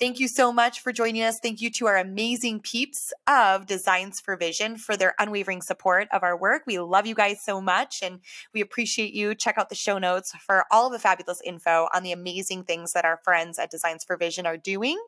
[0.00, 1.40] Thank you so much for joining us.
[1.40, 6.22] Thank you to our amazing peeps of Designs for Vision for their unwavering support of
[6.22, 6.62] our work.
[6.66, 8.20] We love you guys so much and
[8.54, 9.34] we appreciate you.
[9.34, 12.94] Check out the show notes for all of the fabulous info on the amazing things
[12.94, 14.98] that our friends at Designs for Vision are doing.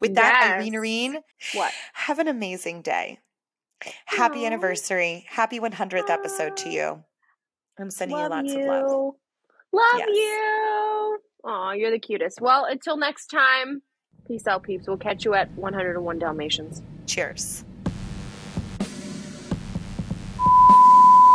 [0.00, 0.52] With that, Yes.
[0.60, 1.18] Irene Irene,
[1.54, 1.72] What?
[1.94, 3.18] have an amazing day.
[4.04, 4.46] Happy Aw.
[4.46, 5.26] anniversary.
[5.28, 7.02] Happy 100th episode to you.
[7.80, 8.60] I'm sending love you lots you.
[8.60, 9.14] of love.
[9.72, 10.08] Love Yes.
[10.12, 11.18] you.
[11.42, 12.40] Oh, you're the cutest.
[12.40, 13.82] Well, until next time,
[14.30, 14.86] peace out, peeps.
[14.86, 16.82] We'll catch you at 101 Dalmatians.
[17.04, 17.64] Cheers.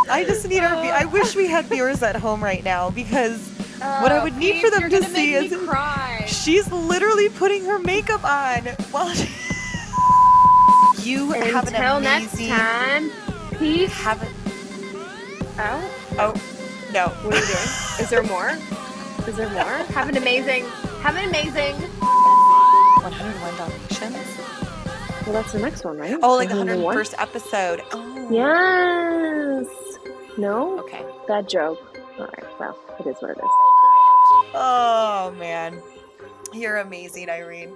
[0.10, 0.82] I just need our.
[0.82, 3.50] view- I wish we had viewers at home right now because
[3.80, 6.24] what I would need for them to see is cry.
[6.26, 9.28] she's literally putting her makeup on while she.
[11.10, 12.48] you have an Until next amazing.
[12.56, 13.12] time,
[13.60, 15.84] peace Have a, out.
[16.18, 16.34] oh
[16.94, 17.10] no.
[17.10, 18.00] What are you doing?
[18.00, 18.52] Is there more?
[19.28, 19.64] Is there more?
[19.94, 20.64] Have an amazing.
[21.02, 21.76] Have an amazing.
[23.12, 24.38] 101 Dalmatians.
[25.26, 26.18] Well, that's the next one, right?
[26.22, 26.96] Oh, like the 101?
[26.98, 27.82] 101st episode.
[27.92, 28.28] Oh.
[28.32, 29.68] Yes.
[30.38, 31.04] No, Okay.
[31.28, 32.00] Bad joke.
[32.20, 32.60] All right.
[32.60, 33.50] Well, it is what it is.
[34.58, 35.82] Oh man,
[36.54, 37.74] you're amazing, Irene.